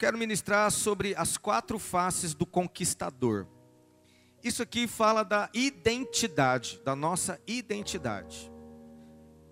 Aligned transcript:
quero 0.00 0.16
ministrar 0.16 0.70
sobre 0.70 1.14
as 1.14 1.36
quatro 1.36 1.78
faces 1.78 2.32
do 2.32 2.46
conquistador. 2.46 3.46
Isso 4.42 4.62
aqui 4.62 4.88
fala 4.88 5.22
da 5.22 5.50
identidade, 5.52 6.80
da 6.82 6.96
nossa 6.96 7.38
identidade. 7.46 8.50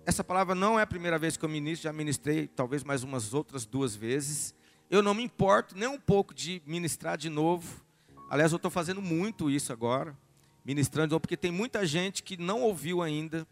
Essa 0.07 0.23
palavra 0.23 0.55
não 0.55 0.79
é 0.79 0.81
a 0.81 0.87
primeira 0.87 1.19
vez 1.19 1.37
que 1.37 1.45
eu 1.45 1.49
ministro, 1.49 1.83
já 1.83 1.93
ministrei 1.93 2.47
talvez 2.47 2.83
mais 2.83 3.03
umas 3.03 3.31
outras 3.31 3.63
duas 3.67 3.95
vezes. 3.95 4.55
Eu 4.89 5.03
não 5.03 5.13
me 5.13 5.21
importo 5.21 5.77
nem 5.77 5.87
um 5.87 5.99
pouco 5.99 6.33
de 6.33 6.63
ministrar 6.65 7.15
de 7.15 7.29
novo. 7.29 7.85
Aliás, 8.27 8.51
eu 8.51 8.55
estou 8.55 8.71
fazendo 8.71 9.03
muito 9.03 9.51
isso 9.51 9.71
agora, 9.71 10.17
ministrando 10.65 11.09
de 11.09 11.11
novo, 11.11 11.21
porque 11.21 11.37
tem 11.37 11.51
muita 11.51 11.85
gente 11.85 12.23
que 12.23 12.37
não 12.37 12.63
ouviu 12.63 13.03
ainda. 13.03 13.47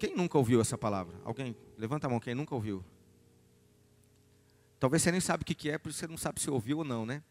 Quem 0.00 0.16
nunca 0.16 0.36
ouviu 0.36 0.60
essa 0.60 0.76
palavra? 0.76 1.14
Alguém? 1.24 1.54
Levanta 1.78 2.08
a 2.08 2.10
mão, 2.10 2.18
quem 2.18 2.34
nunca 2.34 2.56
ouviu? 2.56 2.84
Talvez 4.82 5.00
você 5.00 5.12
nem 5.12 5.20
sabe 5.20 5.42
o 5.42 5.44
que 5.44 5.70
é, 5.70 5.78
por 5.78 5.90
isso 5.90 6.00
você 6.00 6.08
não 6.08 6.16
sabe 6.16 6.40
se 6.40 6.50
ouviu 6.50 6.78
ou 6.78 6.84
não, 6.84 7.06
né? 7.06 7.22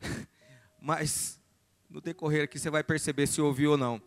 Mas 0.80 1.38
no 1.90 2.00
decorrer 2.00 2.44
aqui 2.44 2.58
você 2.58 2.70
vai 2.70 2.82
perceber 2.82 3.26
se 3.26 3.38
ouviu 3.38 3.72
ou 3.72 3.76
não. 3.76 4.00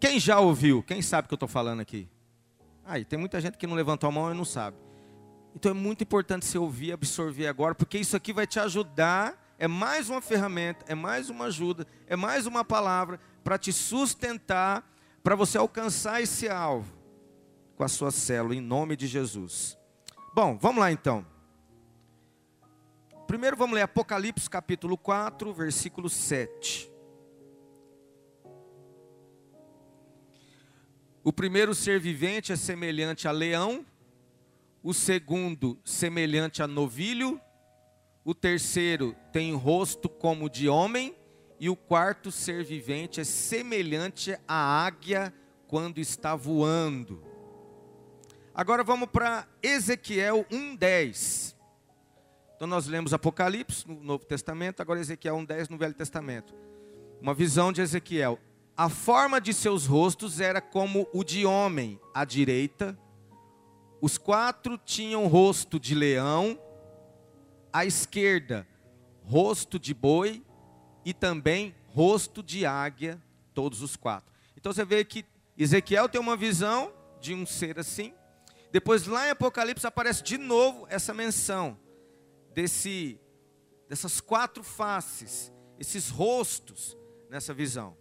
Quem 0.00 0.18
já 0.18 0.40
ouviu? 0.40 0.82
Quem 0.82 1.02
sabe 1.02 1.26
o 1.26 1.28
que 1.28 1.34
eu 1.34 1.36
estou 1.36 1.48
falando 1.50 1.80
aqui? 1.80 2.08
Aí, 2.82 3.04
tem 3.04 3.18
muita 3.18 3.38
gente 3.42 3.58
que 3.58 3.66
não 3.66 3.74
levantou 3.74 4.08
a 4.08 4.10
mão 4.10 4.32
e 4.32 4.34
não 4.34 4.46
sabe. 4.46 4.78
Então 5.54 5.70
é 5.70 5.74
muito 5.74 6.02
importante 6.02 6.46
você 6.46 6.56
ouvir, 6.56 6.92
absorver 6.92 7.46
agora, 7.46 7.74
porque 7.74 7.98
isso 7.98 8.16
aqui 8.16 8.32
vai 8.32 8.46
te 8.46 8.58
ajudar. 8.58 9.54
É 9.58 9.68
mais 9.68 10.08
uma 10.08 10.22
ferramenta, 10.22 10.86
é 10.88 10.94
mais 10.94 11.28
uma 11.28 11.44
ajuda, 11.44 11.86
é 12.06 12.16
mais 12.16 12.46
uma 12.46 12.64
palavra 12.64 13.20
para 13.44 13.58
te 13.58 13.70
sustentar, 13.70 14.82
para 15.22 15.36
você 15.36 15.58
alcançar 15.58 16.22
esse 16.22 16.48
alvo 16.48 16.90
com 17.76 17.84
a 17.84 17.88
sua 17.88 18.10
célula, 18.10 18.54
em 18.54 18.62
nome 18.62 18.96
de 18.96 19.06
Jesus. 19.06 19.76
Bom, 20.34 20.56
vamos 20.56 20.80
lá 20.80 20.90
então. 20.90 21.30
Primeiro 23.32 23.56
vamos 23.56 23.74
ler 23.74 23.80
Apocalipse 23.80 24.50
capítulo 24.50 24.98
4, 24.98 25.54
versículo 25.54 26.10
7. 26.10 26.92
O 31.24 31.32
primeiro 31.32 31.74
ser 31.74 31.98
vivente 31.98 32.52
é 32.52 32.56
semelhante 32.56 33.26
a 33.26 33.30
leão, 33.30 33.86
o 34.82 34.92
segundo 34.92 35.80
semelhante 35.82 36.62
a 36.62 36.66
novilho, 36.66 37.40
o 38.22 38.34
terceiro 38.34 39.16
tem 39.32 39.54
rosto 39.54 40.10
como 40.10 40.50
de 40.50 40.68
homem, 40.68 41.16
e 41.58 41.70
o 41.70 41.74
quarto 41.74 42.30
ser 42.30 42.62
vivente 42.62 43.18
é 43.18 43.24
semelhante 43.24 44.38
à 44.46 44.84
águia 44.84 45.32
quando 45.66 46.00
está 46.00 46.36
voando. 46.36 47.24
Agora 48.54 48.84
vamos 48.84 49.08
para 49.08 49.48
Ezequiel 49.62 50.44
1:10. 50.50 51.51
Então 52.62 52.68
nós 52.68 52.86
lemos 52.86 53.12
Apocalipse 53.12 53.88
no 53.88 54.00
Novo 54.04 54.24
Testamento, 54.24 54.80
agora 54.80 55.00
Ezequiel 55.00 55.34
1:10 55.34 55.68
no 55.68 55.76
Velho 55.76 55.94
Testamento. 55.94 56.54
Uma 57.20 57.34
visão 57.34 57.72
de 57.72 57.80
Ezequiel. 57.80 58.38
A 58.76 58.88
forma 58.88 59.40
de 59.40 59.52
seus 59.52 59.84
rostos 59.84 60.38
era 60.38 60.60
como 60.60 61.08
o 61.12 61.24
de 61.24 61.44
homem 61.44 61.98
à 62.14 62.24
direita. 62.24 62.96
Os 64.00 64.16
quatro 64.16 64.78
tinham 64.78 65.26
rosto 65.26 65.80
de 65.80 65.92
leão, 65.92 66.56
à 67.72 67.84
esquerda, 67.84 68.64
rosto 69.24 69.76
de 69.76 69.92
boi 69.92 70.40
e 71.04 71.12
também 71.12 71.74
rosto 71.88 72.44
de 72.44 72.64
águia, 72.64 73.20
todos 73.52 73.82
os 73.82 73.96
quatro. 73.96 74.32
Então 74.56 74.72
você 74.72 74.84
vê 74.84 75.04
que 75.04 75.24
Ezequiel 75.58 76.08
tem 76.08 76.20
uma 76.20 76.36
visão 76.36 76.92
de 77.20 77.34
um 77.34 77.44
ser 77.44 77.80
assim. 77.80 78.14
Depois 78.70 79.08
lá 79.08 79.26
em 79.26 79.30
Apocalipse 79.30 79.84
aparece 79.84 80.22
de 80.22 80.38
novo 80.38 80.86
essa 80.88 81.12
menção 81.12 81.81
desse, 82.54 83.18
dessas 83.88 84.20
quatro 84.20 84.62
faces, 84.62 85.52
esses 85.78 86.08
rostos 86.08 86.96
nessa 87.28 87.52
visão. 87.52 87.96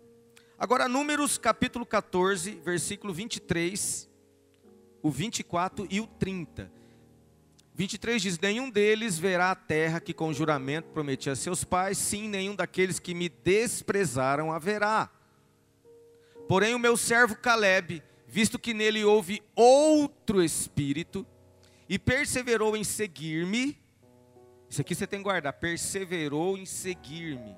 Agora, 0.58 0.88
Números 0.88 1.38
capítulo 1.38 1.86
14, 1.86 2.52
versículo 2.64 3.14
23, 3.14 4.10
o 5.02 5.10
24 5.10 5.88
e 5.90 6.00
o 6.00 6.06
30. 6.06 6.72
23 7.73 8.22
diz: 8.22 8.40
Nenhum 8.40 8.70
deles 8.70 9.17
verá 9.17 9.52
a 9.52 9.56
terra 9.56 10.00
que 10.00 10.14
com 10.14 10.32
juramento 10.34 10.90
prometi 10.90 11.30
a 11.30 11.36
seus 11.36 11.64
pais, 11.64 11.98
sim, 11.98 12.28
nenhum 12.28 12.56
daqueles 12.56 13.00
que 13.00 13.14
me 13.16 13.30
desprezaram 13.30 14.52
haverá. 14.52 15.10
Porém, 16.48 16.76
o 16.76 16.80
meu 16.80 16.98
servo 16.98 17.36
Caleb, 17.36 18.04
visto 18.28 18.60
que 18.60 18.73
nele 18.73 19.04
houve 19.04 19.42
outro 19.56 20.44
espírito, 20.44 21.26
e 21.88 21.98
perseverou 21.98 22.78
em 22.78 22.84
seguir-me, 22.84 23.78
isso 24.71 24.80
aqui 24.80 24.95
você 24.95 25.05
tem 25.05 25.20
que 25.20 25.26
guardar. 25.26 25.52
Perseverou 25.52 26.58
em 26.58 26.65
seguir-me. 26.65 27.58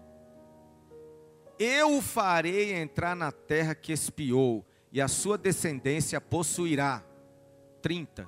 Eu 1.60 1.98
o 1.98 2.02
farei 2.02 2.74
entrar 2.74 3.16
na 3.16 3.32
terra 3.32 3.76
que 3.76 3.94
espiou, 3.94 4.66
e 4.92 5.00
a 5.00 5.08
sua 5.08 5.38
descendência 5.38 6.20
possuirá. 6.20 7.04
30. 7.84 8.28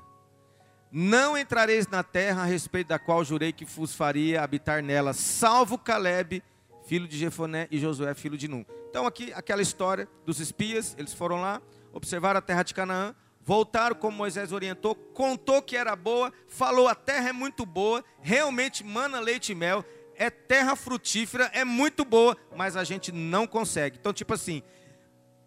Não 0.92 1.36
entrareis 1.36 1.88
na 1.88 2.04
terra 2.04 2.44
a 2.44 2.46
respeito 2.46 2.90
da 2.90 3.00
qual 3.00 3.26
jurei 3.26 3.52
que 3.52 3.66
vos 3.66 3.96
faria 3.96 4.44
habitar 4.44 4.84
nela, 4.84 5.14
salvo 5.14 5.80
Caleb, 5.80 6.44
filho 6.86 7.08
de 7.08 7.18
Jefoné, 7.18 7.68
e 7.72 7.80
Josué, 7.80 8.14
filho 8.14 8.38
de 8.38 8.48
Num. 8.48 8.64
Então, 8.92 9.08
aqui, 9.08 9.34
aquela 9.34 9.64
história 9.64 10.08
dos 10.26 10.40
espias, 10.40 10.96
eles 10.96 11.12
foram 11.12 11.42
lá, 11.42 11.60
observaram 11.92 12.38
a 12.38 12.42
terra 12.42 12.62
de 12.62 12.76
Canaã, 12.76 13.16
voltaram 13.46 13.96
como 13.96 14.18
Moisés 14.18 14.52
orientou, 14.52 14.96
contou 14.96 15.62
que 15.62 15.78
era 15.78 15.96
boa, 15.96 16.34
falou 16.48 16.88
a 16.88 16.96
terra 16.96 17.30
é 17.30 17.32
muito 17.32 17.64
boa, 17.64 18.04
realmente 18.20 18.84
mana 18.84 19.20
leite 19.20 19.52
e 19.52 19.56
mel, 19.56 19.86
é 20.16 20.32
terra 20.32 20.76
frutífera, 20.76 21.52
é 21.54 21.64
muito 21.64 22.04
boa, 22.04 22.36
mas 22.56 22.76
a 22.76 22.84
gente 22.84 23.12
não 23.12 23.46
consegue. 23.46 23.98
Então, 24.00 24.12
tipo 24.12 24.34
assim, 24.34 24.64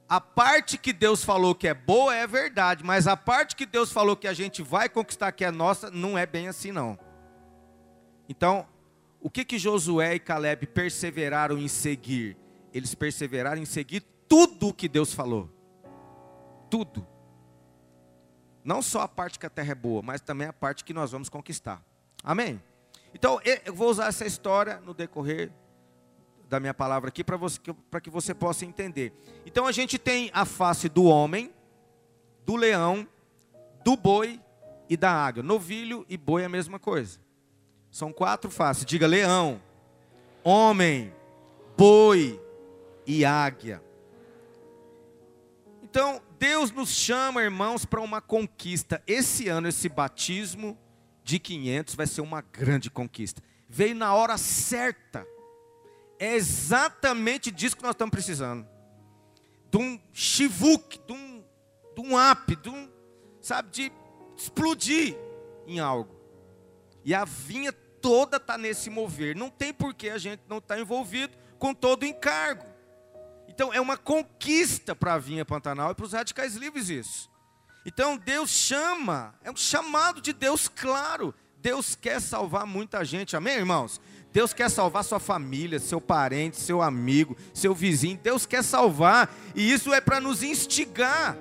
a 0.09 0.21
parte 0.21 0.79
que 0.79 0.93
Deus 0.93 1.25
falou 1.25 1.57
que 1.57 1.67
é 1.67 1.75
boa 1.75 2.15
é 2.15 2.27
verdade, 2.27 2.85
mas 2.85 3.09
a 3.09 3.17
parte 3.17 3.57
que 3.57 3.67
Deus 3.67 3.91
falou 3.91 4.17
que 4.17 4.29
a 4.29 4.33
gente 4.33 4.63
vai 4.63 4.89
conquistar 4.89 5.33
que 5.33 5.45
é 5.45 5.51
nossa, 5.51 5.91
não 5.91 6.17
é 6.17 6.25
bem 6.25 6.47
assim 6.47 6.71
não. 6.71 6.97
Então, 8.29 8.65
o 9.21 9.29
que 9.29 9.45
que 9.45 9.59
Josué 9.59 10.15
e 10.15 10.21
Caleb 10.21 10.69
perseveraram 10.69 11.59
em 11.59 11.67
seguir? 11.67 12.37
Eles 12.73 12.95
perseveraram 12.95 13.61
em 13.61 13.65
seguir 13.65 14.05
tudo 14.29 14.69
o 14.69 14.75
que 14.75 14.89
Deus 14.89 15.13
falou. 15.13 15.51
Tudo. 16.71 17.18
Não 18.69 18.83
só 18.83 19.01
a 19.01 19.09
parte 19.09 19.39
que 19.39 19.47
a 19.47 19.49
terra 19.49 19.73
é 19.73 19.75
boa, 19.75 20.03
mas 20.03 20.21
também 20.21 20.47
a 20.47 20.53
parte 20.53 20.85
que 20.85 20.93
nós 20.93 21.11
vamos 21.11 21.31
conquistar. 21.31 21.83
Amém? 22.23 22.63
Então, 23.15 23.41
eu 23.65 23.73
vou 23.73 23.89
usar 23.89 24.09
essa 24.09 24.27
história 24.27 24.79
no 24.85 24.93
decorrer 24.93 25.51
da 26.51 26.61
minha 26.61 26.75
palavra 26.75 27.09
aqui 27.09 27.25
para 27.25 27.99
que 27.99 28.11
você 28.11 28.35
possa 28.35 28.67
entender. 28.67 29.15
Então, 29.47 29.67
a 29.67 29.73
gente 29.73 29.99
tem 29.99 30.31
a 30.35 30.45
face 30.45 30.87
do 30.87 31.05
homem, 31.05 31.51
do 32.45 32.57
leão, 32.57 33.09
do 33.83 33.97
boi 33.97 34.39
e 34.87 34.99
da 34.99 35.13
águia. 35.13 35.43
Novilho 35.43 36.05
e 36.07 36.19
boi 36.19 36.43
é 36.43 36.45
a 36.45 36.51
mesma 36.51 36.79
coisa. 36.79 37.21
São 37.91 38.13
quatro 38.13 38.51
faces. 38.51 38.85
Diga 38.85 39.07
leão, 39.07 39.63
homem, 40.45 41.11
boi 41.75 42.39
e 43.07 43.25
águia. 43.25 43.83
Então, 45.99 46.23
Deus 46.39 46.71
nos 46.71 46.91
chama, 46.91 47.43
irmãos, 47.43 47.85
para 47.85 48.01
uma 48.01 48.21
conquista. 48.21 49.03
Esse 49.05 49.49
ano, 49.49 49.67
esse 49.67 49.89
batismo 49.89 50.79
de 51.25 51.41
500 51.41 51.97
vai 51.97 52.07
ser 52.07 52.21
uma 52.21 52.41
grande 52.41 52.89
conquista. 52.89 53.43
Veio 53.69 53.97
na 53.97 54.15
hora 54.15 54.39
certa. 54.39 55.27
É 56.17 56.37
exatamente 56.37 57.51
disso 57.51 57.77
que 57.77 57.83
nós 57.83 57.95
estamos 57.95 58.13
precisando. 58.13 58.65
De 59.73 59.77
um 59.77 60.01
chivuk, 60.13 61.01
de 61.05 61.13
um, 61.13 61.45
de 61.97 62.01
um 62.01 62.31
up, 62.31 62.55
de 62.55 62.69
um, 62.69 62.89
sabe, 63.41 63.69
de 63.71 63.93
explodir 64.37 65.17
em 65.67 65.81
algo. 65.81 66.15
E 67.05 67.13
a 67.13 67.25
vinha 67.25 67.73
toda 67.73 68.37
está 68.37 68.57
nesse 68.57 68.89
mover. 68.89 69.35
Não 69.35 69.51
tem 69.51 69.75
por 69.75 69.93
que 69.93 70.09
a 70.11 70.19
gente 70.19 70.43
não 70.49 70.59
estar 70.59 70.77
tá 70.77 70.81
envolvido 70.81 71.37
com 71.59 71.75
todo 71.75 72.05
o 72.05 72.07
encargo. 72.07 72.78
Então 73.59 73.75
é 73.75 73.81
uma 73.81 73.97
conquista 73.97 74.95
para 74.95 75.15
a 75.15 75.19
Vinha 75.19 75.45
Pantanal 75.45 75.91
e 75.91 75.95
para 75.97 76.05
os 76.05 76.13
radicais 76.13 76.55
livres 76.55 76.89
isso. 76.89 77.29
Então 77.85 78.17
Deus 78.17 78.51
chama, 78.51 79.35
é 79.43 79.51
um 79.51 79.57
chamado 79.57 80.21
de 80.21 80.33
Deus 80.33 80.69
claro. 80.69 81.35
Deus 81.57 81.97
quer 81.97 82.21
salvar 82.21 82.65
muita 82.65 83.05
gente, 83.05 83.35
amém, 83.35 83.57
irmãos? 83.57 84.01
Deus 84.33 84.53
quer 84.53 84.71
salvar 84.71 85.03
sua 85.03 85.19
família, 85.19 85.81
seu 85.81 86.01
parente, 86.01 86.57
seu 86.57 86.81
amigo, 86.81 87.37
seu 87.53 87.75
vizinho. 87.75 88.17
Deus 88.23 88.47
quer 88.47 88.63
salvar, 88.63 89.35
e 89.57 89.73
isso 89.73 89.93
é 89.93 90.01
para 90.01 90.21
nos 90.21 90.45
instigar 90.45 91.37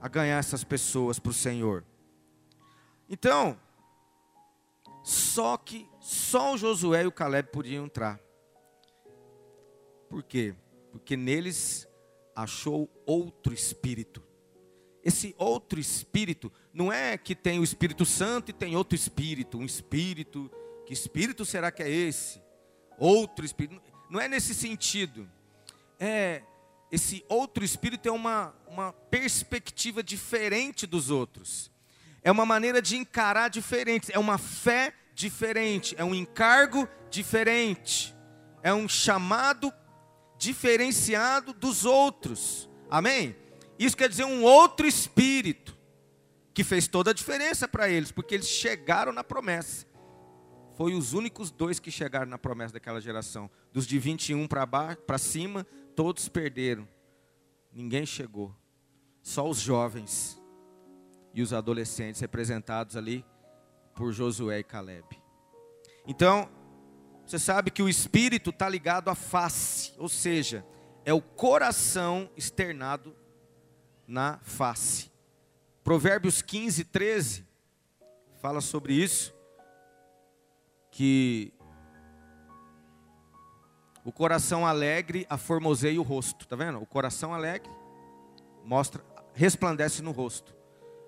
a 0.00 0.08
ganhar 0.08 0.38
essas 0.38 0.64
pessoas 0.64 1.20
para 1.20 1.30
o 1.30 1.32
Senhor. 1.32 1.84
Então, 3.08 3.56
só 5.04 5.56
que 5.56 5.88
só 6.00 6.54
o 6.54 6.58
Josué 6.58 7.04
e 7.04 7.06
o 7.06 7.12
Caleb 7.12 7.50
podiam 7.52 7.84
entrar. 7.84 8.18
Por 10.10 10.24
quê? 10.24 10.54
Porque 10.90 11.16
neles 11.16 11.88
achou 12.34 12.90
outro 13.06 13.54
espírito. 13.54 14.20
esse 15.02 15.34
outro 15.38 15.80
espírito, 15.80 16.52
não 16.74 16.92
é 16.92 17.16
que 17.16 17.34
tem 17.34 17.58
o 17.58 17.64
Espírito 17.64 18.04
Santo 18.04 18.50
e 18.50 18.52
tem 18.52 18.76
outro 18.76 18.94
espírito, 18.94 19.56
um 19.56 19.64
espírito, 19.64 20.50
que 20.84 20.92
espírito 20.92 21.44
será 21.44 21.70
que 21.70 21.82
é 21.82 21.88
esse? 21.88 22.42
Outro 22.98 23.46
espírito, 23.46 23.80
não 24.10 24.20
é 24.20 24.28
nesse 24.28 24.54
sentido. 24.54 25.26
É, 25.98 26.42
esse 26.92 27.24
outro 27.28 27.64
espírito 27.64 28.08
é 28.08 28.12
uma, 28.12 28.54
uma 28.66 28.92
perspectiva 28.92 30.02
diferente 30.02 30.86
dos 30.86 31.08
outros. 31.08 31.70
É 32.22 32.30
uma 32.30 32.44
maneira 32.44 32.82
de 32.82 32.96
encarar 32.96 33.48
diferente, 33.48 34.12
é 34.12 34.18
uma 34.18 34.36
fé 34.36 34.92
diferente, 35.14 35.94
é 35.96 36.04
um 36.04 36.14
encargo 36.14 36.86
diferente, 37.10 38.14
é 38.62 38.74
um 38.74 38.88
chamado 38.88 39.72
diferenciado 40.40 41.52
dos 41.52 41.84
outros. 41.84 42.68
Amém? 42.90 43.36
Isso 43.78 43.94
quer 43.94 44.08
dizer 44.08 44.24
um 44.24 44.42
outro 44.42 44.86
espírito, 44.86 45.76
que 46.54 46.64
fez 46.64 46.88
toda 46.88 47.10
a 47.10 47.14
diferença 47.14 47.68
para 47.68 47.90
eles, 47.90 48.10
porque 48.10 48.34
eles 48.34 48.48
chegaram 48.48 49.12
na 49.12 49.22
promessa. 49.22 49.86
Foi 50.74 50.94
os 50.94 51.12
únicos 51.12 51.50
dois 51.50 51.78
que 51.78 51.90
chegaram 51.90 52.26
na 52.26 52.38
promessa 52.38 52.72
daquela 52.72 53.02
geração. 53.02 53.50
Dos 53.70 53.86
de 53.86 53.98
21 53.98 54.48
para 54.48 55.18
cima, 55.18 55.66
todos 55.94 56.26
perderam. 56.26 56.88
Ninguém 57.70 58.06
chegou. 58.06 58.56
Só 59.22 59.46
os 59.46 59.60
jovens 59.60 60.40
e 61.34 61.42
os 61.42 61.52
adolescentes 61.52 62.20
representados 62.20 62.96
ali 62.96 63.24
por 63.94 64.10
Josué 64.10 64.60
e 64.60 64.64
Caleb. 64.64 65.06
Então, 66.06 66.48
você 67.30 67.38
sabe 67.38 67.70
que 67.70 67.80
o 67.80 67.88
espírito 67.88 68.50
está 68.50 68.68
ligado 68.68 69.08
à 69.08 69.14
face, 69.14 69.92
ou 69.98 70.08
seja, 70.08 70.66
é 71.04 71.14
o 71.14 71.22
coração 71.22 72.28
externado 72.36 73.14
na 74.04 74.40
face. 74.42 75.12
Provérbios 75.84 76.42
15, 76.42 76.82
13 76.86 77.46
fala 78.40 78.60
sobre 78.60 78.94
isso, 78.94 79.32
que 80.90 81.54
o 84.04 84.10
coração 84.10 84.66
alegre 84.66 85.24
aformoseia 85.30 86.00
o 86.00 86.02
rosto, 86.02 86.48
tá 86.48 86.56
vendo? 86.56 86.82
O 86.82 86.86
coração 86.86 87.32
alegre 87.32 87.70
mostra, 88.64 89.04
resplandece 89.34 90.02
no 90.02 90.10
rosto. 90.10 90.52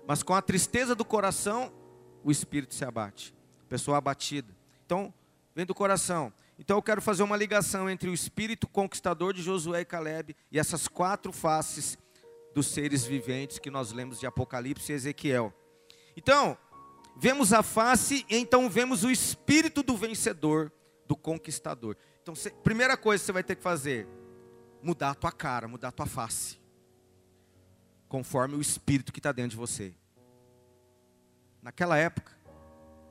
Mas 0.07 0.23
com 0.23 0.33
a 0.33 0.41
tristeza 0.41 0.95
do 0.95 1.03
coração, 1.03 1.69
o 2.23 2.31
espírito 2.31 2.73
se 2.73 2.85
abate. 2.85 3.35
Pessoa 3.67 3.97
abatida. 3.97 4.55
Então, 4.85 5.13
vem 5.55 5.65
do 5.65 5.75
coração. 5.75 6.31
Então 6.57 6.77
eu 6.77 6.81
quero 6.81 7.01
fazer 7.01 7.23
uma 7.23 7.37
ligação 7.37 7.89
entre 7.89 8.09
o 8.09 8.13
espírito 8.13 8.67
conquistador 8.67 9.33
de 9.33 9.41
Josué 9.41 9.81
e 9.81 9.85
Caleb 9.85 10.35
e 10.51 10.59
essas 10.59 10.87
quatro 10.87 11.31
faces 11.31 11.97
dos 12.53 12.67
seres 12.67 13.03
viventes 13.03 13.59
que 13.59 13.71
nós 13.71 13.91
lemos 13.91 14.19
de 14.19 14.27
Apocalipse 14.27 14.91
e 14.91 14.95
Ezequiel. 14.95 15.53
Então, 16.15 16.57
vemos 17.17 17.51
a 17.51 17.63
face 17.63 18.25
e 18.29 18.37
então 18.37 18.69
vemos 18.69 19.03
o 19.03 19.09
espírito 19.09 19.81
do 19.81 19.97
vencedor, 19.97 20.71
do 21.07 21.15
conquistador. 21.15 21.97
Então, 22.21 22.35
cê, 22.35 22.51
primeira 22.51 22.95
coisa 22.95 23.21
que 23.21 23.25
você 23.25 23.31
vai 23.31 23.43
ter 23.43 23.55
que 23.55 23.63
fazer, 23.63 24.07
mudar 24.81 25.11
a 25.11 25.15
tua 25.15 25.31
cara, 25.31 25.67
mudar 25.67 25.89
a 25.89 25.91
tua 25.91 26.05
face. 26.05 26.59
Conforme 28.07 28.55
o 28.55 28.61
espírito 28.61 29.11
que 29.11 29.19
está 29.19 29.31
dentro 29.31 29.51
de 29.51 29.57
você. 29.57 29.93
Naquela 31.61 31.97
época, 31.97 32.31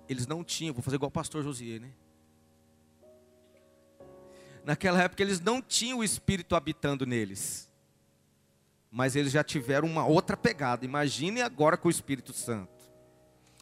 eles 0.08 0.26
não 0.26 0.44
tinham, 0.44 0.72
vou 0.72 0.82
fazer 0.82 0.96
igual 0.96 1.08
o 1.08 1.12
pastor 1.12 1.42
Josias, 1.42 1.80
né? 1.80 1.92
Naquela 4.64 5.02
época 5.02 5.22
eles 5.22 5.40
não 5.40 5.60
tinham 5.60 5.98
o 5.98 6.04
espírito 6.04 6.54
habitando 6.54 7.04
neles 7.04 7.72
mas 8.94 9.16
eles 9.16 9.32
já 9.32 9.42
tiveram 9.42 9.88
uma 9.88 10.04
outra 10.04 10.36
pegada. 10.36 10.84
Imagine 10.84 11.40
agora 11.40 11.78
com 11.78 11.88
o 11.88 11.90
Espírito 11.90 12.34
Santo. 12.34 12.70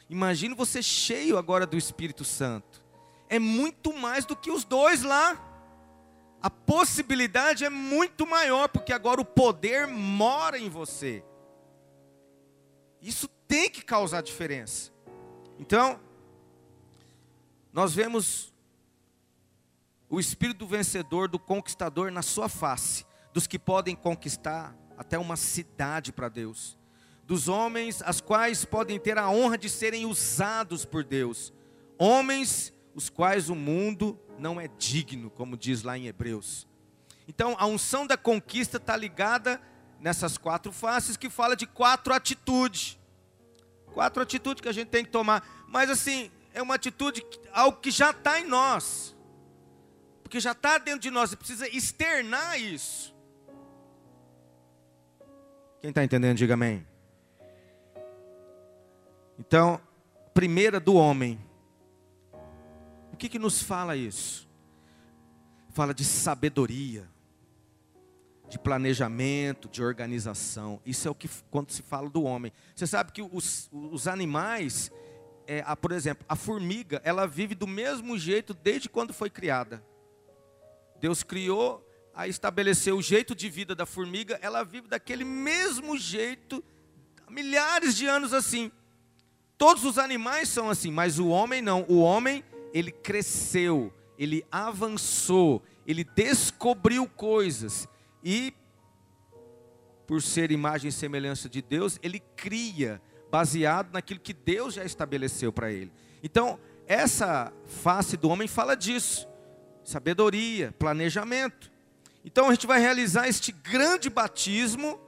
Imagine 0.08 0.56
você 0.56 0.82
cheio 0.82 1.38
agora 1.38 1.64
do 1.64 1.79
Espírito 1.79 2.25
Santo. 2.25 2.82
É 3.29 3.38
muito 3.38 3.93
mais 3.93 4.25
do 4.25 4.35
que 4.35 4.50
os 4.50 4.64
dois 4.64 5.05
lá. 5.05 5.41
A 6.43 6.50
possibilidade 6.50 7.64
é 7.64 7.70
muito 7.70 8.26
maior, 8.26 8.69
porque 8.69 8.93
agora 8.93 9.20
o 9.20 9.25
poder 9.25 9.87
mora 9.87 10.58
em 10.58 10.69
você. 10.69 11.23
Isso 13.00 13.29
tem 13.47 13.70
que 13.70 13.85
causar 13.85 14.23
diferença. 14.23 14.91
Então, 15.61 16.00
nós 17.73 17.94
vemos 17.94 18.50
o 20.10 20.18
espírito 20.18 20.58
do 20.58 20.66
vencedor, 20.66 21.28
do 21.28 21.38
conquistador 21.38 22.10
na 22.10 22.20
sua 22.20 22.48
face, 22.48 23.06
dos 23.32 23.46
que 23.46 23.58
podem 23.58 23.94
conquistar, 23.94 24.76
até 24.98 25.16
uma 25.16 25.36
cidade 25.36 26.12
para 26.12 26.28
Deus. 26.28 26.76
Dos 27.24 27.46
homens 27.46 28.02
as 28.02 28.20
quais 28.20 28.64
podem 28.64 28.98
ter 28.98 29.16
a 29.16 29.30
honra 29.30 29.56
de 29.56 29.70
serem 29.70 30.04
usados 30.04 30.84
por 30.84 31.04
Deus. 31.04 31.52
Homens 31.96 32.72
os 32.92 33.08
quais 33.08 33.48
o 33.48 33.54
mundo 33.54 34.18
não 34.36 34.60
é 34.60 34.66
digno, 34.66 35.30
como 35.30 35.56
diz 35.56 35.84
lá 35.84 35.96
em 35.96 36.08
Hebreus. 36.08 36.66
Então, 37.28 37.54
a 37.56 37.64
unção 37.66 38.04
da 38.04 38.16
conquista 38.16 38.78
está 38.78 38.96
ligada 38.96 39.62
nessas 40.00 40.36
quatro 40.36 40.72
faces 40.72 41.16
que 41.16 41.30
fala 41.30 41.54
de 41.54 41.66
quatro 41.66 42.12
atitudes. 42.12 42.98
Quatro 43.94 44.20
atitudes 44.20 44.60
que 44.60 44.68
a 44.68 44.72
gente 44.72 44.88
tem 44.88 45.04
que 45.04 45.10
tomar. 45.10 45.46
Mas 45.68 45.88
assim, 45.88 46.32
é 46.52 46.60
uma 46.60 46.74
atitude, 46.74 47.24
algo 47.52 47.78
que 47.78 47.92
já 47.92 48.10
está 48.10 48.40
em 48.40 48.46
nós. 48.46 49.14
Porque 50.30 50.38
já 50.38 50.52
está 50.52 50.78
dentro 50.78 51.00
de 51.00 51.10
nós, 51.10 51.32
e 51.32 51.36
precisa 51.36 51.68
externar 51.68 52.56
isso. 52.56 53.12
Quem 55.80 55.88
está 55.88 56.04
entendendo, 56.04 56.36
diga 56.36 56.54
amém. 56.54 56.86
Então, 59.36 59.80
primeira 60.32 60.78
do 60.78 60.94
homem. 60.94 61.36
O 63.12 63.16
que, 63.16 63.28
que 63.28 63.40
nos 63.40 63.60
fala 63.60 63.96
isso? 63.96 64.48
Fala 65.70 65.92
de 65.92 66.04
sabedoria, 66.04 67.10
de 68.48 68.56
planejamento, 68.56 69.68
de 69.68 69.82
organização. 69.82 70.80
Isso 70.86 71.08
é 71.08 71.10
o 71.10 71.14
que 71.14 71.28
quando 71.50 71.72
se 71.72 71.82
fala 71.82 72.08
do 72.08 72.22
homem. 72.22 72.52
Você 72.76 72.86
sabe 72.86 73.10
que 73.10 73.20
os, 73.20 73.68
os 73.72 74.06
animais, 74.06 74.92
é, 75.44 75.64
a, 75.66 75.74
por 75.74 75.90
exemplo, 75.90 76.24
a 76.28 76.36
formiga, 76.36 77.00
ela 77.02 77.26
vive 77.26 77.56
do 77.56 77.66
mesmo 77.66 78.16
jeito 78.16 78.54
desde 78.54 78.88
quando 78.88 79.12
foi 79.12 79.28
criada. 79.28 79.89
Deus 81.00 81.23
criou 81.23 81.87
a 82.14 82.29
estabelecer 82.29 82.93
o 82.93 83.00
jeito 83.00 83.35
de 83.35 83.49
vida 83.49 83.75
da 83.75 83.87
formiga, 83.87 84.38
ela 84.43 84.62
vive 84.62 84.88
daquele 84.88 85.25
mesmo 85.25 85.97
jeito, 85.97 86.62
milhares 87.29 87.97
de 87.97 88.06
anos 88.06 88.35
assim. 88.35 88.70
Todos 89.56 89.85
os 89.85 89.99
animais 89.99 90.49
são 90.49 90.69
assim, 90.69 90.91
mas 90.91 91.19
o 91.19 91.29
homem 91.29 91.62
não. 91.62 91.85
O 91.88 92.00
homem, 92.00 92.44
ele 92.73 92.91
cresceu, 92.91 93.92
ele 94.19 94.45
avançou, 94.50 95.62
ele 95.87 96.04
descobriu 96.04 97.09
coisas 97.09 97.88
e 98.23 98.52
por 100.11 100.21
ser 100.21 100.50
imagem 100.50 100.88
e 100.88 100.92
semelhança 100.92 101.49
de 101.49 101.62
Deus, 101.62 101.97
ele 102.02 102.19
cria 102.35 103.00
baseado 103.30 103.92
naquilo 103.92 104.19
que 104.19 104.33
Deus 104.33 104.75
já 104.75 104.85
estabeleceu 104.85 105.52
para 105.52 105.71
ele. 105.71 105.92
Então, 106.21 106.59
essa 106.85 107.52
face 107.64 108.16
do 108.16 108.28
homem 108.28 108.49
fala 108.49 108.75
disso: 108.75 109.28
sabedoria, 109.84 110.72
planejamento. 110.78 111.70
Então 112.25 112.49
a 112.49 112.52
gente 112.52 112.66
vai 112.66 112.80
realizar 112.80 113.28
este 113.28 113.52
grande 113.52 114.10
batismo 114.10 115.00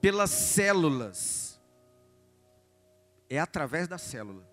pelas 0.00 0.30
células. 0.30 1.60
É 3.30 3.38
através 3.38 3.88
da 3.88 3.96
célula 3.98 4.46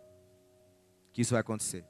que 1.12 1.22
isso 1.22 1.32
vai 1.32 1.42
acontecer. 1.42 1.84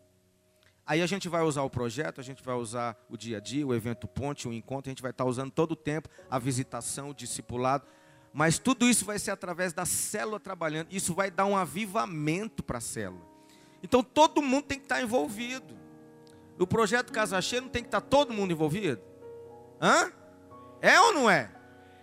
Aí 0.86 1.04
a 1.04 1.06
gente 1.06 1.30
vai 1.30 1.44
usar 1.44 1.62
o 1.62 1.70
projeto, 1.70 2.20
a 2.20 2.24
gente 2.24 2.42
vai 2.42 2.56
usar 2.56 2.98
o 3.08 3.16
dia 3.16 3.38
a 3.38 3.40
dia, 3.40 3.68
o 3.68 3.76
evento 3.76 4.08
ponte, 4.08 4.48
o 4.48 4.54
encontro, 4.54 4.90
a 4.90 4.92
gente 4.92 5.04
vai 5.04 5.12
estar 5.12 5.26
usando 5.26 5.52
todo 5.52 5.74
o 5.74 5.76
tempo, 5.76 6.10
a 6.32 6.40
visitação, 6.40 7.12
o 7.12 7.14
discipulado. 7.14 7.86
Mas 8.34 8.58
tudo 8.58 8.88
isso 8.88 9.06
vai 9.06 9.20
ser 9.20 9.32
através 9.32 9.72
da 9.72 9.86
célula 9.86 10.40
trabalhando. 10.40 10.88
Isso 10.90 11.14
vai 11.14 11.30
dar 11.30 11.46
um 11.46 11.56
avivamento 11.56 12.64
para 12.64 12.80
a 12.80 12.82
célula. 12.82 13.24
Então 13.84 14.02
todo 14.02 14.42
mundo 14.42 14.66
tem 14.66 14.80
que 14.80 14.86
estar 14.86 15.02
envolvido. 15.02 15.78
No 16.60 16.68
projeto 16.68 17.14
Casa 17.14 17.42
Cheia 17.42 17.62
não 17.62 17.70
tem 17.70 17.82
que 17.82 17.88
estar 17.88 18.02
todo 18.02 18.34
mundo 18.34 18.52
envolvido? 18.52 19.02
Hã? 19.82 20.12
É 20.82 21.00
ou 21.00 21.14
não 21.14 21.30
é? 21.30 21.50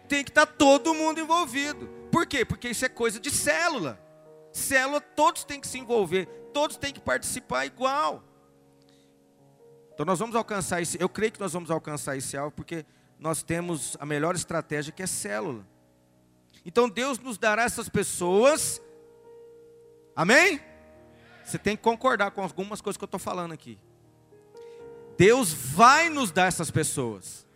Tem 0.08 0.24
que 0.24 0.30
estar 0.30 0.46
todo 0.46 0.94
mundo 0.94 1.20
envolvido. 1.20 1.86
Por 2.10 2.26
quê? 2.26 2.42
Porque 2.42 2.70
isso 2.70 2.82
é 2.82 2.88
coisa 2.88 3.20
de 3.20 3.30
célula. 3.30 4.00
Célula, 4.50 4.98
todos 4.98 5.44
têm 5.44 5.60
que 5.60 5.68
se 5.68 5.78
envolver, 5.78 6.24
todos 6.54 6.78
têm 6.78 6.90
que 6.90 7.00
participar 7.00 7.66
igual. 7.66 8.24
Então 9.92 10.06
nós 10.06 10.18
vamos 10.18 10.34
alcançar 10.34 10.80
esse, 10.80 10.98
eu 10.98 11.08
creio 11.08 11.32
que 11.32 11.40
nós 11.40 11.52
vamos 11.52 11.70
alcançar 11.70 12.16
esse 12.16 12.34
alvo, 12.34 12.52
porque 12.52 12.86
nós 13.18 13.42
temos 13.42 13.94
a 14.00 14.06
melhor 14.06 14.34
estratégia 14.34 14.90
que 14.90 15.02
é 15.02 15.06
célula. 15.06 15.66
Então 16.64 16.88
Deus 16.88 17.18
nos 17.18 17.36
dará 17.36 17.64
essas 17.64 17.90
pessoas, 17.90 18.80
amém? 20.14 20.62
Você 21.44 21.58
tem 21.58 21.76
que 21.76 21.82
concordar 21.82 22.30
com 22.30 22.42
algumas 22.42 22.80
coisas 22.80 22.96
que 22.96 23.04
eu 23.04 23.06
estou 23.06 23.20
falando 23.20 23.52
aqui. 23.52 23.78
Deus 25.16 25.52
vai 25.52 26.08
nos 26.08 26.30
dar 26.30 26.46
essas 26.46 26.70
pessoas. 26.70 27.46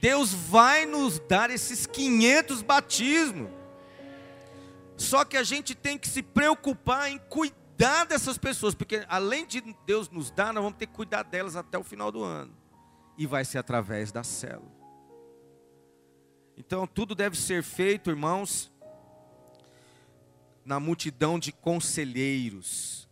Deus 0.00 0.32
vai 0.32 0.86
nos 0.86 1.18
dar 1.18 1.50
esses 1.50 1.86
500 1.86 2.62
batismos. 2.62 3.50
Só 4.96 5.24
que 5.24 5.36
a 5.36 5.42
gente 5.42 5.74
tem 5.74 5.98
que 5.98 6.08
se 6.08 6.22
preocupar 6.22 7.10
em 7.10 7.18
cuidar 7.18 8.04
dessas 8.04 8.38
pessoas, 8.38 8.74
porque 8.74 9.04
além 9.08 9.46
de 9.46 9.60
Deus 9.84 10.08
nos 10.08 10.30
dar, 10.30 10.52
nós 10.52 10.62
vamos 10.62 10.78
ter 10.78 10.86
que 10.86 10.94
cuidar 10.94 11.22
delas 11.22 11.56
até 11.56 11.78
o 11.78 11.84
final 11.84 12.10
do 12.10 12.22
ano. 12.22 12.54
E 13.18 13.26
vai 13.26 13.44
ser 13.44 13.58
através 13.58 14.10
da 14.10 14.22
célula. 14.24 14.74
Então, 16.56 16.86
tudo 16.86 17.14
deve 17.14 17.36
ser 17.36 17.62
feito, 17.62 18.08
irmãos, 18.08 18.72
na 20.64 20.80
multidão 20.80 21.38
de 21.38 21.52
conselheiros. 21.52 23.05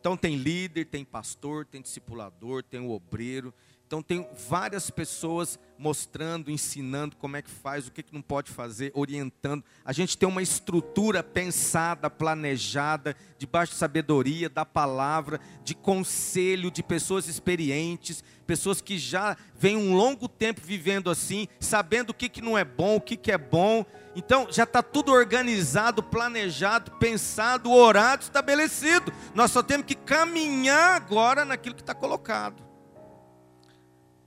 Então, 0.00 0.16
tem 0.16 0.36
líder, 0.36 0.86
tem 0.86 1.04
pastor, 1.04 1.64
tem 1.66 1.82
discipulador, 1.82 2.62
tem 2.62 2.80
o 2.80 2.90
obreiro, 2.90 3.52
então 3.86 4.02
tem 4.02 4.28
várias 4.48 4.90
pessoas 4.90 5.58
mostrando, 5.78 6.50
ensinando 6.50 7.16
como 7.16 7.36
é 7.36 7.42
que 7.42 7.50
faz, 7.50 7.86
o 7.86 7.92
que, 7.92 8.02
que 8.02 8.12
não 8.12 8.20
pode 8.20 8.50
fazer, 8.50 8.90
orientando. 8.94 9.64
A 9.84 9.92
gente 9.92 10.18
tem 10.18 10.28
uma 10.28 10.42
estrutura 10.42 11.22
pensada, 11.22 12.10
planejada, 12.10 13.16
debaixo 13.38 13.72
de 13.72 13.78
sabedoria, 13.78 14.48
da 14.48 14.66
palavra, 14.66 15.40
de 15.62 15.74
conselho, 15.74 16.70
de 16.70 16.82
pessoas 16.82 17.28
experientes, 17.28 18.24
pessoas 18.46 18.80
que 18.80 18.98
já 18.98 19.36
vêm 19.56 19.76
um 19.76 19.94
longo 19.94 20.28
tempo 20.28 20.60
vivendo 20.64 21.10
assim, 21.10 21.46
sabendo 21.60 22.10
o 22.10 22.14
que, 22.14 22.28
que 22.28 22.42
não 22.42 22.58
é 22.58 22.64
bom, 22.64 22.96
o 22.96 23.00
que, 23.00 23.16
que 23.16 23.30
é 23.30 23.38
bom. 23.38 23.86
Então 24.16 24.48
já 24.50 24.64
está 24.64 24.82
tudo 24.82 25.12
organizado, 25.12 26.02
planejado, 26.02 26.90
pensado, 26.92 27.70
orado, 27.70 28.24
estabelecido. 28.24 29.12
Nós 29.34 29.52
só 29.52 29.62
temos 29.62 29.86
que 29.86 29.94
caminhar 29.94 30.96
agora 30.96 31.44
naquilo 31.44 31.74
que 31.74 31.82
está 31.82 31.94
colocado 31.94 32.67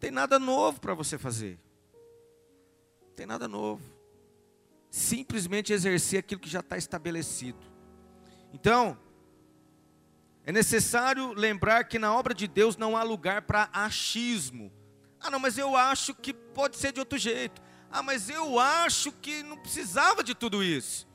tem 0.01 0.09
nada 0.09 0.39
novo 0.39 0.81
para 0.81 0.95
você 0.95 1.15
fazer. 1.15 1.59
Tem 3.15 3.27
nada 3.27 3.47
novo. 3.47 3.83
Simplesmente 4.89 5.71
exercer 5.71 6.19
aquilo 6.19 6.41
que 6.41 6.49
já 6.49 6.59
está 6.59 6.75
estabelecido. 6.75 7.59
Então, 8.51 8.97
é 10.43 10.51
necessário 10.51 11.33
lembrar 11.33 11.83
que 11.83 11.99
na 11.99 12.13
obra 12.15 12.33
de 12.33 12.47
Deus 12.47 12.75
não 12.75 12.97
há 12.97 13.03
lugar 13.03 13.43
para 13.43 13.69
achismo. 13.71 14.73
Ah, 15.19 15.29
não, 15.29 15.39
mas 15.39 15.59
eu 15.59 15.75
acho 15.75 16.15
que 16.15 16.33
pode 16.33 16.77
ser 16.77 16.91
de 16.91 16.99
outro 16.99 17.19
jeito. 17.19 17.61
Ah, 17.91 18.01
mas 18.01 18.27
eu 18.27 18.57
acho 18.57 19.11
que 19.11 19.43
não 19.43 19.55
precisava 19.55 20.23
de 20.23 20.33
tudo 20.33 20.63
isso. 20.63 21.07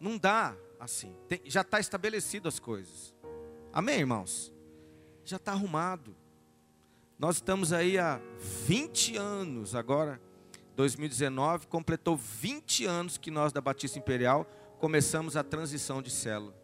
Não 0.00 0.16
dá 0.16 0.56
assim. 0.80 1.14
Tem, 1.28 1.42
já 1.44 1.60
está 1.60 1.78
estabelecido 1.78 2.48
as 2.48 2.58
coisas. 2.58 3.14
Amém, 3.70 3.98
irmãos? 3.98 4.50
Já 5.26 5.36
está 5.36 5.52
arrumado. 5.52 6.16
Nós 7.18 7.36
estamos 7.36 7.72
aí 7.72 7.98
há 7.98 8.20
20 8.66 9.16
anos, 9.16 9.74
agora 9.74 10.20
2019 10.76 11.66
completou 11.66 12.16
20 12.16 12.86
anos 12.86 13.18
que 13.18 13.28
nós 13.28 13.52
da 13.52 13.60
Batista 13.60 13.98
Imperial 13.98 14.46
começamos 14.78 15.36
a 15.36 15.42
transição 15.42 16.00
de 16.00 16.12
célula. 16.12 16.54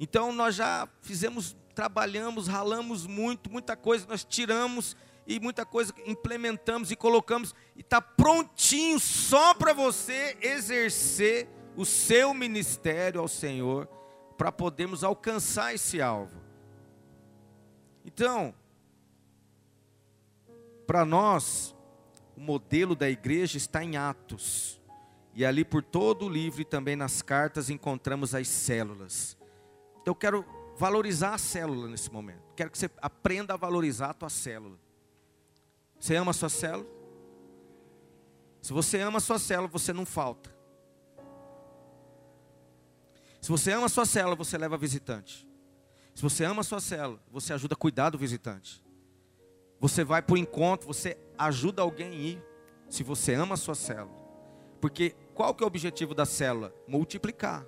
Então 0.00 0.32
nós 0.32 0.56
já 0.56 0.88
fizemos, 1.02 1.56
trabalhamos, 1.72 2.48
ralamos 2.48 3.06
muito, 3.06 3.48
muita 3.48 3.76
coisa 3.76 4.04
nós 4.08 4.24
tiramos 4.24 4.96
e 5.24 5.38
muita 5.38 5.64
coisa 5.64 5.94
implementamos 6.04 6.90
e 6.90 6.96
colocamos 6.96 7.54
e 7.76 7.80
está 7.80 8.00
prontinho 8.00 8.98
só 8.98 9.54
para 9.54 9.72
você 9.72 10.36
exercer 10.40 11.48
o 11.76 11.84
seu 11.84 12.34
ministério 12.34 13.20
ao 13.20 13.28
Senhor 13.28 13.86
para 14.36 14.50
podermos 14.50 15.04
alcançar 15.04 15.72
esse 15.72 16.02
alvo. 16.02 16.42
Então, 18.04 18.52
para 20.86 21.04
nós, 21.04 21.74
o 22.36 22.40
modelo 22.40 22.94
da 22.94 23.08
igreja 23.08 23.56
está 23.56 23.82
em 23.82 23.96
Atos. 23.96 24.80
E 25.34 25.44
ali 25.44 25.64
por 25.64 25.82
todo 25.82 26.26
o 26.26 26.28
livro 26.28 26.62
e 26.62 26.64
também 26.64 26.96
nas 26.96 27.20
cartas 27.20 27.68
encontramos 27.68 28.34
as 28.34 28.48
células. 28.48 29.36
Então 30.00 30.12
eu 30.12 30.14
quero 30.14 30.44
valorizar 30.78 31.34
a 31.34 31.38
célula 31.38 31.88
nesse 31.88 32.10
momento. 32.10 32.42
Quero 32.54 32.70
que 32.70 32.78
você 32.78 32.90
aprenda 33.02 33.54
a 33.54 33.56
valorizar 33.56 34.10
a 34.10 34.14
tua 34.14 34.30
célula. 34.30 34.78
Você 35.98 36.14
ama 36.16 36.30
a 36.30 36.34
sua 36.34 36.48
célula? 36.48 36.88
Se 38.62 38.72
você 38.72 39.00
ama 39.00 39.18
a 39.18 39.20
sua 39.20 39.38
célula, 39.38 39.68
você 39.68 39.92
não 39.92 40.06
falta. 40.06 40.54
Se 43.40 43.48
você 43.48 43.72
ama 43.72 43.86
a 43.86 43.88
sua 43.88 44.06
célula, 44.06 44.34
você 44.34 44.56
leva 44.58 44.76
visitante. 44.76 45.46
Se 46.14 46.22
você 46.22 46.44
ama 46.44 46.60
a 46.60 46.64
sua 46.64 46.80
célula, 46.80 47.20
você 47.30 47.52
ajuda 47.52 47.74
a 47.74 47.76
cuidar 47.76 48.10
do 48.10 48.18
visitante. 48.18 48.82
Você 49.80 50.04
vai 50.04 50.22
para 50.22 50.34
o 50.34 50.38
encontro, 50.38 50.86
você 50.86 51.18
ajuda 51.36 51.82
alguém 51.82 52.08
a 52.08 52.14
ir, 52.14 52.42
se 52.88 53.02
você 53.02 53.34
ama 53.34 53.54
a 53.54 53.58
sua 53.58 53.74
célula. 53.74 54.16
Porque 54.80 55.14
qual 55.34 55.54
que 55.54 55.62
é 55.62 55.64
o 55.64 55.68
objetivo 55.68 56.14
da 56.14 56.24
célula? 56.24 56.74
Multiplicar. 56.86 57.66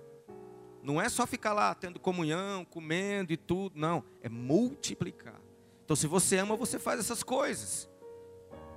Não 0.82 1.00
é 1.00 1.08
só 1.08 1.26
ficar 1.26 1.52
lá 1.52 1.74
tendo 1.74 1.98
comunhão, 1.98 2.64
comendo 2.64 3.32
e 3.32 3.36
tudo, 3.36 3.78
não, 3.78 4.04
é 4.22 4.28
multiplicar. 4.28 5.40
Então 5.84 5.96
se 5.96 6.06
você 6.06 6.36
ama, 6.36 6.56
você 6.56 6.78
faz 6.78 7.00
essas 7.00 7.22
coisas. 7.22 7.88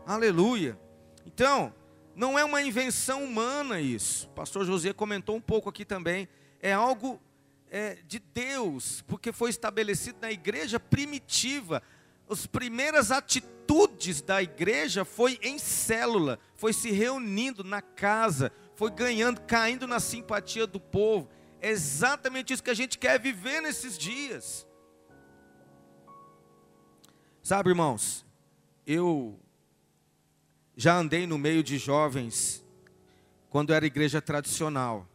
Aleluia. 0.06 0.78
Então, 1.26 1.74
não 2.16 2.38
é 2.38 2.44
uma 2.44 2.62
invenção 2.62 3.24
humana 3.24 3.80
isso. 3.80 4.28
O 4.28 4.32
pastor 4.32 4.66
José 4.66 4.94
comentou 4.94 5.36
um 5.36 5.42
pouco 5.42 5.70
aqui 5.70 5.86
também. 5.86 6.28
É 6.60 6.74
algo 6.74 7.22
é, 7.70 8.00
de 8.06 8.20
Deus, 8.20 9.02
porque 9.08 9.32
foi 9.32 9.50
estabelecido 9.50 10.18
na 10.22 10.32
igreja 10.32 10.80
primitiva 10.80 11.82
as 12.32 12.48
primeiras 12.48 13.12
atitudes 13.12 14.22
da 14.22 14.42
igreja 14.42 15.04
foi 15.04 15.38
em 15.42 15.60
célula, 15.60 16.40
foi 16.56 16.72
se 16.72 16.90
reunindo 16.90 17.62
na 17.62 17.82
casa, 17.82 18.54
foi 18.74 18.90
ganhando, 18.90 19.42
caindo 19.42 19.86
na 19.86 20.00
simpatia 20.00 20.66
do 20.66 20.80
povo. 20.80 21.30
É 21.60 21.70
exatamente 21.70 22.54
isso 22.54 22.64
que 22.64 22.70
a 22.70 22.76
gente 22.76 22.98
quer 22.98 23.20
viver 23.20 23.62
nesses 23.62 23.98
dias. 23.98 24.66
Sabe, 27.44 27.70
irmãos, 27.70 28.26
eu 28.88 29.38
já 30.76 30.96
andei 30.96 31.28
no 31.28 31.38
meio 31.38 31.62
de 31.62 31.78
jovens 31.78 32.66
quando 33.50 33.74
era 33.74 33.86
igreja 33.86 34.22
tradicional. 34.22 35.06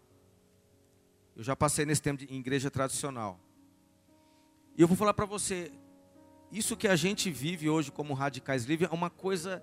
Eu 1.34 1.42
já 1.42 1.56
passei 1.56 1.86
nesse 1.86 2.02
tempo 2.02 2.18
de, 2.18 2.32
em 2.32 2.38
igreja 2.38 2.70
tradicional. 2.70 3.40
E 4.76 4.82
eu 4.82 4.88
vou 4.88 4.96
falar 4.96 5.14
para 5.14 5.24
você, 5.24 5.72
isso 6.50 6.76
que 6.76 6.88
a 6.88 6.96
gente 6.96 7.30
vive 7.30 7.68
hoje 7.68 7.90
como 7.90 8.14
radicais 8.14 8.64
livres 8.64 8.90
é 8.90 8.94
uma 8.94 9.10
coisa 9.10 9.62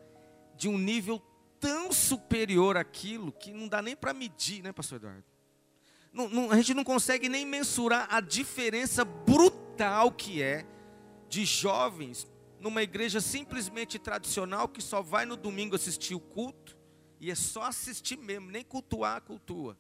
de 0.56 0.68
um 0.68 0.78
nível 0.78 1.22
tão 1.60 1.92
superior 1.92 2.78
àquilo 2.78 3.32
que 3.32 3.54
não 3.54 3.68
dá 3.68 3.82
nem 3.82 3.96
para 3.96 4.14
medir, 4.14 4.62
né, 4.62 4.72
pastor 4.72 4.98
Eduardo? 4.98 5.24
Não, 6.12 6.30
não, 6.30 6.52
a 6.52 6.58
gente 6.58 6.74
não 6.74 6.84
consegue 6.84 7.28
nem 7.28 7.46
mensurar 7.46 8.08
a 8.12 8.20
diferença 8.20 9.04
brutal 9.04 10.12
que 10.12 10.42
é 10.42 10.66
de 11.28 11.46
jovens 11.46 12.28
numa 12.60 12.84
igreja 12.84 13.20
simplesmente 13.20 13.98
tradicional 13.98 14.68
que 14.68 14.82
só 14.82 15.02
vai 15.02 15.26
no 15.26 15.36
domingo 15.36 15.76
assistir 15.76 16.14
o 16.14 16.20
culto 16.20 16.78
e 17.20 17.32
é 17.32 17.36
só 17.36 17.64
assistir 17.64 18.18
mesmo, 18.18 18.52
nem 18.52 18.64
cultuar, 18.64 19.22
cultua 19.22 19.78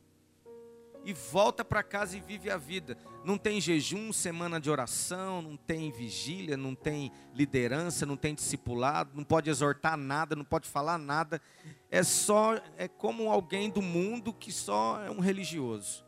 e 1.03 1.13
volta 1.13 1.65
para 1.65 1.83
casa 1.83 2.15
e 2.17 2.19
vive 2.19 2.49
a 2.49 2.57
vida. 2.57 2.97
Não 3.23 3.37
tem 3.37 3.59
jejum, 3.59 4.13
semana 4.13 4.59
de 4.59 4.69
oração, 4.69 5.41
não 5.41 5.57
tem 5.57 5.91
vigília, 5.91 6.55
não 6.55 6.73
tem 6.73 7.11
liderança, 7.33 8.05
não 8.05 8.15
tem 8.15 8.33
discipulado, 8.33 9.11
não 9.13 9.23
pode 9.23 9.49
exortar 9.49 9.97
nada, 9.97 10.35
não 10.35 10.45
pode 10.45 10.67
falar 10.67 10.97
nada. 10.97 11.41
É 11.91 12.03
só 12.03 12.55
é 12.77 12.87
como 12.87 13.29
alguém 13.29 13.69
do 13.69 13.81
mundo 13.81 14.33
que 14.33 14.51
só 14.51 15.01
é 15.03 15.11
um 15.11 15.19
religioso. 15.19 16.03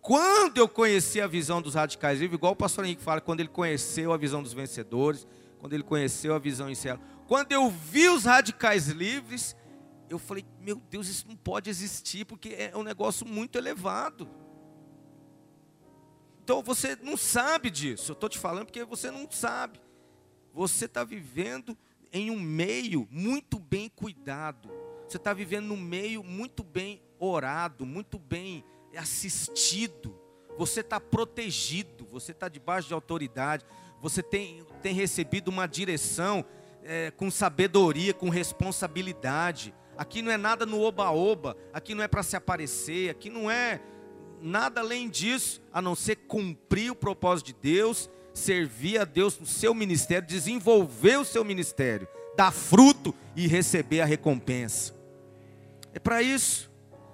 Quando 0.00 0.58
eu 0.58 0.68
conheci 0.68 1.20
a 1.20 1.26
visão 1.26 1.60
dos 1.60 1.74
radicais 1.74 2.20
livres, 2.20 2.38
igual 2.38 2.52
o 2.52 2.56
pastor 2.56 2.84
Henrique 2.84 3.02
fala, 3.02 3.20
quando 3.20 3.40
ele 3.40 3.48
conheceu 3.48 4.12
a 4.12 4.16
visão 4.16 4.42
dos 4.42 4.52
vencedores, 4.52 5.26
quando 5.58 5.72
ele 5.72 5.82
conheceu 5.82 6.34
a 6.34 6.38
visão 6.38 6.70
em 6.70 6.74
céu, 6.74 6.98
quando 7.26 7.52
eu 7.52 7.68
vi 7.68 8.08
os 8.08 8.24
radicais 8.24 8.88
livres, 8.88 9.54
eu 10.08 10.18
falei, 10.18 10.44
meu 10.60 10.76
Deus, 10.76 11.08
isso 11.08 11.26
não 11.28 11.36
pode 11.36 11.68
existir, 11.68 12.24
porque 12.24 12.50
é 12.50 12.76
um 12.76 12.82
negócio 12.82 13.26
muito 13.26 13.58
elevado. 13.58 14.28
Então 16.42 16.62
você 16.62 16.96
não 17.02 17.16
sabe 17.16 17.70
disso, 17.70 18.12
eu 18.12 18.14
estou 18.14 18.28
te 18.28 18.38
falando 18.38 18.66
porque 18.66 18.84
você 18.84 19.10
não 19.10 19.30
sabe. 19.30 19.80
Você 20.54 20.86
está 20.86 21.04
vivendo 21.04 21.76
em 22.12 22.30
um 22.30 22.40
meio 22.40 23.06
muito 23.10 23.58
bem 23.58 23.88
cuidado, 23.88 24.70
você 25.06 25.18
está 25.18 25.32
vivendo 25.32 25.66
num 25.66 25.76
meio 25.76 26.24
muito 26.24 26.62
bem 26.62 27.02
orado, 27.18 27.84
muito 27.84 28.18
bem 28.18 28.64
assistido, 28.96 30.18
você 30.56 30.80
está 30.80 30.98
protegido, 30.98 32.06
você 32.10 32.32
está 32.32 32.48
debaixo 32.48 32.88
de 32.88 32.94
autoridade, 32.94 33.64
você 34.00 34.22
tem, 34.22 34.64
tem 34.80 34.94
recebido 34.94 35.48
uma 35.48 35.66
direção 35.66 36.44
é, 36.82 37.10
com 37.10 37.30
sabedoria, 37.30 38.14
com 38.14 38.28
responsabilidade. 38.28 39.74
Aqui 39.98 40.22
não 40.22 40.30
é 40.30 40.36
nada 40.36 40.64
no 40.64 40.80
oba-oba, 40.80 41.56
aqui 41.72 41.92
não 41.92 42.04
é 42.04 42.08
para 42.08 42.22
se 42.22 42.36
aparecer, 42.36 43.10
aqui 43.10 43.28
não 43.28 43.50
é 43.50 43.80
nada 44.40 44.80
além 44.80 45.10
disso, 45.10 45.60
a 45.72 45.82
não 45.82 45.96
ser 45.96 46.14
cumprir 46.14 46.92
o 46.92 46.94
propósito 46.94 47.48
de 47.48 47.54
Deus, 47.54 48.08
servir 48.32 49.00
a 49.00 49.04
Deus 49.04 49.36
no 49.40 49.44
seu 49.44 49.74
ministério, 49.74 50.28
desenvolver 50.28 51.18
o 51.18 51.24
seu 51.24 51.44
ministério, 51.44 52.06
dar 52.36 52.52
fruto 52.52 53.12
e 53.34 53.48
receber 53.48 54.00
a 54.00 54.04
recompensa. 54.04 54.94
É 55.92 55.98
para 55.98 56.22
isso. 56.22 56.70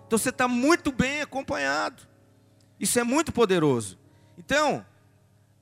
Então 0.07 0.19
você 0.19 0.29
está 0.29 0.47
muito 0.47 0.93
bem 0.93 1.23
acompanhado. 1.23 2.03
Isso 2.79 3.01
é 3.01 3.03
muito 3.03 3.33
poderoso. 3.33 3.99
Então, 4.37 4.85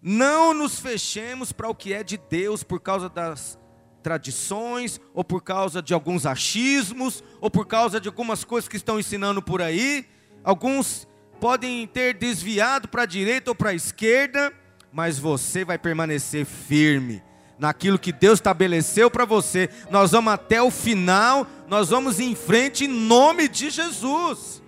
não 0.01 0.53
nos 0.53 0.81
fechemos 0.81 1.53
para 1.53 1.69
o 1.69 1.75
que 1.75 1.93
é 1.93 2.03
de 2.03 2.17
Deus 2.17 2.65
por 2.65 2.81
causa 2.81 3.09
das 3.09 3.57
tradições, 4.03 5.01
ou 5.15 5.23
por 5.23 5.43
causa 5.43 5.81
de 5.81 5.95
alguns 5.95 6.27
achismos, 6.27 7.23
ou 7.41 7.51
por 7.51 7.67
causa 7.67 8.01
de 8.01 8.09
algumas 8.09 8.45
coisas 8.45 8.69
que 8.69 8.77
estão 8.77 8.99
ensinando 8.99 9.41
por 9.41 9.63
aí. 9.63 10.07
Alguns 10.45 11.07
podem 11.41 11.87
ter 11.87 12.15
desviado 12.15 12.89
para 12.89 13.03
a 13.03 13.07
direita 13.07 13.51
ou 13.51 13.55
para 13.55 13.71
a 13.71 13.75
esquerda, 13.75 14.53
mas 14.93 15.19
você 15.19 15.65
vai 15.65 15.79
permanecer 15.79 16.45
firme 16.45 17.23
naquilo 17.59 17.99
que 17.99 18.13
Deus 18.13 18.39
estabeleceu 18.39 19.11
para 19.11 19.25
você. 19.25 19.71
Nós 19.91 20.11
vamos 20.11 20.33
até 20.33 20.61
o 20.61 20.71
final, 20.71 21.47
nós 21.69 21.91
vamos 21.91 22.19
em 22.19 22.35
frente 22.35 22.85
em 22.85 22.89
nome 22.89 23.49
de 23.49 23.71
Jesus. 23.71 24.63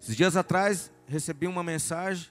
Esses 0.00 0.14
dias 0.14 0.36
atrás 0.36 0.92
recebi 1.06 1.46
uma 1.46 1.62
mensagem 1.62 2.28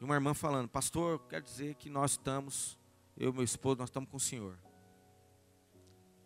de 0.00 0.04
uma 0.04 0.14
irmã 0.14 0.34
falando: 0.34 0.68
Pastor, 0.68 1.20
quer 1.28 1.40
dizer 1.40 1.76
que 1.76 1.88
nós 1.88 2.12
estamos, 2.12 2.76
eu 3.20 3.30
e 3.30 3.34
meu 3.34 3.44
esposo, 3.44 3.76
nós 3.78 3.90
estamos 3.90 4.08
com 4.08 4.16
o 4.16 4.20
Senhor. 4.20 4.58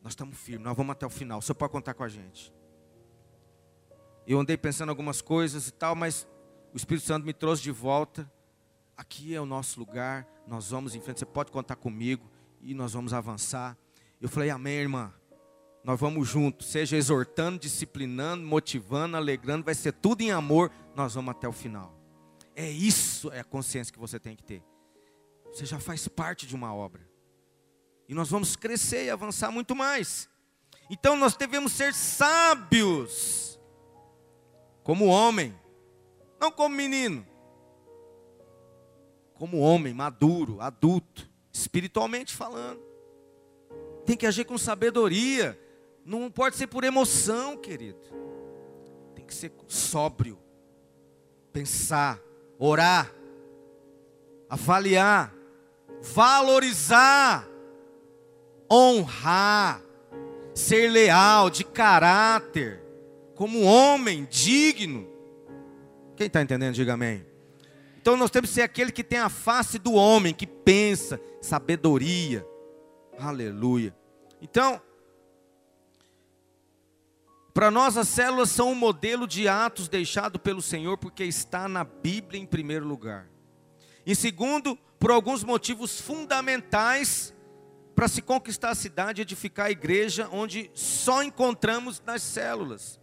Nós 0.01 0.13
estamos 0.13 0.39
firmes, 0.39 0.65
nós 0.65 0.77
vamos 0.77 0.93
até 0.93 1.05
o 1.05 1.11
final. 1.11 1.41
O 1.41 1.43
Senhor 1.43 1.57
pode 1.57 1.73
contar 1.73 1.93
com 1.93 2.05
a 2.05 2.09
gente. 2.09 2.55
Eu 4.25 4.39
andei 4.39 4.57
pensando 4.57 4.91
algumas 4.91 5.21
coisas 5.21 5.67
e 5.67 5.73
tal, 5.73 5.97
mas 5.97 6.25
o 6.73 6.77
Espírito 6.77 7.05
Santo 7.05 7.27
me 7.27 7.35
trouxe 7.35 7.65
de 7.65 7.73
volta. 7.73 8.31
Aqui 8.97 9.35
é 9.35 9.41
o 9.41 9.45
nosso 9.45 9.81
lugar, 9.81 10.25
nós 10.47 10.71
vamos 10.71 10.95
em 10.95 11.01
frente, 11.01 11.19
você 11.19 11.27
pode 11.27 11.51
contar 11.51 11.75
comigo 11.75 12.31
e 12.61 12.75
nós 12.75 12.93
vamos 12.93 13.13
avançar. 13.13 13.77
Eu 14.21 14.29
falei, 14.29 14.51
amém, 14.51 14.75
irmã. 14.75 15.13
Nós 15.83 15.99
vamos 15.99 16.29
juntos, 16.29 16.69
seja 16.69 16.97
exortando, 16.97 17.59
disciplinando, 17.59 18.47
motivando, 18.47 19.17
alegrando, 19.17 19.65
vai 19.65 19.75
ser 19.75 19.93
tudo 19.93 20.23
em 20.23 20.31
amor, 20.31 20.71
nós 20.95 21.15
vamos 21.15 21.33
até 21.33 21.49
o 21.49 21.53
final. 21.53 21.93
É 22.55 22.71
isso, 22.71 23.33
é 23.33 23.41
a 23.41 23.45
consciência 23.45 23.93
que 23.93 23.99
você 23.99 24.21
tem 24.21 24.37
que 24.37 24.45
ter. 24.45 24.63
Você 25.55 25.65
já 25.65 25.79
faz 25.79 26.09
parte 26.09 26.49
de 26.49 26.55
uma 26.57 26.75
obra. 26.75 27.09
E 28.09 28.15
nós 28.15 28.29
vamos 28.29 28.57
crescer 28.57 29.05
e 29.05 29.11
avançar 29.11 29.53
muito 29.53 29.75
mais. 29.77 30.29
Então 30.91 31.15
nós 31.15 31.37
devemos 31.37 31.73
ser 31.73 31.95
sábios, 31.95 33.59
como 34.83 35.07
homem, 35.07 35.55
não 36.41 36.51
como 36.51 36.75
menino, 36.75 37.25
como 39.35 39.61
homem 39.61 39.95
maduro, 39.95 40.61
adulto, 40.61 41.31
espiritualmente 41.53 42.35
falando. 42.35 42.83
Tem 44.05 44.17
que 44.17 44.27
agir 44.27 44.45
com 44.45 44.59
sabedoria, 44.59 45.57
não 46.05 46.33
pode 46.33 46.57
ser 46.57 46.67
por 46.67 46.83
emoção, 46.83 47.57
querido. 47.57 48.01
Tem 49.15 49.25
que 49.25 49.33
ser 49.33 49.53
sóbrio. 49.69 50.37
Pensar, 51.53 52.21
orar, 52.59 53.15
avaliar, 54.51 55.44
valorizar, 56.13 57.49
honrar, 58.71 59.83
ser 60.55 60.91
leal, 60.91 61.49
de 61.49 61.65
caráter, 61.65 62.83
como 63.35 63.63
homem 63.63 64.27
digno. 64.31 65.09
Quem 66.15 66.27
está 66.27 66.43
entendendo, 66.43 66.75
diga 66.75 66.93
amém. 66.93 67.25
Então 68.01 68.17
nós 68.17 68.31
temos 68.31 68.51
que 68.51 68.55
ser 68.57 68.63
aquele 68.63 68.93
que 68.93 69.03
tem 69.03 69.19
a 69.19 69.31
face 69.31 69.79
do 69.79 69.95
homem, 69.95 70.35
que 70.35 70.47
pensa, 70.47 71.19
sabedoria. 71.41 72.47
Aleluia. 73.19 73.97
Então, 74.43 74.81
para 77.55 77.71
nós, 77.71 77.97
as 77.97 78.09
células 78.09 78.51
são 78.51 78.73
um 78.73 78.75
modelo 78.75 79.27
de 79.27 79.49
atos 79.49 79.89
deixado 79.89 80.39
pelo 80.39 80.61
Senhor, 80.61 80.99
porque 80.99 81.25
está 81.25 81.67
na 81.67 81.83
Bíblia 81.83 82.41
em 82.41 82.45
primeiro 82.45 82.87
lugar. 82.87 83.27
Em 84.07 84.15
segundo, 84.15 84.79
por 85.05 85.11
alguns 85.11 85.45
motivos 85.45 86.01
fundamentais 86.01 87.35
para 87.95 88.09
se 88.09 88.23
conquistar 88.23 88.71
a 88.71 88.75
cidade 88.75 89.21
edificar 89.21 89.67
a 89.67 89.71
igreja, 89.71 90.31
onde 90.33 90.71
só 90.73 91.23
encontramos 91.23 92.03
nas 92.07 92.23
células. 92.23 92.99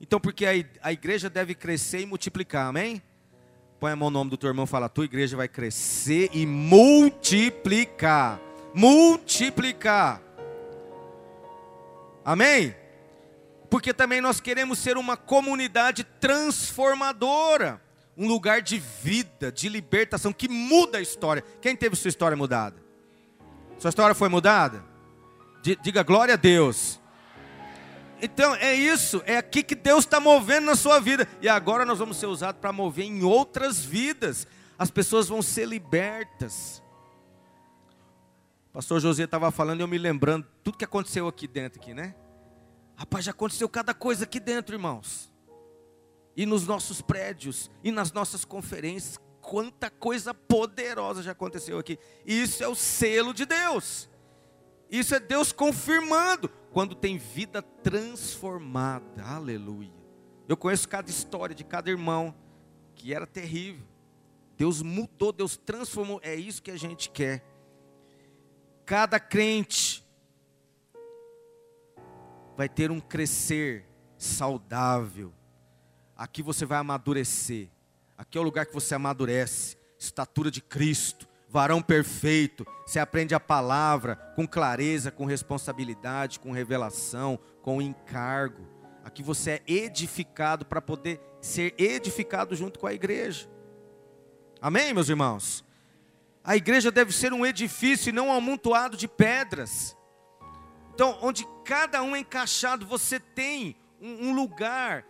Então, 0.00 0.20
porque 0.20 0.46
a 0.80 0.92
igreja 0.92 1.28
deve 1.28 1.52
crescer 1.56 2.02
e 2.02 2.06
multiplicar, 2.06 2.68
amém? 2.68 3.02
Põe 3.80 3.90
a 3.90 3.96
mão 3.96 4.10
no 4.10 4.18
nome 4.20 4.30
do 4.30 4.36
teu 4.36 4.46
irmão 4.46 4.64
e 4.64 4.68
fala: 4.68 4.88
tua 4.88 5.06
igreja 5.06 5.36
vai 5.36 5.48
crescer 5.48 6.30
e 6.32 6.46
multiplicar. 6.46 8.40
Multiplicar. 8.72 10.22
Amém? 12.24 12.76
porque 13.74 13.92
também 13.92 14.20
nós 14.20 14.38
queremos 14.38 14.78
ser 14.78 14.96
uma 14.96 15.16
comunidade 15.16 16.04
transformadora, 16.04 17.82
um 18.16 18.28
lugar 18.28 18.62
de 18.62 18.78
vida, 18.78 19.50
de 19.50 19.68
libertação, 19.68 20.32
que 20.32 20.48
muda 20.48 20.98
a 20.98 21.00
história. 21.00 21.44
Quem 21.60 21.74
teve 21.74 21.96
sua 21.96 22.08
história 22.08 22.36
mudada? 22.36 22.82
Sua 23.78 23.88
história 23.88 24.14
foi 24.14 24.28
mudada? 24.28 24.84
Diga 25.82 26.02
glória 26.02 26.34
a 26.34 26.36
Deus. 26.36 27.00
Então 28.20 28.54
é 28.54 28.74
isso, 28.74 29.22
é 29.26 29.36
aqui 29.36 29.62
que 29.62 29.74
Deus 29.74 30.04
está 30.04 30.20
movendo 30.20 30.66
na 30.66 30.76
sua 30.76 31.00
vida. 31.00 31.28
E 31.42 31.48
agora 31.48 31.84
nós 31.84 31.98
vamos 31.98 32.16
ser 32.16 32.26
usados 32.26 32.60
para 32.60 32.72
mover 32.72 33.04
em 33.04 33.22
outras 33.22 33.84
vidas. 33.84 34.46
As 34.78 34.90
pessoas 34.90 35.28
vão 35.28 35.42
ser 35.42 35.66
libertas. 35.66 36.82
O 38.70 38.74
pastor 38.74 39.00
José 39.00 39.24
estava 39.24 39.50
falando 39.50 39.80
e 39.80 39.82
eu 39.82 39.88
me 39.88 39.98
lembrando 39.98 40.46
tudo 40.62 40.78
que 40.78 40.84
aconteceu 40.84 41.28
aqui 41.28 41.46
dentro, 41.46 41.80
aqui, 41.80 41.94
né? 41.94 42.14
Rapaz, 42.96 43.24
já 43.24 43.30
aconteceu 43.30 43.68
cada 43.68 43.92
coisa 43.92 44.24
aqui 44.24 44.40
dentro, 44.40 44.74
irmãos. 44.74 45.32
E 46.36 46.44
nos 46.44 46.66
nossos 46.66 47.00
prédios, 47.00 47.70
e 47.82 47.90
nas 47.90 48.12
nossas 48.12 48.44
conferências, 48.44 49.18
quanta 49.40 49.90
coisa 49.90 50.32
poderosa 50.34 51.22
já 51.22 51.32
aconteceu 51.32 51.78
aqui. 51.78 51.98
Isso 52.24 52.64
é 52.64 52.68
o 52.68 52.74
selo 52.74 53.32
de 53.32 53.44
Deus. 53.44 54.08
Isso 54.90 55.14
é 55.14 55.20
Deus 55.20 55.52
confirmando 55.52 56.48
quando 56.72 56.94
tem 56.94 57.18
vida 57.18 57.62
transformada. 57.62 59.22
Aleluia. 59.22 59.92
Eu 60.48 60.56
conheço 60.56 60.88
cada 60.88 61.10
história 61.10 61.54
de 61.54 61.64
cada 61.64 61.90
irmão 61.90 62.34
que 62.94 63.14
era 63.14 63.26
terrível. 63.26 63.86
Deus 64.56 64.82
mudou, 64.82 65.32
Deus 65.32 65.56
transformou. 65.56 66.20
É 66.22 66.34
isso 66.34 66.62
que 66.62 66.70
a 66.70 66.76
gente 66.76 67.10
quer. 67.10 67.44
Cada 68.84 69.18
crente 69.18 70.04
vai 72.56 72.68
ter 72.68 72.90
um 72.90 73.00
crescer 73.00 73.86
saudável. 74.16 75.32
Aqui 76.16 76.42
você 76.42 76.64
vai 76.64 76.78
amadurecer. 76.78 77.68
Aqui 78.16 78.38
é 78.38 78.40
o 78.40 78.44
lugar 78.44 78.66
que 78.66 78.74
você 78.74 78.94
amadurece. 78.94 79.76
Estatura 79.98 80.50
de 80.50 80.60
Cristo, 80.60 81.28
varão 81.48 81.82
perfeito. 81.82 82.66
Você 82.86 82.98
aprende 82.98 83.34
a 83.34 83.40
palavra 83.40 84.16
com 84.36 84.46
clareza, 84.46 85.10
com 85.10 85.24
responsabilidade, 85.24 86.38
com 86.38 86.52
revelação, 86.52 87.38
com 87.62 87.82
encargo. 87.82 88.66
Aqui 89.04 89.22
você 89.22 89.50
é 89.52 89.62
edificado 89.66 90.64
para 90.64 90.80
poder 90.80 91.20
ser 91.40 91.74
edificado 91.76 92.54
junto 92.54 92.78
com 92.78 92.86
a 92.86 92.94
igreja. 92.94 93.48
Amém, 94.60 94.94
meus 94.94 95.08
irmãos? 95.08 95.64
A 96.42 96.56
igreja 96.56 96.90
deve 96.90 97.12
ser 97.12 97.32
um 97.32 97.44
edifício 97.44 98.10
e 98.10 98.12
não 98.12 98.28
um 98.28 98.32
amontoado 98.32 98.96
de 98.96 99.08
pedras. 99.08 99.96
Então, 100.94 101.18
onde 101.22 101.46
cada 101.64 102.02
um 102.02 102.14
é 102.14 102.20
encaixado, 102.20 102.86
você 102.86 103.18
tem 103.18 103.76
um, 104.00 104.28
um 104.28 104.34
lugar 104.34 105.04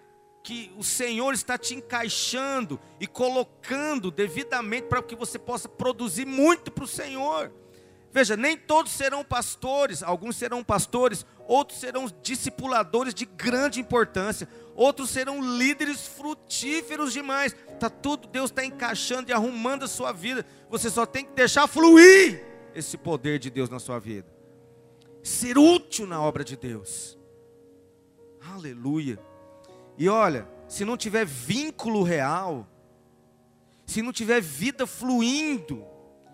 que 0.45 0.71
o 0.77 0.85
Senhor 0.85 1.35
está 1.35 1.59
te 1.59 1.75
encaixando 1.75 2.79
e 3.01 3.07
colocando 3.07 4.11
devidamente 4.11 4.87
para 4.87 5.03
que 5.03 5.17
você 5.17 5.41
possa 5.41 5.69
produzir 5.69 6.25
muito 6.25 6.71
para 6.71 6.85
o 6.85 6.87
Senhor. 6.87 7.51
Veja, 8.13 8.37
nem 8.37 8.57
todos 8.57 8.93
serão 8.93 9.25
pastores, 9.25 10.05
alguns 10.05 10.37
serão 10.37 10.63
pastores, 10.63 11.27
outros 11.49 11.81
serão 11.81 12.07
discipuladores 12.23 13.13
de 13.13 13.25
grande 13.25 13.81
importância, 13.81 14.49
outros 14.77 15.11
serão 15.11 15.41
líderes 15.59 16.07
frutíferos 16.07 17.13
demais. 17.13 17.57
Tá 17.81 17.91
tudo, 17.91 18.29
Deus 18.29 18.53
está 18.53 18.65
encaixando 18.65 19.31
e 19.31 19.33
arrumando 19.33 19.83
a 19.83 19.89
sua 19.89 20.13
vida. 20.13 20.47
Você 20.71 20.89
só 20.89 21.05
tem 21.05 21.25
que 21.25 21.33
deixar 21.33 21.67
fluir 21.67 22.45
esse 22.73 22.97
poder 22.97 23.41
de 23.41 23.51
Deus 23.51 23.69
na 23.69 23.81
sua 23.81 23.99
vida 23.99 24.35
ser 25.25 25.57
útil 25.57 26.07
na 26.07 26.21
obra 26.21 26.45
de 26.45 26.55
Deus. 26.55 27.19
Aleluia. 28.53 29.19
E 29.97 30.09
olha, 30.09 30.49
se 30.69 30.85
não 30.85 30.97
tiver 30.97 31.25
vínculo 31.25 32.03
real, 32.03 32.67
se 33.87 34.03
não 34.03 34.13
tiver 34.13 34.41
vida 34.41 34.87
fluindo, 34.87 35.85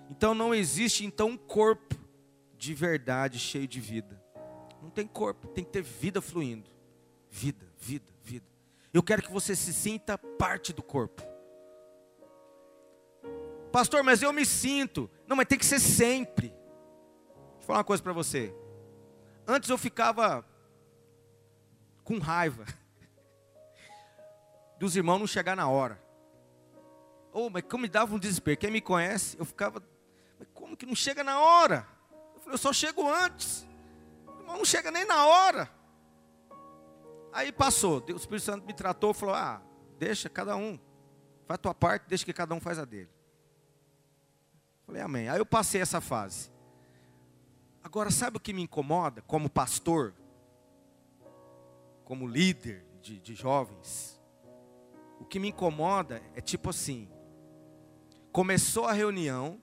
então 0.09 0.35
não 0.35 0.55
existe 0.55 1.05
então 1.05 1.29
um 1.29 1.37
corpo 1.37 1.95
de 2.57 2.75
verdade 2.75 3.39
cheio 3.39 3.67
de 3.67 3.81
vida. 3.81 4.21
Não 4.83 4.91
tem 4.91 5.07
corpo, 5.07 5.49
tem 5.49 5.65
que 5.65 5.71
ter 5.71 5.83
vida 5.83 6.21
fluindo. 6.21 6.71
Vida, 7.31 7.67
vida, 7.79 8.13
vida. 8.23 8.47
Eu 8.93 9.03
quero 9.03 9.23
que 9.23 9.31
você 9.31 9.55
se 9.55 9.73
sinta 9.73 10.19
parte 10.19 10.73
do 10.73 10.83
corpo. 10.83 11.23
Pastor, 13.71 14.03
mas 14.03 14.21
eu 14.21 14.33
me 14.33 14.45
sinto. 14.45 15.09
Não, 15.27 15.37
mas 15.37 15.47
tem 15.47 15.59
que 15.59 15.67
ser 15.67 15.79
sempre. 15.79 16.49
Deixa 16.49 16.59
eu 17.61 17.67
falar 17.67 17.79
uma 17.79 17.85
coisa 17.85 18.03
para 18.03 18.13
você. 18.13 18.53
Antes 19.47 19.71
eu 19.71 19.79
ficava 19.79 20.45
com 22.03 22.19
raiva 22.19 22.65
dos 24.81 24.97
irmãos 24.97 25.19
não 25.19 25.27
chegar 25.27 25.55
na 25.55 25.69
hora. 25.69 26.03
Oh, 27.35 27.51
mas 27.51 27.63
como 27.63 27.83
me 27.83 27.89
dava 27.89 28.15
um 28.15 28.19
desespero. 28.19 28.57
Quem 28.57 28.71
me 28.71 28.81
conhece, 28.81 29.39
eu 29.39 29.45
ficava, 29.45 29.83
mas 30.39 30.49
como 30.55 30.75
que 30.75 30.87
não 30.87 30.95
chega 30.95 31.23
na 31.23 31.39
hora? 31.39 31.87
Eu 32.35 32.41
falei, 32.41 32.55
eu 32.55 32.59
só 32.59 32.73
chego 32.73 33.07
antes. 33.07 33.69
O 34.27 34.41
irmão 34.41 34.57
não 34.57 34.65
chega 34.65 34.91
nem 34.91 35.05
na 35.05 35.27
hora. 35.27 35.71
Aí 37.31 37.53
passou, 37.53 38.03
o 38.09 38.17
Espírito 38.17 38.41
Santo 38.41 38.67
me 38.67 38.73
tratou, 38.73 39.13
falou: 39.13 39.35
"Ah, 39.35 39.63
deixa 39.99 40.31
cada 40.31 40.57
um. 40.57 40.79
Faz 41.47 41.57
a 41.57 41.59
tua 41.59 41.75
parte, 41.75 42.09
deixa 42.09 42.25
que 42.25 42.33
cada 42.33 42.55
um 42.55 42.61
faz 42.61 42.79
a 42.79 42.87
dele". 42.87 43.11
Falei: 44.87 45.03
"Amém". 45.03 45.29
Aí 45.29 45.39
eu 45.39 45.47
passei 45.47 45.83
essa 45.83 46.01
fase. 46.01 46.51
Agora, 47.85 48.11
sabe 48.11 48.39
o 48.39 48.41
que 48.41 48.55
me 48.55 48.63
incomoda 48.63 49.21
como 49.23 49.49
pastor? 49.49 50.15
Como 52.03 52.27
líder 52.27 52.85
de, 53.03 53.21
de 53.21 53.35
jovens? 53.35 54.20
O 55.21 55.25
que 55.25 55.39
me 55.39 55.49
incomoda 55.49 56.21
é 56.35 56.41
tipo 56.41 56.71
assim: 56.71 57.09
começou 58.33 58.87
a 58.87 58.93
reunião, 58.93 59.61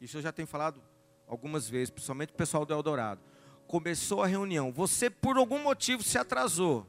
isso 0.00 0.16
eu 0.16 0.22
já 0.22 0.32
tenho 0.32 0.48
falado 0.48 0.80
algumas 1.26 1.68
vezes, 1.68 1.90
principalmente 1.90 2.30
o 2.30 2.36
pessoal 2.36 2.64
do 2.64 2.72
Eldorado. 2.72 3.20
Começou 3.66 4.22
a 4.22 4.26
reunião, 4.26 4.72
você 4.72 5.10
por 5.10 5.36
algum 5.36 5.62
motivo 5.62 6.02
se 6.02 6.16
atrasou. 6.16 6.86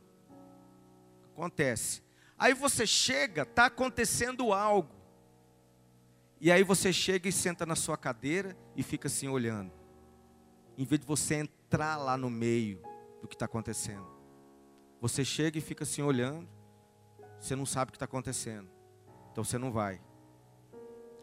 Acontece. 1.34 2.02
Aí 2.38 2.54
você 2.54 2.88
chega, 2.88 3.42
está 3.42 3.66
acontecendo 3.66 4.54
algo. 4.54 4.96
E 6.40 6.50
aí 6.50 6.64
você 6.64 6.94
chega 6.94 7.28
e 7.28 7.32
senta 7.32 7.66
na 7.66 7.76
sua 7.76 7.98
cadeira 7.98 8.58
e 8.76 8.82
fica 8.82 9.08
assim 9.08 9.28
olhando 9.28 9.82
em 10.82 10.86
vez 10.86 11.00
de 11.00 11.06
você 11.06 11.36
entrar 11.36 11.98
lá 11.98 12.18
no 12.18 12.30
meio 12.30 12.82
do 13.22 13.28
que 13.28 13.36
está 13.36 13.46
acontecendo. 13.46 14.08
Você 15.00 15.24
chega 15.24 15.58
e 15.58 15.62
fica 15.62 15.84
assim 15.84 16.02
olhando, 16.02 16.50
você 17.42 17.56
não 17.56 17.66
sabe 17.66 17.90
o 17.90 17.92
que 17.92 17.96
está 17.96 18.06
acontecendo, 18.06 18.70
então 19.32 19.44
você 19.44 19.58
não 19.58 19.72
vai. 19.72 20.00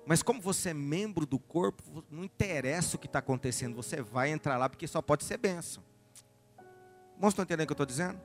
Mas 0.04 0.22
como 0.22 0.40
você 0.40 0.70
é 0.70 0.74
membro 0.74 1.24
do 1.24 1.38
corpo, 1.38 2.04
não 2.11 2.24
interessa 2.24 2.96
o 2.96 2.98
que 2.98 3.07
está 3.07 3.20
acontecendo, 3.20 3.76
você 3.76 4.02
vai 4.02 4.31
entrar 4.31 4.57
lá 4.57 4.68
porque 4.68 4.87
só 4.87 5.00
pode 5.00 5.22
ser 5.22 5.37
bênção. 5.37 5.85
Irmãos, 7.14 7.31
estão 7.31 7.44
entendendo 7.44 7.64
o 7.64 7.66
que 7.66 7.72
eu 7.72 7.74
estou 7.74 7.87
dizendo? 7.87 8.20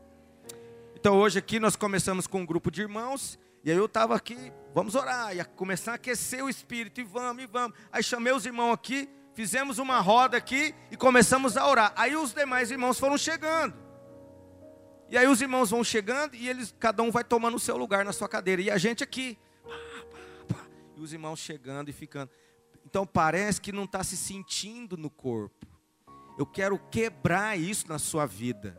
Então 0.96 1.18
hoje 1.18 1.38
aqui 1.38 1.60
nós 1.60 1.76
começamos 1.76 2.26
com 2.26 2.42
um 2.42 2.46
grupo 2.46 2.72
de 2.72 2.82
irmãos, 2.82 3.38
e 3.64 3.70
aí 3.70 3.78
eu 3.78 3.86
estava 3.86 4.16
aqui, 4.16 4.52
vamos 4.74 4.96
orar, 4.96 5.38
e 5.38 5.44
começar 5.44 5.92
a 5.92 5.96
aquecer 5.96 6.44
o 6.44 6.50
espírito, 6.50 7.00
e 7.00 7.04
vamos, 7.04 7.44
e 7.44 7.48
vamos. 7.48 7.78
Aí 7.92 8.02
chamei 8.02 8.34
os 8.34 8.46
irmãos 8.46 8.74
aqui, 8.74 9.08
fizemos 9.36 9.78
uma 9.78 10.00
roda 10.00 10.36
aqui 10.36 10.74
e 10.90 10.98
começamos 10.98 11.58
a 11.58 11.68
orar. 11.68 11.94
Aí 11.96 12.16
os 12.16 12.34
demais 12.34 12.72
irmãos 12.72 12.98
foram 12.98 13.18
chegando. 13.18 13.83
E 15.14 15.18
aí 15.18 15.28
os 15.28 15.40
irmãos 15.44 15.70
vão 15.70 15.84
chegando 15.84 16.34
e 16.34 16.50
eles, 16.50 16.74
cada 16.80 17.04
um 17.04 17.12
vai 17.12 17.24
tomando 17.24 17.54
o 17.54 17.60
seu 17.60 17.78
lugar 17.78 18.04
na 18.04 18.12
sua 18.12 18.28
cadeira. 18.28 18.64
E 18.64 18.72
a 18.72 18.80
gente 18.80 19.04
aqui. 19.04 19.38
E 20.98 21.00
os 21.00 21.14
irmãos 21.14 21.38
chegando 21.38 21.88
e 21.90 21.94
ficando. 21.94 22.32
Então 22.84 23.06
parece 23.06 23.62
que 23.62 23.72
não 23.72 23.84
está 23.84 24.04
se 24.04 24.18
sentindo 24.18 24.98
no 24.98 25.12
corpo. 25.12 25.68
Eu 26.36 26.48
quero 26.48 26.80
quebrar 26.90 27.56
isso 27.56 27.88
na 27.88 28.00
sua 28.00 28.26
vida. 28.26 28.76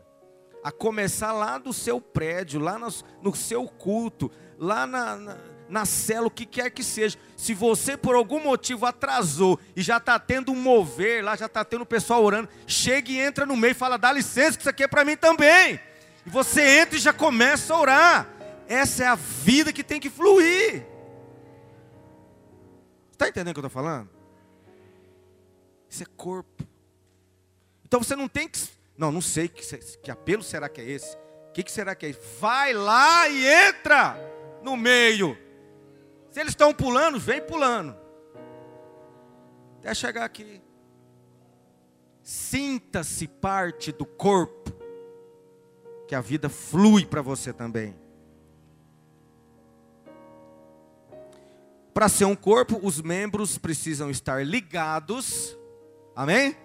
A 0.61 0.73
começar 0.73 1.31
lá 1.31 1.57
do 1.57 1.71
seu 1.71 2.01
prédio, 2.01 2.59
lá 2.59 2.77
no, 2.77 2.89
no 3.21 3.33
seu 3.33 3.65
culto, 3.65 4.29
lá 4.57 4.85
na, 4.85 5.15
na 5.15 5.37
na 5.67 5.83
cela, 5.83 6.27
o 6.27 6.31
que 6.31 6.45
quer 6.45 6.69
que 6.69 6.83
seja. 6.83 7.17
Se 7.37 7.53
você 7.53 7.95
por 7.95 8.13
algum 8.13 8.41
motivo 8.41 8.85
atrasou 8.85 9.57
e 9.73 9.81
já 9.81 9.97
está 9.97 10.19
tendo 10.19 10.51
um 10.51 10.55
mover, 10.55 11.23
lá 11.23 11.35
já 11.35 11.45
está 11.45 11.63
tendo 11.63 11.83
o 11.83 11.87
pessoal 11.87 12.21
orando, 12.23 12.49
chega 12.67 13.09
e 13.09 13.19
entra 13.19 13.45
no 13.45 13.55
meio 13.55 13.71
e 13.71 13.73
fala: 13.73 13.97
dá 13.97 14.11
licença, 14.11 14.57
que 14.57 14.63
isso 14.63 14.69
aqui 14.69 14.83
é 14.83 14.87
para 14.87 15.05
mim 15.05 15.15
também. 15.15 15.79
E 16.25 16.29
você 16.29 16.79
entra 16.79 16.97
e 16.97 16.99
já 16.99 17.13
começa 17.13 17.73
a 17.73 17.79
orar. 17.79 18.29
Essa 18.67 19.03
é 19.03 19.07
a 19.07 19.15
vida 19.15 19.71
que 19.71 19.83
tem 19.83 19.99
que 19.99 20.09
fluir. 20.09 20.85
Está 23.11 23.29
entendendo 23.29 23.51
o 23.51 23.53
que 23.53 23.59
eu 23.59 23.67
estou 23.67 23.81
falando? 23.83 24.09
Isso 25.89 26.03
é 26.03 26.05
corpo. 26.17 26.67
Então 27.85 28.01
você 28.03 28.15
não 28.15 28.27
tem 28.27 28.47
que. 28.47 28.59
Não, 28.97 29.11
não 29.11 29.21
sei 29.21 29.47
que, 29.47 29.61
que 29.77 30.11
apelo 30.11 30.43
será 30.43 30.67
que 30.67 30.81
é 30.81 30.83
esse. 30.83 31.15
O 31.49 31.53
que, 31.53 31.63
que 31.63 31.71
será 31.71 31.95
que 31.95 32.05
é 32.05 32.09
esse? 32.09 32.19
Vai 32.39 32.73
lá 32.73 33.29
e 33.29 33.45
entra 33.45 34.17
no 34.61 34.75
meio. 34.75 35.37
Se 36.31 36.41
eles 36.41 36.51
estão 36.51 36.73
pulando, 36.73 37.17
vem 37.17 37.41
pulando. 37.41 37.95
Até 39.79 39.93
chegar 39.93 40.25
aqui. 40.25 40.61
Sinta-se 42.21 43.27
parte 43.27 43.93
do 43.93 44.05
corpo. 44.05 44.74
Que 46.07 46.15
a 46.15 46.21
vida 46.21 46.49
flui 46.49 47.05
para 47.05 47.21
você 47.21 47.51
também. 47.51 47.95
Para 51.93 52.09
ser 52.09 52.25
um 52.25 52.35
corpo, 52.35 52.79
os 52.83 53.01
membros 53.01 53.57
precisam 53.57 54.09
estar 54.09 54.45
ligados. 54.45 55.57
Amém? 56.15 56.55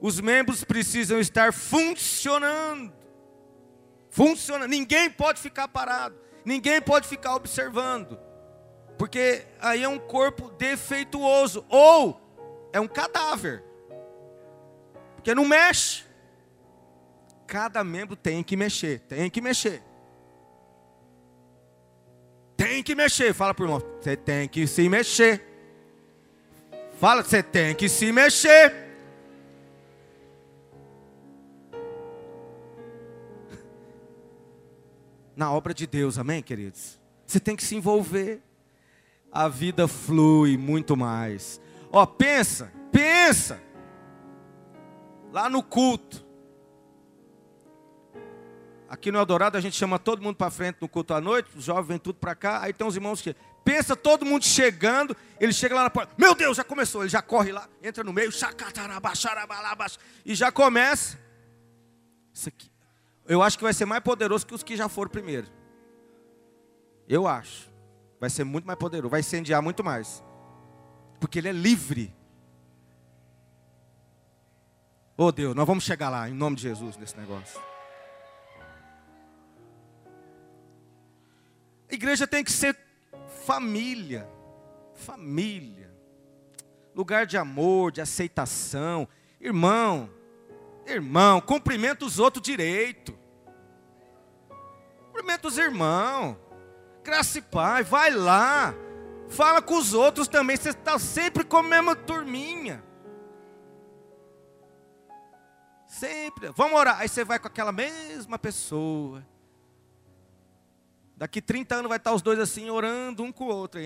Os 0.00 0.20
membros 0.20 0.64
precisam 0.64 1.20
estar 1.20 1.52
funcionando. 1.52 2.92
Funcionando. 4.10 4.70
Ninguém 4.70 5.10
pode 5.10 5.40
ficar 5.40 5.68
parado. 5.68 6.26
Ninguém 6.46 6.80
pode 6.80 7.08
ficar 7.08 7.34
observando, 7.34 8.16
porque 8.96 9.44
aí 9.60 9.82
é 9.82 9.88
um 9.88 9.98
corpo 9.98 10.48
defeituoso, 10.50 11.66
ou 11.68 12.20
é 12.72 12.78
um 12.78 12.86
cadáver, 12.86 13.64
porque 15.16 15.34
não 15.34 15.44
mexe. 15.44 16.05
Cada 17.46 17.84
membro 17.84 18.16
tem 18.16 18.42
que 18.42 18.56
mexer, 18.56 19.00
tem 19.00 19.30
que 19.30 19.40
mexer. 19.40 19.82
Tem 22.56 22.82
que 22.82 22.94
mexer. 22.94 23.32
Fala 23.32 23.54
para 23.54 23.62
o 23.62 23.66
irmão, 23.66 23.80
você 24.00 24.16
tem 24.16 24.48
que 24.48 24.66
se 24.66 24.88
mexer. 24.88 25.44
Fala, 26.98 27.22
você 27.22 27.42
tem 27.42 27.74
que 27.74 27.88
se 27.88 28.10
mexer. 28.10 28.74
na 35.36 35.52
obra 35.52 35.72
de 35.72 35.86
Deus, 35.86 36.18
amém, 36.18 36.42
queridos? 36.42 36.98
Você 37.26 37.38
tem 37.38 37.54
que 37.54 37.62
se 37.62 37.76
envolver. 37.76 38.42
A 39.30 39.46
vida 39.48 39.86
flui 39.86 40.56
muito 40.56 40.96
mais. 40.96 41.60
Ó, 41.92 42.04
pensa, 42.06 42.72
pensa. 42.90 43.60
Lá 45.30 45.48
no 45.50 45.62
culto. 45.62 46.25
Aqui 48.96 49.12
no 49.12 49.18
Eldorado 49.18 49.58
a 49.58 49.60
gente 49.60 49.76
chama 49.76 49.98
todo 49.98 50.22
mundo 50.22 50.36
para 50.36 50.50
frente 50.50 50.78
no 50.80 50.88
culto 50.88 51.12
à 51.12 51.20
noite, 51.20 51.50
os 51.54 51.64
jovens 51.64 51.86
vêm 51.86 51.98
tudo 51.98 52.18
para 52.18 52.34
cá, 52.34 52.62
aí 52.62 52.72
tem 52.72 52.86
os 52.86 52.96
irmãos 52.96 53.20
que 53.20 53.36
pensa 53.62 53.94
todo 53.94 54.24
mundo 54.24 54.42
chegando, 54.42 55.14
ele 55.38 55.52
chega 55.52 55.74
lá 55.74 55.82
na 55.82 55.90
porta, 55.90 56.14
meu 56.16 56.34
Deus, 56.34 56.56
já 56.56 56.64
começou, 56.64 57.02
ele 57.02 57.10
já 57.10 57.20
corre 57.20 57.52
lá, 57.52 57.68
entra 57.82 58.02
no 58.02 58.10
meio, 58.10 58.30
e 60.24 60.34
já 60.34 60.50
começa. 60.50 61.18
Isso 62.32 62.48
aqui, 62.48 62.70
eu 63.28 63.42
acho 63.42 63.58
que 63.58 63.64
vai 63.64 63.74
ser 63.74 63.84
mais 63.84 64.02
poderoso 64.02 64.46
que 64.46 64.54
os 64.54 64.62
que 64.62 64.74
já 64.74 64.88
foram 64.88 65.10
primeiro. 65.10 65.46
Eu 67.06 67.28
acho. 67.28 67.70
Vai 68.18 68.30
ser 68.30 68.44
muito 68.44 68.64
mais 68.64 68.78
poderoso, 68.78 69.10
vai 69.10 69.20
incendiar 69.20 69.60
muito 69.60 69.84
mais. 69.84 70.24
Porque 71.20 71.38
ele 71.38 71.48
é 71.48 71.52
livre. 71.52 72.14
Oh 75.18 75.30
Deus, 75.30 75.54
nós 75.54 75.66
vamos 75.66 75.84
chegar 75.84 76.08
lá, 76.08 76.30
em 76.30 76.34
nome 76.34 76.56
de 76.56 76.62
Jesus, 76.62 76.96
nesse 76.96 77.14
negócio. 77.18 77.60
A 81.90 81.94
igreja 81.94 82.26
tem 82.26 82.42
que 82.44 82.52
ser 82.52 82.76
família. 83.44 84.28
Família. 84.94 85.94
Lugar 86.94 87.26
de 87.26 87.36
amor, 87.36 87.92
de 87.92 88.00
aceitação. 88.00 89.08
Irmão, 89.40 90.10
Irmão, 90.86 91.40
cumprimenta 91.40 92.04
os 92.04 92.18
outros 92.20 92.42
direito. 92.42 93.18
Cumprimenta 95.06 95.48
os 95.48 95.58
irmãos. 95.58 96.36
Graça 97.02 97.38
e 97.38 97.82
vai 97.82 98.10
lá. 98.10 98.72
Fala 99.28 99.60
com 99.60 99.76
os 99.76 99.92
outros 99.92 100.28
também. 100.28 100.56
Você 100.56 100.70
está 100.70 100.98
sempre 100.98 101.44
com 101.44 101.56
a 101.56 101.62
mesma 101.62 101.96
turminha. 101.96 102.84
Sempre. 105.88 106.50
Vamos 106.50 106.78
orar. 106.78 107.00
Aí 107.00 107.08
você 107.08 107.24
vai 107.24 107.38
com 107.38 107.48
aquela 107.48 107.72
mesma 107.72 108.38
pessoa. 108.38 109.26
Daqui 111.16 111.40
30 111.40 111.76
anos 111.76 111.88
vai 111.88 111.96
estar 111.96 112.12
os 112.12 112.20
dois 112.20 112.38
assim, 112.38 112.68
orando 112.68 113.22
um 113.22 113.32
com 113.32 113.44
o 113.44 113.48
outro. 113.48 113.80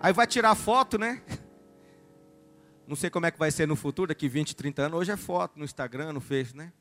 Aí 0.00 0.12
vai 0.12 0.26
tirar 0.26 0.54
foto, 0.54 0.98
né? 0.98 1.22
Não 2.88 2.96
sei 2.96 3.10
como 3.10 3.26
é 3.26 3.30
que 3.30 3.38
vai 3.38 3.50
ser 3.50 3.68
no 3.68 3.76
futuro, 3.76 4.08
daqui 4.08 4.28
20, 4.28 4.56
30 4.56 4.82
anos. 4.82 5.00
Hoje 5.00 5.12
é 5.12 5.16
foto 5.16 5.58
no 5.58 5.64
Instagram, 5.64 6.12
no 6.12 6.20
Face, 6.20 6.56
né? 6.56 6.72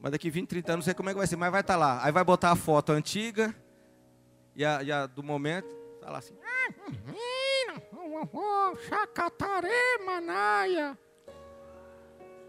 Mas 0.00 0.12
daqui 0.12 0.28
20, 0.28 0.48
30 0.48 0.72
anos 0.72 0.84
não 0.84 0.84
sei 0.84 0.94
como 0.94 1.08
é 1.08 1.12
que 1.12 1.18
vai 1.18 1.26
ser, 1.26 1.36
mas 1.36 1.52
vai 1.52 1.60
estar 1.60 1.74
tá 1.74 1.78
lá. 1.78 2.04
Aí 2.04 2.10
vai 2.10 2.24
botar 2.24 2.50
a 2.50 2.56
foto 2.56 2.90
antiga 2.90 3.54
e 4.54 4.64
a, 4.64 4.82
e 4.82 4.90
a 4.90 5.06
do 5.06 5.22
momento, 5.22 5.74
está 5.94 6.10
lá 6.10 6.18
assim. 6.18 6.34
chacatare, 8.88 9.68
manaia. 10.04 10.98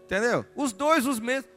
Entendeu? 0.04 0.44
Os 0.56 0.72
dois, 0.72 1.06
os 1.06 1.20
mesmos. 1.20 1.54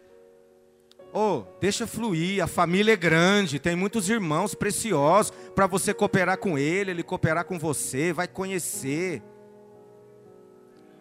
Oh, 1.13 1.43
deixa 1.59 1.87
fluir, 1.87 2.43
a 2.43 2.47
família 2.47 2.93
é 2.93 2.97
grande, 2.97 3.59
tem 3.59 3.75
muitos 3.75 4.09
irmãos 4.09 4.53
preciosos 4.53 5.31
para 5.55 5.65
você 5.65 5.93
cooperar 5.93 6.37
com 6.37 6.57
ele, 6.57 6.91
ele 6.91 7.03
cooperar 7.03 7.45
com 7.45 7.57
você, 7.57 8.11
vai 8.13 8.27
conhecer. 8.27 9.23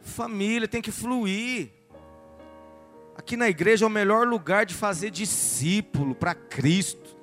Família 0.01 0.69
tem 0.69 0.81
que 0.81 0.92
fluir. 0.92 1.73
Aqui 3.16 3.37
na 3.37 3.49
igreja 3.49 3.85
é 3.85 3.88
o 3.88 3.90
melhor 3.90 4.27
lugar 4.27 4.64
de 4.64 4.75
fazer 4.75 5.11
discípulo 5.11 6.14
para 6.14 6.35
Cristo. 6.35 7.16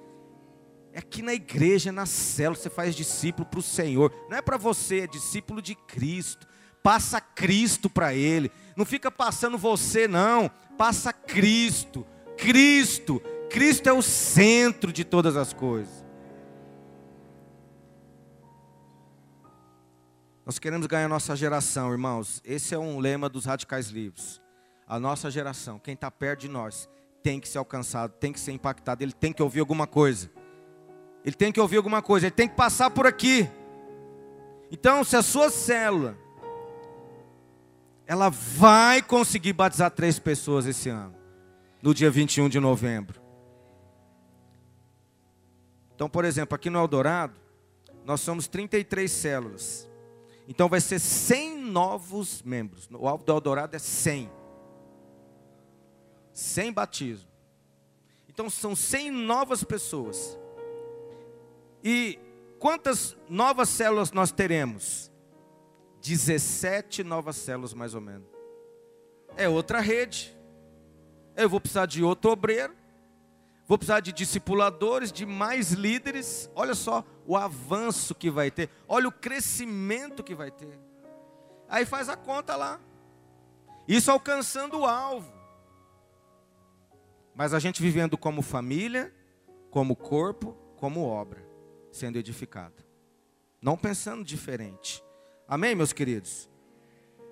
É 0.92 1.00
aqui 1.00 1.22
na 1.22 1.34
igreja, 1.34 1.92
na 1.92 2.06
célula, 2.06 2.56
você 2.56 2.70
faz 2.70 2.96
discípulo 2.96 3.48
para 3.48 3.60
o 3.60 3.64
Senhor. 3.64 4.14
Não 4.30 4.38
é 4.38 4.42
para 4.42 4.58
você, 4.58 5.02
é 5.02 5.08
discípulo 5.08 5.62
de 5.62 5.74
Cristo. 5.74 6.46
Passa 6.84 7.22
Cristo 7.22 7.90
para 7.90 8.14
Ele. 8.14 8.52
Não 8.76 8.86
fica 8.86 9.10
passando 9.10 9.58
você, 9.58 10.08
não. 10.08 10.52
Passa 10.78 11.14
Cristo. 11.14 12.06
Cristo. 12.38 13.22
Cristo 13.50 13.88
é 13.88 13.94
o 13.94 14.02
centro 14.02 14.92
de 14.92 15.04
todas 15.04 15.36
as 15.38 15.54
coisas. 15.54 16.04
Nós 20.46 20.60
queremos 20.60 20.88
ganhar 20.88 21.08
nossa 21.08 21.36
geração, 21.36 21.92
irmãos. 21.92 22.42
Esse 22.44 22.76
é 22.76 22.78
um 22.78 23.00
lema 23.00 23.30
dos 23.30 23.46
radicais 23.46 23.88
livres. 23.88 24.42
A 24.88 25.00
nossa 25.00 25.32
geração, 25.32 25.80
quem 25.80 25.94
está 25.94 26.12
perto 26.12 26.42
de 26.42 26.50
nós, 26.50 26.90
tem 27.24 27.40
que 27.40 27.48
ser 27.48 27.58
alcançado, 27.58 28.12
tem 28.20 28.34
que 28.34 28.40
ser 28.40 28.52
impactado, 28.52 29.02
ele 29.02 29.14
tem 29.14 29.32
que 29.32 29.42
ouvir 29.42 29.62
alguma 29.62 29.88
coisa. 29.88 30.30
Ele 31.24 31.36
tem 31.36 31.52
que 31.54 31.60
ouvir 31.60 31.78
alguma 31.78 32.02
coisa, 32.02 32.26
ele 32.26 32.36
tem 32.36 32.50
que 32.50 32.56
passar 32.56 32.90
por 32.90 33.08
aqui. 33.08 33.50
Então, 34.70 35.04
se 35.06 35.16
a 35.16 35.22
sua 35.22 35.50
célula, 35.50 36.18
ela 38.06 38.30
vai 38.30 39.02
conseguir 39.02 39.54
batizar 39.54 39.90
três 39.92 40.20
pessoas 40.20 40.66
esse 40.66 40.90
ano, 40.90 41.16
no 41.84 41.94
dia 41.94 42.10
21 42.10 42.48
de 42.48 42.62
novembro. 42.62 43.22
Então, 45.94 46.10
por 46.10 46.24
exemplo, 46.24 46.56
aqui 46.56 46.70
no 46.70 46.80
Eldorado, 46.80 47.36
nós 48.06 48.22
somos 48.22 48.48
33 48.48 49.12
células. 49.12 49.90
Então 50.48 50.70
vai 50.70 50.80
ser 50.80 50.98
100 50.98 51.58
novos 51.58 52.42
membros. 52.42 52.88
O 52.90 53.06
alvo 53.06 53.26
do 53.26 53.34
Eldorado 53.34 53.76
é 53.76 53.80
100. 53.80 54.32
100 56.32 56.72
batismo. 56.72 57.30
Então 58.30 58.50
são 58.50 58.76
100 58.76 59.12
novas 59.12 59.62
pessoas. 59.64 60.40
E 61.84 62.18
quantas 62.60 63.16
novas 63.30 63.68
células 63.68 64.12
nós 64.14 64.32
teremos? 64.32 65.12
17 66.02 67.04
novas 67.04 67.36
células 67.36 67.74
mais 67.74 67.94
ou 67.94 68.02
menos. 68.02 68.28
É 69.36 69.50
outra 69.50 69.82
rede. 69.82 70.34
Eu 71.36 71.50
vou 71.50 71.60
precisar 71.60 71.86
de 71.86 72.04
outro 72.04 72.32
obreiro. 72.32 72.76
Vou 73.68 73.78
precisar 73.78 74.02
de 74.02 74.12
discipuladores, 74.12 75.12
de 75.12 75.26
mais 75.26 75.72
líderes. 75.72 76.50
Olha 76.54 76.76
só 76.76 77.04
o 77.26 77.38
avanço 77.38 78.14
que 78.14 78.30
vai 78.30 78.52
ter. 78.52 78.70
Olha 78.88 79.08
o 79.08 79.12
crescimento 79.12 80.24
que 80.24 80.36
vai 80.36 80.52
ter. 80.52 80.80
Aí 81.68 81.86
faz 81.86 82.10
a 82.10 82.16
conta 82.16 82.56
lá. 82.56 82.80
Isso 83.88 84.12
alcançando 84.12 84.80
o 84.80 84.86
alvo. 84.86 85.34
Mas 87.34 87.54
a 87.54 87.60
gente 87.60 87.82
vivendo 87.82 88.18
como 88.18 88.42
família, 88.42 89.14
como 89.72 89.96
corpo, 89.96 90.56
como 90.78 91.06
obra, 91.08 91.44
sendo 91.92 92.18
edificado. 92.18 92.84
Não 93.62 93.78
pensando 93.78 94.24
diferente. 94.24 95.04
Amém, 95.48 95.74
meus 95.74 95.94
queridos? 95.94 96.50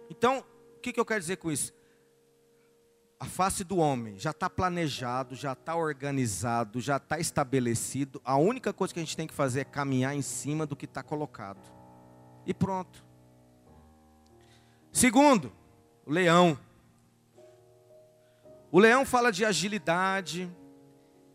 Então, 0.10 0.44
o 0.78 0.80
que, 0.80 1.00
eu 1.00 1.06
quero 1.06 1.20
dizer 1.20 1.38
com 1.38 1.52
isso? 1.52 1.74
A 3.22 3.26
face 3.26 3.64
do 3.64 3.78
homem 3.78 4.18
já 4.18 4.32
está 4.32 4.50
planejado, 4.50 5.36
já 5.36 5.54
está 5.54 5.76
organizado, 5.76 6.82
já 6.82 6.98
está 6.98 7.20
estabelecido. 7.20 8.20
A 8.26 8.36
única 8.36 8.74
coisa 8.74 8.92
que 8.92 9.00
a 9.00 9.04
gente 9.04 9.16
tem 9.16 9.28
que 9.28 9.34
fazer 9.36 9.60
é 9.60 9.64
caminhar 9.64 10.16
em 10.16 10.24
cima 10.24 10.66
do 10.66 10.76
que 10.76 10.86
está 10.86 11.04
colocado. 11.04 11.62
E 12.48 12.52
pronto. 12.52 13.06
Segundo, 14.92 15.54
o 16.04 16.12
leão. 16.12 16.58
O 18.72 18.80
leão 18.80 19.06
fala 19.06 19.32
de 19.32 19.46
agilidade, 19.46 20.52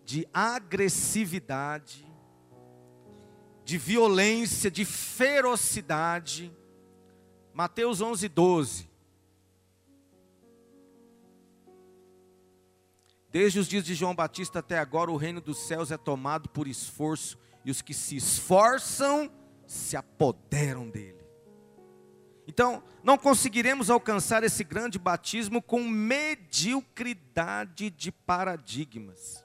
de 0.04 0.26
agressividade, 0.34 2.04
de 3.64 3.78
violência, 3.78 4.72
de 4.72 4.84
ferocidade. 4.84 6.52
Mateus 7.54 8.00
11, 8.00 8.28
12. 8.28 8.95
Desde 13.36 13.58
os 13.58 13.68
dias 13.68 13.84
de 13.84 13.94
João 13.94 14.14
Batista 14.14 14.60
até 14.60 14.78
agora, 14.78 15.10
o 15.10 15.16
reino 15.18 15.42
dos 15.42 15.58
céus 15.58 15.90
é 15.90 15.98
tomado 15.98 16.48
por 16.48 16.66
esforço, 16.66 17.36
e 17.66 17.70
os 17.70 17.82
que 17.82 17.92
se 17.92 18.16
esforçam 18.16 19.30
se 19.66 19.94
apoderam 19.94 20.88
dele. 20.88 21.22
Então, 22.48 22.82
não 23.04 23.18
conseguiremos 23.18 23.90
alcançar 23.90 24.42
esse 24.42 24.64
grande 24.64 24.98
batismo 24.98 25.60
com 25.60 25.86
mediocridade 25.86 27.90
de 27.90 28.10
paradigmas, 28.10 29.44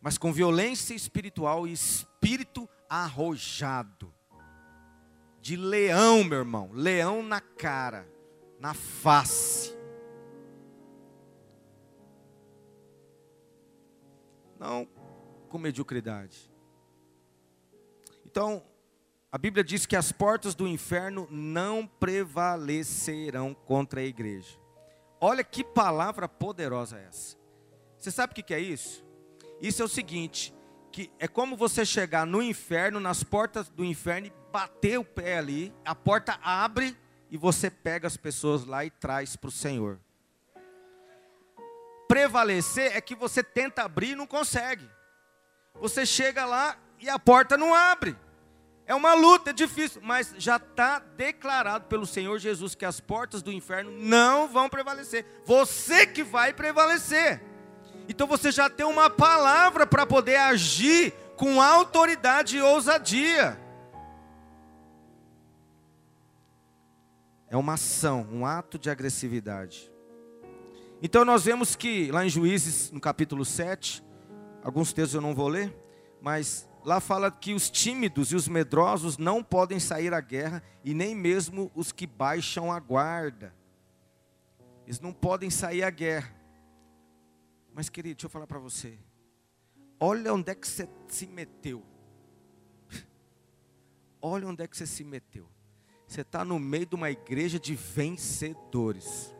mas 0.00 0.16
com 0.16 0.32
violência 0.32 0.94
espiritual 0.94 1.66
e 1.66 1.72
espírito 1.72 2.68
arrojado. 2.88 4.14
De 5.40 5.56
leão, 5.56 6.22
meu 6.22 6.38
irmão, 6.38 6.70
leão 6.72 7.20
na 7.20 7.40
cara, 7.40 8.08
na 8.60 8.74
face. 8.74 9.76
Não 14.58 14.88
com 15.48 15.58
mediocridade. 15.58 16.50
Então, 18.24 18.62
a 19.32 19.38
Bíblia 19.38 19.64
diz 19.64 19.86
que 19.86 19.96
as 19.96 20.12
portas 20.12 20.54
do 20.54 20.66
inferno 20.66 21.26
não 21.30 21.86
prevalecerão 21.86 23.54
contra 23.54 24.00
a 24.00 24.04
igreja. 24.04 24.58
Olha 25.20 25.42
que 25.42 25.64
palavra 25.64 26.28
poderosa 26.28 26.98
essa. 26.98 27.36
Você 27.98 28.10
sabe 28.10 28.32
o 28.32 28.34
que 28.34 28.54
é 28.54 28.60
isso? 28.60 29.04
Isso 29.60 29.82
é 29.82 29.84
o 29.84 29.88
seguinte: 29.88 30.54
que 30.92 31.10
é 31.18 31.26
como 31.26 31.56
você 31.56 31.84
chegar 31.84 32.26
no 32.26 32.42
inferno, 32.42 33.00
nas 33.00 33.22
portas 33.22 33.68
do 33.68 33.84
inferno, 33.84 34.28
e 34.28 34.32
bater 34.52 34.98
o 34.98 35.04
pé 35.04 35.38
ali, 35.38 35.74
a 35.84 35.94
porta 35.94 36.38
abre 36.42 36.96
e 37.30 37.36
você 37.36 37.70
pega 37.70 38.06
as 38.06 38.16
pessoas 38.16 38.64
lá 38.64 38.84
e 38.84 38.90
traz 38.90 39.36
para 39.36 39.48
o 39.48 39.52
Senhor. 39.52 40.00
Prevalecer 42.08 42.96
é 42.96 43.00
que 43.00 43.14
você 43.14 43.42
tenta 43.42 43.82
abrir 43.82 44.12
e 44.12 44.16
não 44.16 44.26
consegue. 44.26 44.88
Você 45.74 46.04
chega 46.06 46.44
lá 46.46 46.76
e 46.98 47.08
a 47.08 47.18
porta 47.18 47.56
não 47.56 47.74
abre. 47.74 48.16
É 48.86 48.94
uma 48.94 49.12
luta, 49.12 49.50
é 49.50 49.52
difícil, 49.52 50.00
mas 50.02 50.34
já 50.38 50.56
está 50.56 50.98
declarado 50.98 51.84
pelo 51.84 52.06
Senhor 52.06 52.38
Jesus 52.38 52.74
que 52.74 52.86
as 52.86 52.98
portas 52.98 53.42
do 53.42 53.52
inferno 53.52 53.90
não 53.92 54.48
vão 54.48 54.66
prevalecer. 54.70 55.26
Você 55.44 56.06
que 56.06 56.24
vai 56.24 56.54
prevalecer. 56.54 57.42
Então 58.08 58.26
você 58.26 58.50
já 58.50 58.70
tem 58.70 58.86
uma 58.86 59.10
palavra 59.10 59.86
para 59.86 60.06
poder 60.06 60.36
agir 60.36 61.12
com 61.36 61.60
autoridade 61.60 62.56
e 62.56 62.62
ousadia. 62.62 63.60
É 67.50 67.56
uma 67.58 67.74
ação, 67.74 68.26
um 68.32 68.46
ato 68.46 68.78
de 68.78 68.88
agressividade. 68.88 69.92
Então 71.00 71.24
nós 71.24 71.44
vemos 71.44 71.76
que 71.76 72.10
lá 72.10 72.26
em 72.26 72.28
Juízes, 72.28 72.90
no 72.90 73.00
capítulo 73.00 73.44
7, 73.44 74.02
alguns 74.64 74.92
textos 74.92 75.14
eu 75.14 75.20
não 75.20 75.34
vou 75.34 75.46
ler, 75.46 75.72
mas 76.20 76.68
lá 76.84 77.00
fala 77.00 77.30
que 77.30 77.54
os 77.54 77.70
tímidos 77.70 78.32
e 78.32 78.36
os 78.36 78.48
medrosos 78.48 79.16
não 79.16 79.42
podem 79.42 79.78
sair 79.78 80.12
à 80.12 80.20
guerra, 80.20 80.62
e 80.84 80.92
nem 80.94 81.14
mesmo 81.14 81.70
os 81.74 81.92
que 81.92 82.06
baixam 82.06 82.72
a 82.72 82.80
guarda. 82.80 83.54
Eles 84.86 84.98
não 84.98 85.12
podem 85.12 85.50
sair 85.50 85.84
à 85.84 85.90
guerra. 85.90 86.34
Mas, 87.72 87.88
querido, 87.88 88.16
deixa 88.16 88.26
eu 88.26 88.30
falar 88.30 88.46
para 88.46 88.58
você. 88.58 88.98
Olha 90.00 90.32
onde 90.34 90.50
é 90.50 90.54
que 90.54 90.66
você 90.66 90.88
se 91.06 91.26
meteu. 91.26 91.84
Olha 94.20 94.48
onde 94.48 94.64
é 94.64 94.66
que 94.66 94.76
você 94.76 94.86
se 94.86 95.04
meteu. 95.04 95.48
Você 96.06 96.22
está 96.22 96.44
no 96.44 96.58
meio 96.58 96.86
de 96.86 96.94
uma 96.96 97.10
igreja 97.10 97.60
de 97.60 97.74
vencedores. 97.74 99.32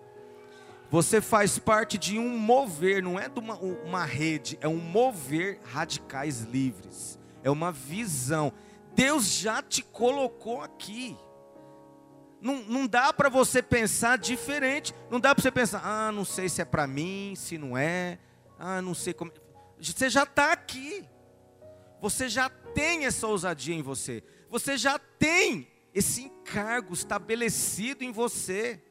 Você 0.90 1.20
faz 1.20 1.58
parte 1.58 1.98
de 1.98 2.18
um 2.18 2.38
mover, 2.38 3.02
não 3.02 3.18
é 3.18 3.28
de 3.28 3.38
uma, 3.38 3.56
uma 3.56 4.04
rede, 4.04 4.58
é 4.60 4.68
um 4.68 4.78
mover 4.78 5.60
radicais 5.64 6.42
livres 6.42 7.18
é 7.42 7.50
uma 7.50 7.72
visão. 7.72 8.52
Deus 8.94 9.30
já 9.30 9.62
te 9.62 9.82
colocou 9.82 10.60
aqui. 10.60 11.16
Não, 12.40 12.62
não 12.62 12.86
dá 12.86 13.12
para 13.12 13.28
você 13.28 13.62
pensar 13.62 14.18
diferente. 14.18 14.94
Não 15.10 15.18
dá 15.18 15.34
para 15.34 15.42
você 15.42 15.50
pensar, 15.50 15.82
ah, 15.84 16.12
não 16.12 16.24
sei 16.24 16.48
se 16.48 16.62
é 16.62 16.64
para 16.64 16.86
mim, 16.86 17.34
se 17.36 17.58
não 17.58 17.76
é. 17.76 18.18
Ah, 18.58 18.82
não 18.82 18.94
sei 18.94 19.12
como. 19.12 19.32
Você 19.80 20.08
já 20.08 20.24
está 20.24 20.52
aqui. 20.52 21.04
Você 22.00 22.28
já 22.28 22.48
tem 22.48 23.06
essa 23.06 23.26
ousadia 23.26 23.74
em 23.74 23.82
você. 23.82 24.22
Você 24.48 24.76
já 24.76 24.98
tem 24.98 25.68
esse 25.92 26.22
encargo 26.22 26.94
estabelecido 26.94 28.04
em 28.04 28.12
você. 28.12 28.82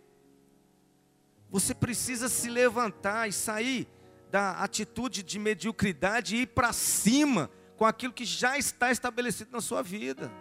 Você 1.50 1.74
precisa 1.74 2.28
se 2.28 2.50
levantar 2.50 3.28
e 3.28 3.32
sair 3.32 3.88
da 4.30 4.52
atitude 4.64 5.24
de 5.24 5.40
mediocridade 5.40 6.36
e 6.36 6.42
ir 6.42 6.48
para 6.48 6.74
cima 6.74 7.50
com 7.78 7.86
aquilo 7.86 8.14
que 8.14 8.26
já 8.26 8.58
está 8.58 8.92
estabelecido 8.92 9.52
na 9.52 9.62
sua 9.62 9.82
vida. 9.82 10.32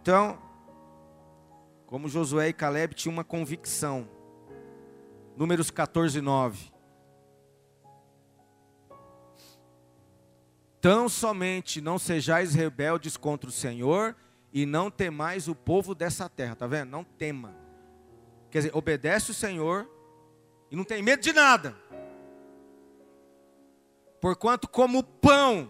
Então, 0.00 0.38
como 1.86 2.08
Josué 2.08 2.48
e 2.48 2.52
Caleb 2.52 2.94
tinham 2.94 3.12
uma 3.12 3.24
convicção. 3.24 4.08
Números 5.36 5.70
14, 5.70 6.20
9. 6.20 6.72
Tão 10.80 11.08
somente 11.08 11.80
não 11.80 11.98
sejais 11.98 12.54
rebeldes 12.54 13.16
contra 13.16 13.48
o 13.48 13.52
Senhor 13.52 14.14
e 14.52 14.66
não 14.66 14.90
temais 14.90 15.48
o 15.48 15.54
povo 15.54 15.94
dessa 15.94 16.28
terra. 16.28 16.54
Tá 16.54 16.66
vendo? 16.66 16.90
Não 16.90 17.02
tema. 17.02 17.63
Quer 18.54 18.58
dizer, 18.58 18.76
obedece 18.76 19.32
o 19.32 19.34
Senhor 19.34 19.84
e 20.70 20.76
não 20.76 20.84
tem 20.84 21.02
medo 21.02 21.20
de 21.20 21.32
nada. 21.32 21.74
Porquanto, 24.20 24.68
como 24.68 25.02
pão, 25.02 25.68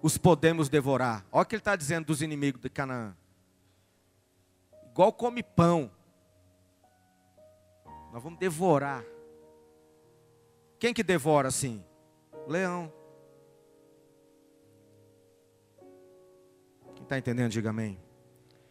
os 0.00 0.16
podemos 0.16 0.68
devorar. 0.68 1.26
Olha 1.32 1.42
o 1.42 1.44
que 1.44 1.56
ele 1.56 1.60
está 1.60 1.74
dizendo 1.74 2.06
dos 2.06 2.22
inimigos 2.22 2.60
de 2.60 2.70
Canaã. 2.70 3.16
Igual 4.92 5.12
come 5.14 5.42
pão. 5.42 5.90
Nós 8.12 8.22
vamos 8.22 8.38
devorar. 8.38 9.04
Quem 10.78 10.94
que 10.94 11.02
devora 11.02 11.48
assim? 11.48 11.84
Leão. 12.46 12.92
Quem 16.94 17.02
está 17.02 17.18
entendendo, 17.18 17.50
diga 17.50 17.70
amém. 17.70 18.00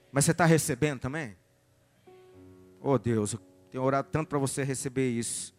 Mas 0.09 0.23
você 0.23 0.31
está 0.31 0.45
recebendo 0.45 1.01
também? 1.01 1.42
Oh 2.85 2.97
Deus, 2.97 3.31
eu 3.31 3.39
tenho 3.71 3.81
orado 3.81 4.09
tanto 4.11 4.27
para 4.27 4.37
você 4.37 4.61
receber 4.61 5.09
isso. 5.09 5.55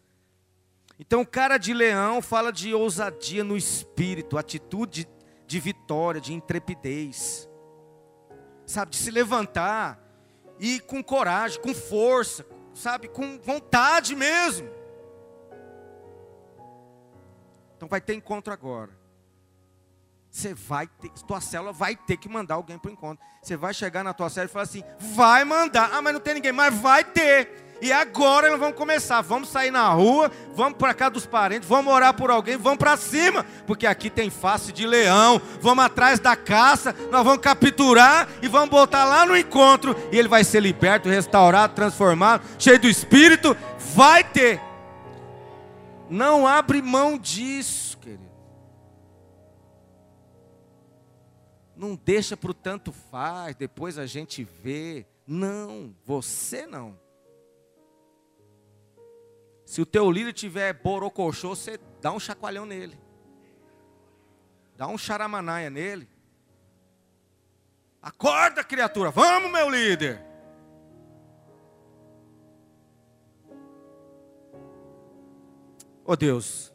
Então, 0.99 1.25
cara 1.25 1.57
de 1.57 1.73
leão 1.73 2.21
fala 2.21 2.53
de 2.53 2.71
ousadia 2.71 3.43
no 3.43 3.57
espírito, 3.57 4.37
atitude 4.37 5.07
de 5.47 5.59
vitória, 5.59 6.21
de 6.21 6.33
intrepidez, 6.33 7.49
sabe, 8.63 8.91
de 8.91 8.97
se 8.97 9.09
levantar 9.09 9.99
e 10.59 10.79
com 10.79 11.03
coragem, 11.03 11.59
com 11.59 11.73
força, 11.73 12.45
sabe, 12.75 13.07
com 13.07 13.39
vontade 13.39 14.15
mesmo. 14.15 14.69
Então, 17.75 17.87
vai 17.87 17.99
ter 17.99 18.13
encontro 18.13 18.53
agora. 18.53 19.04
Você 20.35 20.53
vai 20.53 20.85
ter, 20.85 21.09
tua 21.25 21.39
célula 21.39 21.71
vai 21.71 21.95
ter 21.95 22.17
que 22.17 22.27
mandar 22.27 22.55
alguém 22.55 22.77
para 22.77 22.89
o 22.89 22.91
encontro. 22.91 23.25
Você 23.41 23.55
vai 23.55 23.73
chegar 23.73 24.03
na 24.03 24.13
tua 24.13 24.29
célula 24.29 24.49
e 24.49 24.51
falar 24.51 24.63
assim: 24.63 24.83
vai 24.99 25.45
mandar. 25.45 25.91
Ah, 25.93 26.01
mas 26.01 26.11
não 26.11 26.19
tem 26.19 26.33
ninguém, 26.33 26.51
mas 26.51 26.73
vai 26.73 27.05
ter. 27.05 27.77
E 27.81 27.89
agora 27.89 28.49
nós 28.49 28.59
vamos 28.59 28.75
começar. 28.75 29.21
Vamos 29.21 29.47
sair 29.47 29.71
na 29.71 29.87
rua, 29.87 30.29
vamos 30.53 30.77
para 30.77 30.93
cá 30.93 31.07
dos 31.07 31.25
parentes, 31.25 31.69
vamos 31.69 31.93
orar 31.93 32.13
por 32.13 32.29
alguém, 32.29 32.57
vamos 32.57 32.79
para 32.79 32.97
cima, 32.97 33.45
porque 33.65 33.87
aqui 33.87 34.09
tem 34.09 34.29
face 34.29 34.73
de 34.73 34.85
leão. 34.85 35.41
Vamos 35.61 35.85
atrás 35.85 36.19
da 36.19 36.35
caça, 36.35 36.93
nós 37.09 37.23
vamos 37.23 37.39
capturar 37.39 38.27
e 38.41 38.49
vamos 38.49 38.69
botar 38.69 39.05
lá 39.05 39.25
no 39.25 39.37
encontro. 39.37 39.95
E 40.11 40.19
ele 40.19 40.27
vai 40.27 40.43
ser 40.43 40.59
liberto, 40.59 41.07
restaurado, 41.07 41.75
transformado, 41.75 42.43
cheio 42.59 42.77
do 42.77 42.89
espírito. 42.89 43.55
Vai 43.95 44.21
ter. 44.21 44.59
Não 46.09 46.45
abre 46.45 46.81
mão 46.81 47.17
disso, 47.17 47.84
Não 51.75 51.95
deixa 51.95 52.37
para 52.37 52.51
o 52.51 52.53
tanto 52.53 52.91
faz, 52.91 53.55
depois 53.55 53.97
a 53.97 54.05
gente 54.05 54.43
vê. 54.43 55.05
Não, 55.27 55.95
você 56.05 56.65
não. 56.65 56.97
Se 59.65 59.81
o 59.81 59.85
teu 59.85 60.09
líder 60.11 60.33
tiver 60.33 60.73
borocochô, 60.73 61.55
você 61.55 61.79
dá 61.99 62.11
um 62.11 62.19
chacoalhão 62.19 62.65
nele. 62.65 62.97
Dá 64.77 64.87
um 64.87 64.97
charamanaia 64.97 65.69
nele. 65.69 66.07
Acorda, 68.01 68.63
criatura. 68.63 69.09
Vamos, 69.09 69.51
meu 69.51 69.69
líder. 69.69 70.23
Oh 76.07 76.15
Deus, 76.15 76.71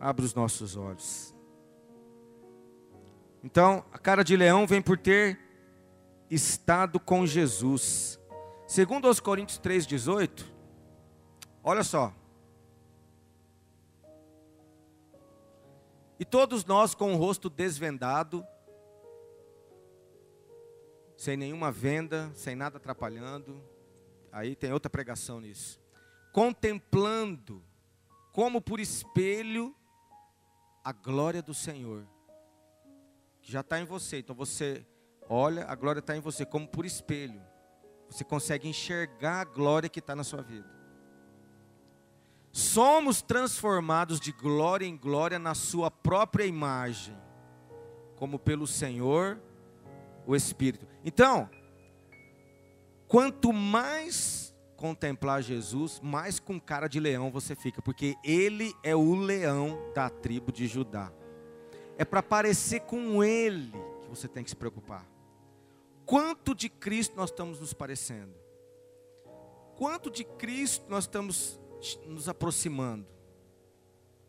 abre 0.00 0.24
os 0.24 0.32
nossos 0.32 0.78
olhos. 0.78 1.35
Então, 3.46 3.84
a 3.92 3.98
cara 3.98 4.24
de 4.24 4.36
leão 4.36 4.66
vem 4.66 4.82
por 4.82 4.98
ter 4.98 5.38
estado 6.28 6.98
com 6.98 7.24
Jesus. 7.24 8.18
Segundo 8.66 9.08
os 9.08 9.20
Coríntios 9.20 9.56
3:18, 9.60 10.44
Olha 11.62 11.84
só. 11.84 12.12
E 16.18 16.24
todos 16.24 16.64
nós 16.64 16.92
com 16.92 17.14
o 17.14 17.16
rosto 17.16 17.48
desvendado, 17.48 18.44
sem 21.16 21.36
nenhuma 21.36 21.70
venda, 21.70 22.32
sem 22.34 22.56
nada 22.56 22.78
atrapalhando. 22.78 23.62
Aí 24.32 24.56
tem 24.56 24.72
outra 24.72 24.90
pregação 24.90 25.40
nisso. 25.40 25.80
Contemplando, 26.32 27.62
como 28.32 28.60
por 28.60 28.80
espelho, 28.80 29.72
a 30.82 30.90
glória 30.90 31.40
do 31.40 31.54
Senhor, 31.54 32.08
já 33.52 33.60
está 33.60 33.80
em 33.80 33.84
você. 33.84 34.18
Então 34.18 34.34
você 34.34 34.86
olha, 35.28 35.64
a 35.66 35.74
glória 35.74 36.00
está 36.00 36.16
em 36.16 36.20
você, 36.20 36.44
como 36.44 36.68
por 36.68 36.84
espelho. 36.84 37.40
Você 38.10 38.24
consegue 38.24 38.68
enxergar 38.68 39.40
a 39.40 39.44
glória 39.44 39.88
que 39.88 39.98
está 39.98 40.14
na 40.14 40.22
sua 40.24 40.42
vida 40.42 40.76
somos 42.56 43.20
transformados 43.20 44.18
de 44.18 44.32
glória 44.32 44.86
em 44.86 44.96
glória 44.96 45.38
na 45.38 45.54
Sua 45.54 45.90
própria 45.90 46.46
imagem, 46.46 47.14
como 48.16 48.38
pelo 48.38 48.66
Senhor, 48.66 49.38
o 50.26 50.34
Espírito. 50.34 50.86
Então, 51.04 51.50
quanto 53.06 53.52
mais 53.52 54.56
contemplar 54.74 55.42
Jesus, 55.42 56.00
mais 56.02 56.40
com 56.40 56.58
cara 56.58 56.88
de 56.88 56.98
leão 56.98 57.30
você 57.30 57.54
fica, 57.54 57.82
porque 57.82 58.16
Ele 58.24 58.72
é 58.82 58.96
o 58.96 59.14
leão 59.14 59.78
da 59.94 60.08
tribo 60.08 60.50
de 60.50 60.66
Judá. 60.66 61.12
É 61.98 62.04
para 62.04 62.22
parecer 62.22 62.80
com 62.80 63.22
Ele 63.22 63.72
que 64.02 64.08
você 64.08 64.28
tem 64.28 64.44
que 64.44 64.50
se 64.50 64.56
preocupar. 64.56 65.06
Quanto 66.04 66.54
de 66.54 66.68
Cristo 66.68 67.16
nós 67.16 67.30
estamos 67.30 67.60
nos 67.60 67.72
parecendo? 67.72 68.34
Quanto 69.76 70.10
de 70.10 70.24
Cristo 70.24 70.86
nós 70.88 71.04
estamos 71.04 71.58
nos 72.06 72.28
aproximando. 72.28 73.06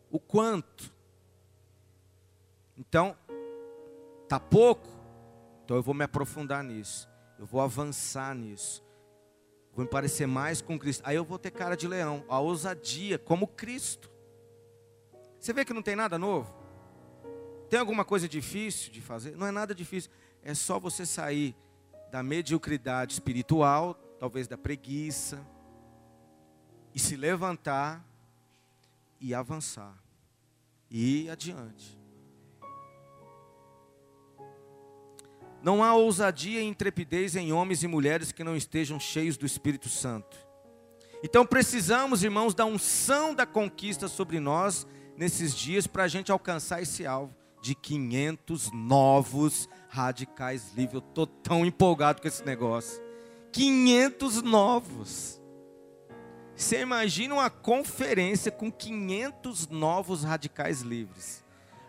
O 0.09 0.19
quanto? 0.19 0.93
Então, 2.77 3.17
tá 4.27 4.39
pouco? 4.39 4.87
Então 5.63 5.77
eu 5.77 5.83
vou 5.83 5.93
me 5.93 6.03
aprofundar 6.03 6.63
nisso. 6.63 7.09
Eu 7.37 7.45
vou 7.45 7.61
avançar 7.61 8.33
nisso. 8.35 8.83
Vou 9.73 9.85
me 9.85 9.89
parecer 9.89 10.25
mais 10.25 10.61
com 10.61 10.77
Cristo. 10.77 11.03
Aí 11.05 11.15
eu 11.15 11.23
vou 11.23 11.37
ter 11.37 11.51
cara 11.51 11.75
de 11.75 11.87
leão, 11.87 12.25
a 12.27 12.39
ousadia 12.39 13.19
como 13.19 13.47
Cristo. 13.47 14.09
Você 15.39 15.53
vê 15.53 15.63
que 15.63 15.73
não 15.73 15.83
tem 15.83 15.95
nada 15.95 16.17
novo? 16.17 16.51
Tem 17.69 17.79
alguma 17.79 18.05
coisa 18.05 18.27
difícil 18.27 18.91
de 18.91 19.01
fazer? 19.01 19.35
Não 19.35 19.45
é 19.45 19.51
nada 19.51 19.75
difícil. 19.75 20.09
É 20.41 20.53
só 20.53 20.79
você 20.79 21.05
sair 21.05 21.55
da 22.09 22.23
mediocridade 22.23 23.13
espiritual, 23.13 23.93
talvez 24.19 24.47
da 24.47 24.57
preguiça, 24.57 25.45
e 26.95 26.99
se 26.99 27.17
levantar 27.17 28.05
e 29.19 29.33
avançar 29.33 29.97
e 30.89 31.23
ir 31.23 31.29
adiante. 31.29 31.99
Não 35.61 35.83
há 35.83 35.93
ousadia 35.93 36.61
e 36.61 36.65
intrepidez 36.65 37.35
em 37.35 37.51
homens 37.51 37.83
e 37.83 37.87
mulheres 37.87 38.31
que 38.31 38.43
não 38.43 38.55
estejam 38.55 38.99
cheios 38.99 39.35
do 39.35 39.45
Espírito 39.45 39.89
Santo. 39.89 40.37
Então 41.21 41.45
precisamos, 41.45 42.23
irmãos, 42.23 42.53
da 42.53 42.63
unção 42.63 43.35
da 43.35 43.45
conquista 43.45 44.07
sobre 44.07 44.39
nós 44.39 44.87
nesses 45.17 45.53
dias 45.53 45.85
para 45.85 46.03
a 46.03 46.07
gente 46.07 46.31
alcançar 46.31 46.81
esse 46.81 47.05
alvo 47.05 47.35
de 47.67 47.75
500 47.75 48.71
novos 48.71 49.67
radicais 49.89 50.71
livres. 50.73 50.93
Eu 50.93 51.07
estou 51.09 51.27
tão 51.27 51.65
empolgado 51.65 52.21
com 52.21 52.27
esse 52.27 52.45
negócio. 52.45 53.03
500 53.51 54.41
novos. 54.41 55.41
Você 56.55 56.79
imagina 56.79 57.33
uma 57.33 57.49
conferência 57.49 58.49
com 58.49 58.71
500 58.71 59.67
novos 59.67 60.23
radicais 60.23 60.79
livres. 60.79 61.43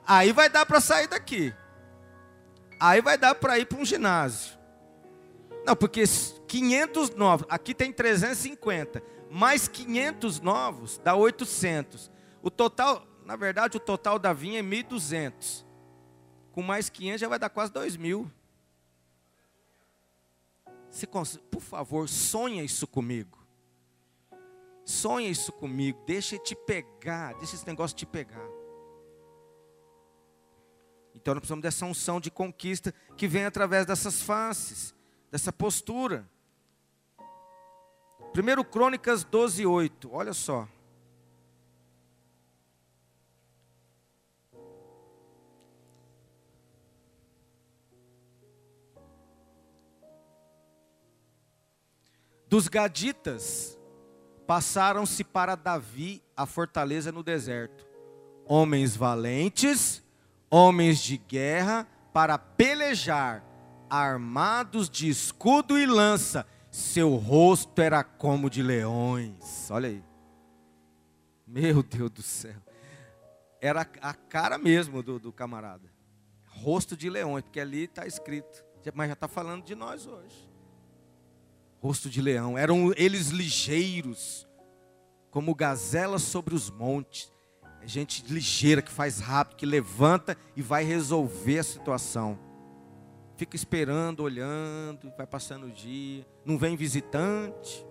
Aí 0.05 0.33
vai 0.33 0.51
dar 0.51 0.67
para 0.67 0.81
sair 0.81 1.07
daqui. 1.07 1.55
Aí 2.81 3.01
vai 3.01 3.17
dar 3.17 3.37
para 3.37 3.57
ir 3.61 3.67
para 3.67 3.79
um 3.79 3.85
ginásio. 3.85 4.59
Não, 5.65 5.77
porque 5.77 6.03
500 6.49 7.11
novos, 7.15 7.47
aqui 7.49 7.73
tem 7.73 7.93
350, 7.93 9.01
mais 9.31 9.69
500 9.69 10.41
novos 10.41 10.99
dá 11.05 11.15
800. 11.15 12.11
O 12.43 12.51
total, 12.51 13.07
na 13.25 13.37
verdade, 13.37 13.77
o 13.77 13.81
total 13.81 14.19
da 14.19 14.33
vinha 14.33 14.59
é 14.59 14.63
1.200. 14.63 15.68
Com 16.59 16.63
mais 16.63 16.89
500 16.89 17.21
já 17.21 17.29
vai 17.29 17.39
dar 17.39 17.51
quase 17.51 17.73
2 17.73 17.97
mil. 17.97 18.29
Você, 20.91 21.07
por 21.07 21.61
favor, 21.61 22.09
sonha 22.09 22.65
isso 22.65 22.85
comigo. 22.85 23.39
Sonha 24.85 25.29
isso 25.29 25.53
comigo. 25.53 26.03
Deixa 26.05 26.37
te 26.37 26.57
pegar. 26.57 27.35
Deixa 27.35 27.55
esse 27.55 27.65
negócio 27.65 27.97
te 27.97 28.05
pegar. 28.05 28.45
Então 31.15 31.33
nós 31.33 31.43
precisamos 31.43 31.63
dessa 31.63 31.87
unção 31.87 32.21
de 32.21 32.29
conquista 32.29 32.93
que 33.17 33.29
vem 33.29 33.45
através 33.45 33.87
dessas 33.87 34.21
faces, 34.21 34.93
dessa 35.31 35.53
postura. 35.53 36.29
1 38.37 38.65
Crônicas 38.65 39.23
12, 39.23 39.65
8. 39.65 40.11
Olha 40.13 40.33
só. 40.33 40.67
Dos 52.49 52.67
gaditas 52.67 53.79
passaram-se 54.47 55.23
para 55.23 55.55
Davi 55.55 56.23
a 56.35 56.47
fortaleza 56.47 57.13
no 57.13 57.23
deserto. 57.23 57.87
Homens 58.47 58.97
valentes, 58.97 60.03
homens 60.51 61.01
de 61.01 61.19
guerra, 61.19 61.87
para 62.11 62.39
pelejar, 62.39 63.45
armados 63.91 64.89
de 64.89 65.11
escudo 65.11 65.79
e 65.79 65.85
lança. 65.85 66.47
Seu 66.71 67.17
rosto 67.17 67.83
era 67.83 68.03
como 68.03 68.49
de 68.49 68.63
leões. 68.63 69.71
Olha 69.71 69.91
aí. 69.91 70.03
Meu 71.47 71.83
Deus 71.83 72.11
do 72.11 72.23
céu. 72.23 72.57
Era 73.61 73.83
a 74.01 74.15
cara 74.15 74.57
mesmo 74.57 75.03
do, 75.03 75.19
do 75.19 75.33
camarada. 75.33 75.93
Rosto 76.47 76.97
de 76.97 77.11
leões, 77.11 77.43
porque 77.43 77.61
ali 77.61 77.85
está 77.85 78.07
escrito. 78.07 78.65
Mas 78.95 79.09
já 79.09 79.13
está 79.13 79.29
falando 79.29 79.65
de 79.65 79.75
nós 79.75 80.07
hoje 80.07 80.48
rosto 81.81 82.11
de 82.11 82.21
leão. 82.21 82.59
Eram 82.59 82.93
eles 82.97 83.29
ligeiros, 83.29 84.47
como 85.31 85.55
gazelas 85.55 86.23
sobre 86.23 86.55
os 86.55 86.71
montes. 86.71 87.33
É 87.81 87.87
gente 87.87 88.25
ligeira 88.27 88.83
que 88.83 88.91
faz 88.91 89.21
rápido, 89.21 89.57
que 89.57 89.67
levanta 89.67 90.37
e 90.57 90.63
vai 90.63 90.85
resolver 90.85 91.59
a 91.59 91.65
situação. 91.65 92.39
Fica 93.37 93.55
esperando, 93.55 94.21
olhando, 94.21 95.13
vai 95.17 95.27
passando 95.27 95.67
o 95.67 95.71
dia. 95.71 96.27
Não 96.45 96.59
vem 96.59 96.77
visitante. 96.77 97.87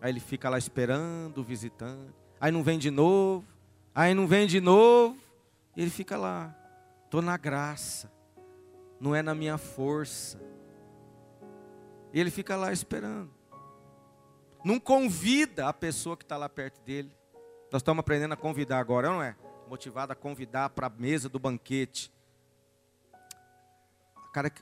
Aí 0.00 0.12
ele 0.12 0.20
fica 0.20 0.50
lá 0.50 0.58
esperando 0.58 1.38
o 1.38 1.44
visitante. 1.44 2.12
Aí 2.38 2.52
não 2.52 2.62
vem 2.62 2.78
de 2.78 2.90
novo. 2.90 3.46
Aí 3.94 4.12
não 4.12 4.26
vem 4.26 4.46
de 4.46 4.60
novo. 4.60 5.16
Ele 5.74 5.88
fica 5.88 6.18
lá. 6.18 6.54
Estou 7.06 7.22
na 7.22 7.38
graça. 7.38 8.12
Não 9.00 9.14
é 9.14 9.22
na 9.22 9.34
minha 9.34 9.56
força 9.56 10.38
e 12.12 12.20
ele 12.20 12.30
fica 12.30 12.56
lá 12.56 12.72
esperando. 12.72 13.30
Não 14.64 14.80
convida 14.80 15.68
a 15.68 15.72
pessoa 15.72 16.16
que 16.16 16.24
está 16.24 16.36
lá 16.36 16.48
perto 16.48 16.80
dele. 16.82 17.12
Nós 17.70 17.82
estamos 17.82 18.00
aprendendo 18.00 18.34
a 18.34 18.36
convidar 18.36 18.78
agora, 18.78 19.08
não 19.08 19.22
é? 19.22 19.36
Motivado 19.68 20.12
a 20.12 20.16
convidar 20.16 20.70
para 20.70 20.86
a 20.86 20.90
mesa 20.90 21.28
do 21.28 21.38
banquete. 21.38 22.12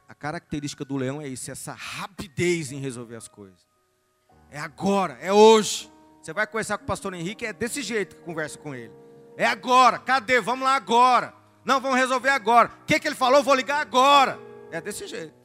A 0.08 0.14
característica 0.14 0.84
do 0.84 0.96
leão 0.96 1.20
é 1.20 1.26
isso, 1.26 1.50
essa 1.50 1.72
rapidez 1.72 2.70
em 2.70 2.78
resolver 2.78 3.16
as 3.16 3.26
coisas. 3.26 3.66
É 4.50 4.58
agora, 4.58 5.18
é 5.20 5.32
hoje. 5.32 5.90
Você 6.22 6.32
vai 6.32 6.46
conversar 6.46 6.78
com 6.78 6.84
o 6.84 6.86
pastor 6.86 7.12
Henrique, 7.12 7.44
é 7.44 7.52
desse 7.52 7.82
jeito 7.82 8.16
que 8.16 8.22
conversa 8.22 8.58
com 8.58 8.74
ele. 8.74 8.92
É 9.36 9.46
agora, 9.46 9.98
cadê? 9.98 10.40
Vamos 10.40 10.64
lá 10.64 10.76
agora. 10.76 11.34
Não, 11.64 11.80
vamos 11.80 11.98
resolver 11.98 12.28
agora. 12.28 12.70
O 12.82 12.84
que, 12.84 13.00
que 13.00 13.08
ele 13.08 13.16
falou? 13.16 13.42
Vou 13.42 13.54
ligar 13.54 13.80
agora. 13.80 14.38
É 14.70 14.80
desse 14.80 15.06
jeito. 15.06 15.43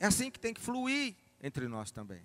É 0.00 0.06
assim 0.06 0.30
que 0.30 0.38
tem 0.38 0.54
que 0.54 0.60
fluir 0.60 1.16
entre 1.42 1.66
nós 1.66 1.90
também. 1.90 2.22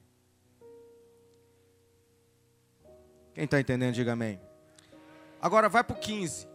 Quem 3.34 3.46
está 3.46 3.60
entendendo, 3.60 3.96
diga 3.96 4.14
amém. 4.14 4.40
Agora 5.42 5.68
vai 5.68 5.84
para 5.84 5.96
o 5.96 6.00
15. 6.00 6.48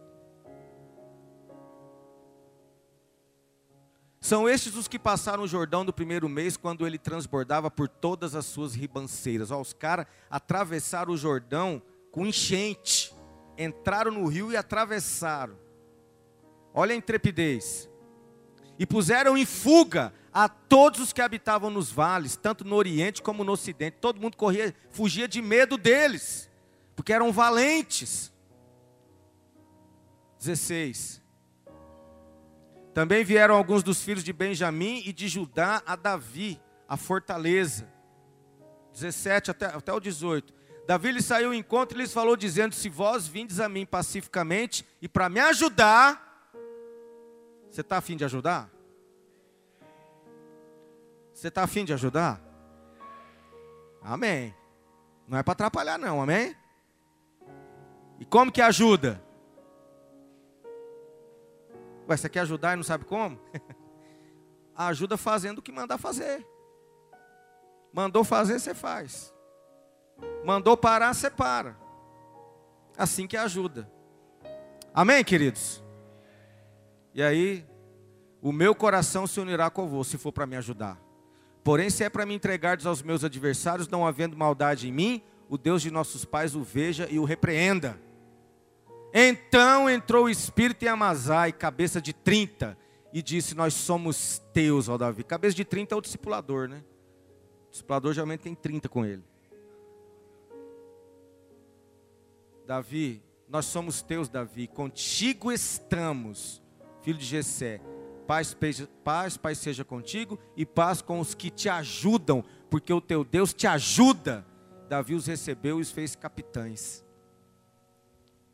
São 4.21 4.47
estes 4.47 4.75
os 4.75 4.87
que 4.87 4.99
passaram 4.99 5.43
o 5.43 5.47
Jordão 5.47 5.85
do 5.85 5.93
primeiro 5.93 6.27
mês, 6.29 6.57
quando 6.57 6.85
ele 6.85 6.97
transbordava 6.97 7.71
por 7.71 7.87
todas 7.87 8.35
as 8.35 8.45
suas 8.45 8.73
ribanceiras. 8.73 9.51
Ó, 9.51 9.59
os 9.59 9.73
caras 9.73 10.05
atravessaram 10.29 11.13
o 11.13 11.17
Jordão 11.17 11.81
com 12.11 12.25
enchente. 12.25 13.13
Entraram 13.57 14.11
no 14.11 14.25
rio 14.27 14.51
e 14.51 14.57
atravessaram. 14.57 15.57
Olha 16.73 16.93
a 16.93 16.97
intrepidez. 16.97 17.89
E 18.77 18.85
puseram 18.85 19.37
em 19.37 19.45
fuga 19.45 20.13
a 20.33 20.47
todos 20.47 20.99
os 20.99 21.13
que 21.13 21.21
habitavam 21.21 21.69
nos 21.69 21.91
vales, 21.91 22.35
tanto 22.35 22.63
no 22.63 22.75
Oriente 22.75 23.21
como 23.21 23.43
no 23.43 23.51
Ocidente. 23.53 23.97
Todo 23.99 24.19
mundo 24.19 24.37
corria, 24.37 24.75
fugia 24.89 25.27
de 25.27 25.41
medo 25.41 25.77
deles, 25.77 26.49
porque 26.95 27.13
eram 27.13 27.31
valentes. 27.31 28.31
16. 30.39 31.21
Também 32.93 33.23
vieram 33.23 33.55
alguns 33.55 33.83
dos 33.83 34.01
filhos 34.01 34.23
de 34.23 34.33
Benjamim 34.33 35.03
e 35.05 35.13
de 35.13 35.27
Judá 35.27 35.81
a 35.85 35.95
Davi, 35.95 36.59
a 36.87 36.97
fortaleza. 36.97 37.87
17 38.93 39.51
até, 39.51 39.65
até 39.67 39.93
o 39.93 39.99
18. 39.99 40.53
Davi 40.87 41.11
lhe 41.11 41.21
saiu 41.21 41.49
ao 41.49 41.53
encontro 41.53 41.97
e 41.97 42.01
lhes 42.01 42.11
falou, 42.11 42.35
dizendo: 42.35 42.73
Se 42.73 42.89
vós 42.89 43.27
vindes 43.27 43.59
a 43.59 43.69
mim 43.69 43.85
pacificamente 43.85 44.85
e 45.01 45.07
para 45.07 45.29
me 45.29 45.39
ajudar, 45.39 46.51
você 47.69 47.81
está 47.81 47.97
afim 47.97 48.17
de 48.17 48.25
ajudar? 48.25 48.78
Você 51.39 51.47
está 51.47 51.63
afim 51.63 51.85
de 51.85 51.93
ajudar? 51.93 52.37
Amém. 54.01 54.53
Não 55.25 55.37
é 55.37 55.41
para 55.41 55.53
atrapalhar, 55.53 55.97
não, 55.97 56.21
amém? 56.21 56.53
E 58.19 58.25
como 58.25 58.51
que 58.51 58.61
ajuda? 58.61 59.23
Ué, 62.09 62.17
você 62.17 62.27
quer 62.27 62.41
ajudar 62.41 62.73
e 62.73 62.75
não 62.75 62.83
sabe 62.83 63.05
como? 63.05 63.39
ajuda 64.75 65.15
fazendo 65.15 65.59
o 65.59 65.61
que 65.61 65.71
mandar 65.71 65.97
fazer. 65.97 66.45
Mandou 67.93 68.25
fazer, 68.25 68.59
você 68.59 68.73
faz. 68.73 69.33
Mandou 70.43 70.75
parar, 70.75 71.13
você 71.13 71.29
para. 71.29 71.77
Assim 72.97 73.25
que 73.25 73.37
ajuda. 73.37 73.89
Amém, 74.93 75.23
queridos? 75.23 75.81
E 77.13 77.23
aí, 77.23 77.65
o 78.41 78.51
meu 78.51 78.75
coração 78.75 79.25
se 79.25 79.39
unirá 79.39 79.69
com 79.69 79.87
você 79.87 80.11
se 80.11 80.17
for 80.17 80.33
para 80.33 80.45
me 80.45 80.57
ajudar. 80.57 81.07
Porém, 81.63 81.89
se 81.89 82.03
é 82.03 82.09
para 82.09 82.25
me 82.25 82.33
entregar 82.33 82.77
aos 82.85 83.01
meus 83.01 83.23
adversários, 83.23 83.87
não 83.87 84.05
havendo 84.05 84.37
maldade 84.37 84.87
em 84.87 84.91
mim, 84.91 85.21
o 85.49 85.57
Deus 85.57 85.81
de 85.81 85.91
nossos 85.91 86.23
pais 86.23 86.55
o 86.55 86.63
veja 86.63 87.07
e 87.09 87.19
o 87.19 87.23
repreenda. 87.23 87.99
Então 89.13 89.89
entrou 89.89 90.25
o 90.25 90.29
espírito 90.29 90.83
em 90.85 90.87
Amazai, 90.87 91.51
cabeça 91.51 92.01
de 92.01 92.13
30, 92.13 92.77
e 93.11 93.21
disse: 93.21 93.55
Nós 93.55 93.73
somos 93.73 94.41
teus, 94.53 94.87
ó 94.87 94.97
Davi. 94.97 95.23
Cabeça 95.23 95.55
de 95.55 95.65
30 95.65 95.95
é 95.95 95.97
o 95.97 96.01
discipulador, 96.01 96.67
né? 96.67 96.83
O 97.67 97.71
discipulador 97.71 98.13
geralmente 98.13 98.41
tem 98.41 98.55
30 98.55 98.87
com 98.87 99.05
ele. 99.05 99.23
Davi, 102.65 103.21
nós 103.47 103.65
somos 103.65 104.01
teus, 104.03 104.29
Davi, 104.29 104.67
contigo 104.67 105.51
estamos, 105.51 106.61
filho 107.01 107.17
de 107.17 107.25
Jessé 107.25 107.81
Paz, 108.29 108.55
paz, 109.03 109.37
paz 109.37 109.57
seja 109.57 109.83
contigo 109.83 110.37
e 110.55 110.63
paz 110.63 111.01
com 111.01 111.19
os 111.19 111.33
que 111.33 111.49
te 111.49 111.67
ajudam, 111.67 112.45
porque 112.69 112.93
o 112.93 113.01
teu 113.01 113.23
Deus 113.23 113.55
te 113.55 113.65
ajuda. 113.65 114.45
Davi 114.87 115.15
os 115.15 115.25
recebeu 115.25 115.79
e 115.79 115.81
os 115.81 115.89
fez 115.89 116.15
capitães. 116.15 117.03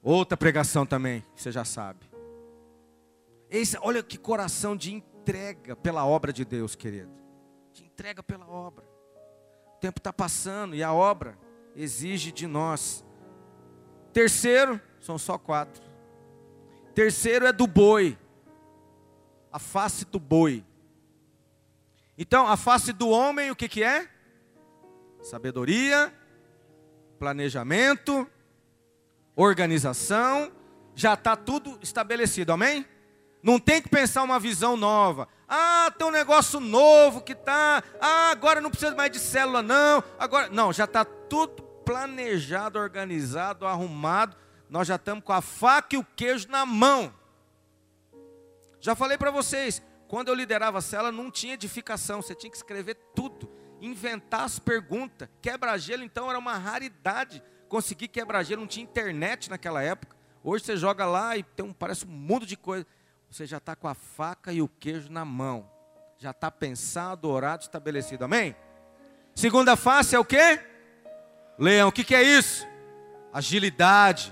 Outra 0.01 0.37
pregação 0.37 0.85
também, 0.85 1.25
você 1.35 1.51
já 1.51 1.65
sabe. 1.65 2.09
Esse, 3.49 3.77
olha 3.81 4.01
que 4.01 4.17
coração 4.17 4.77
de 4.77 4.93
entrega 4.93 5.75
pela 5.75 6.05
obra 6.05 6.31
de 6.31 6.45
Deus, 6.45 6.73
querido. 6.73 7.11
De 7.73 7.83
entrega 7.83 8.23
pela 8.23 8.47
obra. 8.47 8.85
O 9.75 9.79
tempo 9.81 9.99
está 9.99 10.13
passando 10.13 10.73
e 10.73 10.81
a 10.81 10.93
obra 10.93 11.37
exige 11.75 12.31
de 12.31 12.47
nós. 12.47 13.03
Terceiro, 14.13 14.79
são 15.01 15.17
só 15.17 15.37
quatro. 15.37 15.83
Terceiro 16.93 17.45
é 17.45 17.51
do 17.51 17.67
boi 17.67 18.17
a 19.55 19.59
face 19.59 20.03
do 20.03 20.19
boi. 20.19 20.65
Então, 22.17 22.45
a 22.45 22.57
face 22.57 22.91
do 22.91 23.07
homem, 23.07 23.51
o 23.51 23.55
que, 23.55 23.69
que 23.69 23.81
é? 23.81 24.05
Sabedoria, 25.21 26.13
planejamento, 27.17 28.29
organização, 29.33 30.51
já 30.93 31.13
está 31.13 31.37
tudo 31.37 31.79
estabelecido, 31.81 32.51
amém? 32.51 32.85
Não 33.41 33.57
tem 33.57 33.81
que 33.81 33.87
pensar 33.87 34.23
uma 34.23 34.41
visão 34.41 34.75
nova. 34.75 35.25
Ah, 35.47 35.89
tem 35.97 36.05
um 36.05 36.11
negócio 36.11 36.59
novo 36.59 37.21
que 37.21 37.31
está. 37.31 37.81
Ah, 38.01 38.31
agora 38.31 38.59
não 38.59 38.69
precisa 38.69 38.93
mais 38.93 39.09
de 39.09 39.19
célula, 39.19 39.61
não. 39.61 40.03
Agora, 40.19 40.49
não, 40.49 40.73
já 40.73 40.83
está 40.83 41.05
tudo 41.05 41.63
planejado, 41.85 42.77
organizado, 42.77 43.65
arrumado. 43.65 44.35
Nós 44.69 44.85
já 44.85 44.95
estamos 44.95 45.23
com 45.23 45.31
a 45.31 45.39
faca 45.39 45.95
e 45.95 45.97
o 45.97 46.05
queijo 46.13 46.49
na 46.49 46.65
mão. 46.65 47.13
Já 48.85 48.93
falei 48.93 49.17
para 49.17 49.31
vocês, 49.31 49.81
quando 50.07 50.27
eu 50.27 50.35
liderava 50.35 50.77
a 50.77 50.81
cela 50.81 51.11
não 51.11 51.31
tinha 51.31 51.55
edificação, 51.55 52.21
você 52.21 52.35
tinha 52.35 52.51
que 52.51 52.55
escrever 52.55 52.93
tudo, 53.15 53.51
inventar 53.81 54.41
as 54.41 54.59
perguntas. 54.59 55.27
Quebra-gelo 55.41 56.03
então 56.03 56.29
era 56.29 56.37
uma 56.37 56.55
raridade. 56.55 57.41
Conseguir 57.67 58.09
quebra-gelo, 58.09 58.61
não 58.61 58.67
tinha 58.67 58.83
internet 58.83 59.49
naquela 59.49 59.81
época. 59.81 60.15
Hoje 60.43 60.65
você 60.65 60.77
joga 60.77 61.03
lá 61.03 61.35
e 61.35 61.41
tem 61.41 61.65
um, 61.65 61.73
parece 61.73 62.05
um 62.05 62.11
mundo 62.11 62.45
de 62.45 62.55
coisa. 62.55 62.85
Você 63.27 63.47
já 63.47 63.57
está 63.57 63.75
com 63.75 63.87
a 63.87 63.95
faca 63.95 64.53
e 64.53 64.61
o 64.61 64.67
queijo 64.67 65.11
na 65.11 65.25
mão. 65.25 65.67
Já 66.19 66.29
está 66.29 66.51
pensado, 66.51 67.27
orado, 67.27 67.63
estabelecido. 67.63 68.23
Amém? 68.23 68.55
Segunda 69.33 69.75
face 69.75 70.15
é 70.15 70.19
o 70.19 70.23
quê? 70.23 70.59
Leão. 71.57 71.89
O 71.89 71.91
que, 71.91 72.03
que 72.03 72.13
é 72.13 72.21
isso? 72.21 72.67
Agilidade, 73.33 74.31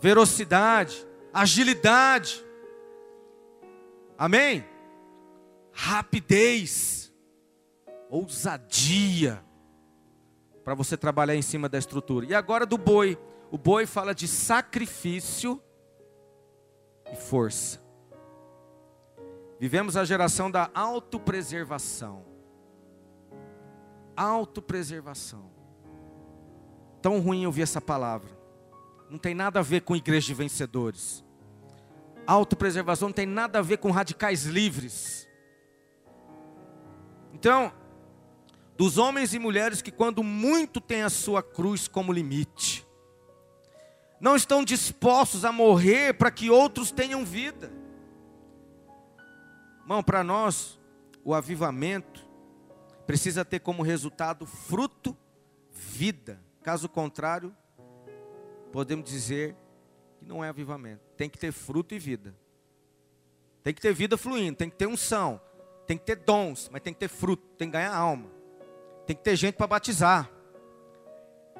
velocidade, 0.00 1.06
agilidade. 1.32 2.44
Amém? 4.18 4.64
Rapidez, 5.72 7.12
ousadia, 8.08 9.44
para 10.64 10.74
você 10.74 10.96
trabalhar 10.96 11.36
em 11.36 11.42
cima 11.42 11.68
da 11.68 11.78
estrutura. 11.78 12.26
E 12.26 12.34
agora 12.34 12.64
do 12.64 12.78
boi. 12.78 13.18
O 13.50 13.58
boi 13.58 13.86
fala 13.86 14.14
de 14.14 14.26
sacrifício 14.26 15.62
e 17.12 17.16
força. 17.16 17.80
Vivemos 19.58 19.96
a 19.96 20.04
geração 20.04 20.50
da 20.50 20.70
autopreservação. 20.74 22.24
Autopreservação. 24.16 25.50
Tão 27.00 27.20
ruim 27.20 27.46
ouvir 27.46 27.62
essa 27.62 27.80
palavra. 27.80 28.30
Não 29.08 29.18
tem 29.18 29.34
nada 29.34 29.60
a 29.60 29.62
ver 29.62 29.82
com 29.82 29.94
igreja 29.94 30.26
de 30.26 30.34
vencedores. 30.34 31.25
Autopreservação 32.26 33.08
não 33.08 33.14
tem 33.14 33.26
nada 33.26 33.58
a 33.58 33.62
ver 33.62 33.78
com 33.78 33.90
radicais 33.90 34.44
livres. 34.44 35.28
Então, 37.32 37.72
dos 38.76 38.98
homens 38.98 39.32
e 39.32 39.38
mulheres 39.38 39.80
que, 39.80 39.90
quando 39.90 40.22
muito 40.22 40.80
têm 40.80 41.02
a 41.02 41.10
sua 41.10 41.42
cruz 41.42 41.86
como 41.86 42.12
limite, 42.12 42.86
não 44.20 44.34
estão 44.34 44.64
dispostos 44.64 45.44
a 45.44 45.52
morrer 45.52 46.14
para 46.14 46.30
que 46.30 46.50
outros 46.50 46.90
tenham 46.90 47.24
vida. 47.24 47.70
Irmão, 49.82 50.02
para 50.02 50.24
nós, 50.24 50.80
o 51.24 51.32
avivamento 51.32 52.26
precisa 53.06 53.44
ter 53.44 53.60
como 53.60 53.82
resultado 53.82 54.44
fruto, 54.46 55.16
vida. 55.70 56.40
Caso 56.62 56.88
contrário, 56.88 57.54
podemos 58.72 59.08
dizer 59.08 59.54
que 60.18 60.24
não 60.24 60.42
é 60.42 60.48
avivamento. 60.48 61.05
Tem 61.16 61.28
que 61.28 61.38
ter 61.38 61.52
fruto 61.52 61.94
e 61.94 61.98
vida. 61.98 62.34
Tem 63.62 63.74
que 63.74 63.80
ter 63.80 63.92
vida 63.92 64.16
fluindo, 64.16 64.56
tem 64.56 64.70
que 64.70 64.76
ter 64.76 64.86
unção, 64.86 65.40
tem 65.86 65.98
que 65.98 66.04
ter 66.04 66.16
dons, 66.16 66.68
mas 66.70 66.80
tem 66.82 66.92
que 66.92 67.00
ter 67.00 67.08
fruto, 67.08 67.42
tem 67.58 67.68
que 67.68 67.72
ganhar 67.72 67.94
alma. 67.94 68.30
Tem 69.06 69.16
que 69.16 69.22
ter 69.22 69.36
gente 69.36 69.54
para 69.54 69.66
batizar. 69.66 70.30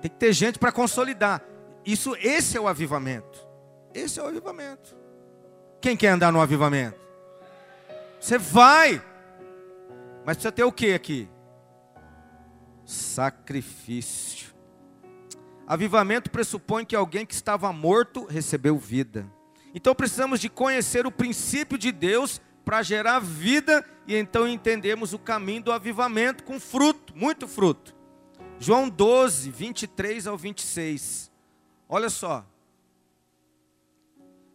Tem 0.00 0.10
que 0.10 0.16
ter 0.16 0.32
gente 0.32 0.58
para 0.58 0.70
consolidar. 0.70 1.42
Isso, 1.84 2.16
esse 2.16 2.56
é 2.56 2.60
o 2.60 2.68
avivamento. 2.68 3.46
Esse 3.94 4.20
é 4.20 4.22
o 4.22 4.26
avivamento. 4.26 4.96
Quem 5.80 5.96
quer 5.96 6.08
andar 6.08 6.32
no 6.32 6.40
avivamento? 6.40 6.98
Você 8.20 8.38
vai. 8.38 9.02
Mas 10.24 10.36
precisa 10.36 10.52
ter 10.52 10.64
o 10.64 10.72
que 10.72 10.92
aqui? 10.92 11.28
Sacrifício. 12.84 14.54
Avivamento 15.66 16.30
pressupõe 16.30 16.84
que 16.84 16.94
alguém 16.94 17.24
que 17.24 17.34
estava 17.34 17.72
morto 17.72 18.24
recebeu 18.26 18.78
vida. 18.78 19.26
Então 19.76 19.94
precisamos 19.94 20.40
de 20.40 20.48
conhecer 20.48 21.06
o 21.06 21.10
princípio 21.10 21.76
de 21.76 21.92
Deus 21.92 22.40
para 22.64 22.82
gerar 22.82 23.18
vida 23.18 23.84
e 24.06 24.16
então 24.16 24.48
entendemos 24.48 25.12
o 25.12 25.18
caminho 25.18 25.64
do 25.64 25.70
avivamento 25.70 26.44
com 26.44 26.58
fruto, 26.58 27.14
muito 27.14 27.46
fruto. 27.46 27.94
João 28.58 28.88
12, 28.88 29.50
23 29.50 30.26
ao 30.26 30.38
26. 30.38 31.30
Olha 31.86 32.08
só. 32.08 32.46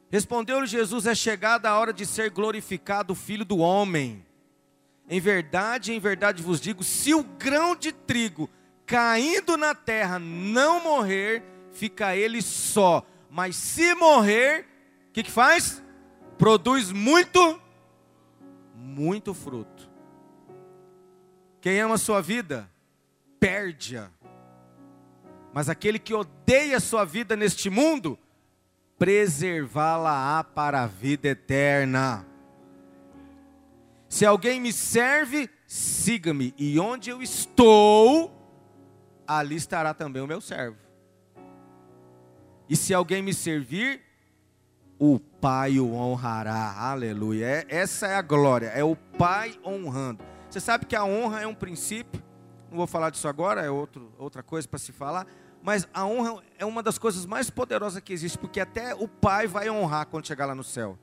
Respondeu-lhe 0.09 0.65
Jesus: 0.65 1.05
É 1.05 1.13
chegada 1.13 1.69
a 1.69 1.78
hora 1.78 1.93
de 1.93 2.03
ser 2.03 2.32
glorificado 2.32 3.13
o 3.13 3.15
Filho 3.15 3.45
do 3.45 3.59
Homem. 3.59 4.26
Em 5.07 5.19
verdade, 5.19 5.93
em 5.93 5.99
verdade 5.99 6.41
vos 6.41 6.59
digo: 6.59 6.84
se 6.84 7.13
o 7.13 7.22
grão 7.22 7.76
de 7.76 7.91
trigo 7.91 8.49
caindo 8.88 9.55
na 9.55 9.76
terra 9.76 10.17
não 10.17 10.84
morrer, 10.84 11.43
fica 11.72 12.15
ele 12.15 12.41
só. 12.41 13.05
Mas 13.30 13.55
se 13.55 13.93
morrer, 13.93 14.70
o 15.12 15.14
que, 15.14 15.24
que 15.24 15.32
faz? 15.32 15.84
Produz 16.38 16.89
muito, 16.93 17.62
muito 18.74 19.34
fruto. 19.34 19.91
Quem 21.59 21.82
ama 21.82 21.95
a 21.95 21.97
sua 21.97 22.22
vida, 22.22 22.72
perde-a. 23.38 24.09
Mas 25.51 25.68
aquele 25.68 25.99
que 25.99 26.14
odeia 26.14 26.78
a 26.78 26.80
sua 26.80 27.03
vida 27.03 27.36
neste 27.36 27.70
mundo, 27.70 28.18
preservá-la-á 28.97 30.45
para 30.45 30.84
a 30.84 30.88
vida 30.88 31.28
eterna. 31.28 32.26
Se 34.07 34.26
alguém 34.26 34.62
me 34.62 34.72
serve, 34.72 35.49
siga-me, 35.68 36.53
e 36.57 36.80
onde 36.80 37.09
eu 37.09 37.22
estou, 37.22 38.34
ali 39.28 39.57
estará 39.57 39.93
também 39.93 40.22
o 40.22 40.28
meu 40.28 40.39
servo. 40.39 40.78
E 42.70 42.78
se 42.78 42.93
alguém 42.93 43.22
me 43.22 43.34
servir, 43.34 44.11
o 45.03 45.19
Pai 45.19 45.79
o 45.79 45.95
honrará. 45.95 46.75
Aleluia. 46.77 47.47
É, 47.47 47.65
essa 47.67 48.05
é 48.05 48.15
a 48.15 48.21
glória, 48.21 48.67
é 48.67 48.83
o 48.83 48.95
Pai 48.95 49.59
honrando. 49.65 50.23
Você 50.47 50.59
sabe 50.59 50.85
que 50.85 50.95
a 50.95 51.03
honra 51.03 51.41
é 51.41 51.47
um 51.47 51.55
princípio, 51.55 52.21
não 52.69 52.77
vou 52.77 52.85
falar 52.85 53.09
disso 53.09 53.27
agora, 53.27 53.61
é 53.61 53.71
outro, 53.71 54.13
outra 54.19 54.43
coisa 54.43 54.67
para 54.67 54.77
se 54.77 54.91
falar, 54.91 55.25
mas 55.63 55.87
a 55.91 56.05
honra 56.05 56.43
é 56.55 56.63
uma 56.67 56.83
das 56.83 56.99
coisas 56.99 57.25
mais 57.25 57.49
poderosas 57.49 57.99
que 58.03 58.13
existe, 58.13 58.37
porque 58.37 58.59
até 58.59 58.93
o 58.93 59.07
Pai 59.07 59.47
vai 59.47 59.71
honrar 59.71 60.05
quando 60.05 60.27
chegar 60.27 60.45
lá 60.45 60.53
no 60.53 60.63
céu. 60.63 60.99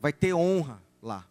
Vai 0.00 0.12
ter 0.12 0.32
honra 0.32 0.80
lá. 1.02 1.26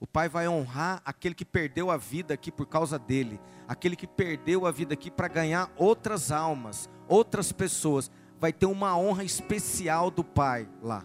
O 0.00 0.06
Pai 0.06 0.30
vai 0.30 0.48
honrar 0.48 1.02
aquele 1.04 1.34
que 1.34 1.44
perdeu 1.44 1.90
a 1.90 1.98
vida 1.98 2.32
aqui 2.32 2.50
por 2.50 2.64
causa 2.64 2.98
dele, 2.98 3.38
aquele 3.66 3.96
que 3.96 4.06
perdeu 4.06 4.64
a 4.64 4.70
vida 4.70 4.94
aqui 4.94 5.10
para 5.10 5.28
ganhar 5.28 5.70
outras 5.76 6.32
almas, 6.32 6.88
outras 7.06 7.52
pessoas. 7.52 8.10
Vai 8.40 8.50
ter 8.50 8.64
uma 8.64 8.96
honra 8.96 9.24
especial 9.24 10.10
do 10.10 10.24
Pai 10.24 10.66
lá. 10.82 11.04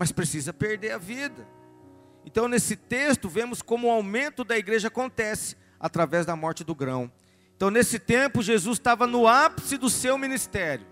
Mas 0.00 0.10
precisa 0.10 0.50
perder 0.50 0.92
a 0.92 0.98
vida. 0.98 1.46
Então, 2.24 2.48
nesse 2.48 2.74
texto, 2.74 3.28
vemos 3.28 3.60
como 3.60 3.86
o 3.86 3.90
aumento 3.90 4.42
da 4.42 4.56
igreja 4.56 4.88
acontece 4.88 5.56
através 5.78 6.24
da 6.24 6.34
morte 6.34 6.64
do 6.64 6.74
grão. 6.74 7.12
Então, 7.54 7.70
nesse 7.70 7.98
tempo, 7.98 8.40
Jesus 8.40 8.78
estava 8.78 9.06
no 9.06 9.28
ápice 9.28 9.76
do 9.76 9.90
seu 9.90 10.16
ministério. 10.16 10.86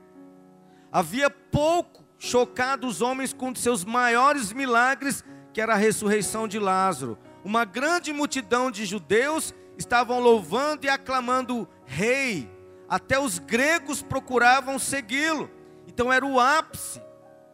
Havia 0.92 1.30
pouco 1.30 2.04
chocado 2.18 2.86
os 2.86 3.00
homens 3.00 3.32
com 3.32 3.54
seus 3.54 3.82
maiores 3.82 4.52
milagres 4.52 5.24
que 5.54 5.61
era 5.62 5.72
a 5.72 5.76
ressurreição 5.76 6.46
de 6.46 6.59
Lázaro. 6.59 7.18
Uma 7.42 7.64
grande 7.64 8.12
multidão 8.12 8.70
de 8.70 8.84
judeus 8.84 9.54
estavam 9.78 10.20
louvando 10.20 10.84
e 10.84 10.90
aclamando 10.90 11.66
rei. 11.86 12.46
Até 12.86 13.18
os 13.18 13.38
gregos 13.38 14.02
procuravam 14.02 14.78
segui-lo. 14.78 15.50
Então 15.86 16.12
era 16.12 16.26
o 16.26 16.38
ápice. 16.38 17.00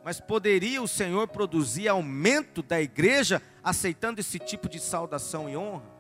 Mas 0.05 0.21
poderia 0.21 0.83
o 0.83 0.89
Senhor 0.89 1.27
produzir 1.29 1.89
aumento 1.89 2.63
da 2.63 2.81
igreja 2.81 3.41
aceitando 3.63 4.21
esse 4.21 4.39
tipo 4.39 4.69
de 4.69 4.79
saudação 4.79 5.49
e 5.49 5.57
honra? 5.57 5.91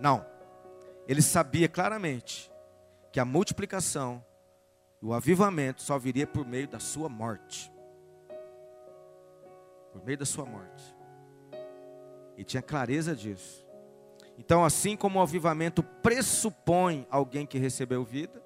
Não. 0.00 0.26
Ele 1.06 1.22
sabia 1.22 1.68
claramente 1.68 2.50
que 3.12 3.20
a 3.20 3.24
multiplicação, 3.24 4.24
o 5.00 5.14
avivamento 5.14 5.82
só 5.82 5.98
viria 5.98 6.26
por 6.26 6.44
meio 6.44 6.66
da 6.66 6.80
sua 6.80 7.08
morte 7.08 7.72
por 9.92 10.02
meio 10.04 10.18
da 10.18 10.24
sua 10.24 10.44
morte. 10.44 10.82
E 12.36 12.42
tinha 12.42 12.62
clareza 12.62 13.14
disso. 13.14 13.64
Então, 14.38 14.64
assim 14.64 14.96
como 14.96 15.18
o 15.18 15.22
avivamento 15.22 15.82
pressupõe 15.82 17.06
alguém 17.10 17.46
que 17.46 17.58
recebeu 17.58 18.02
vida, 18.02 18.42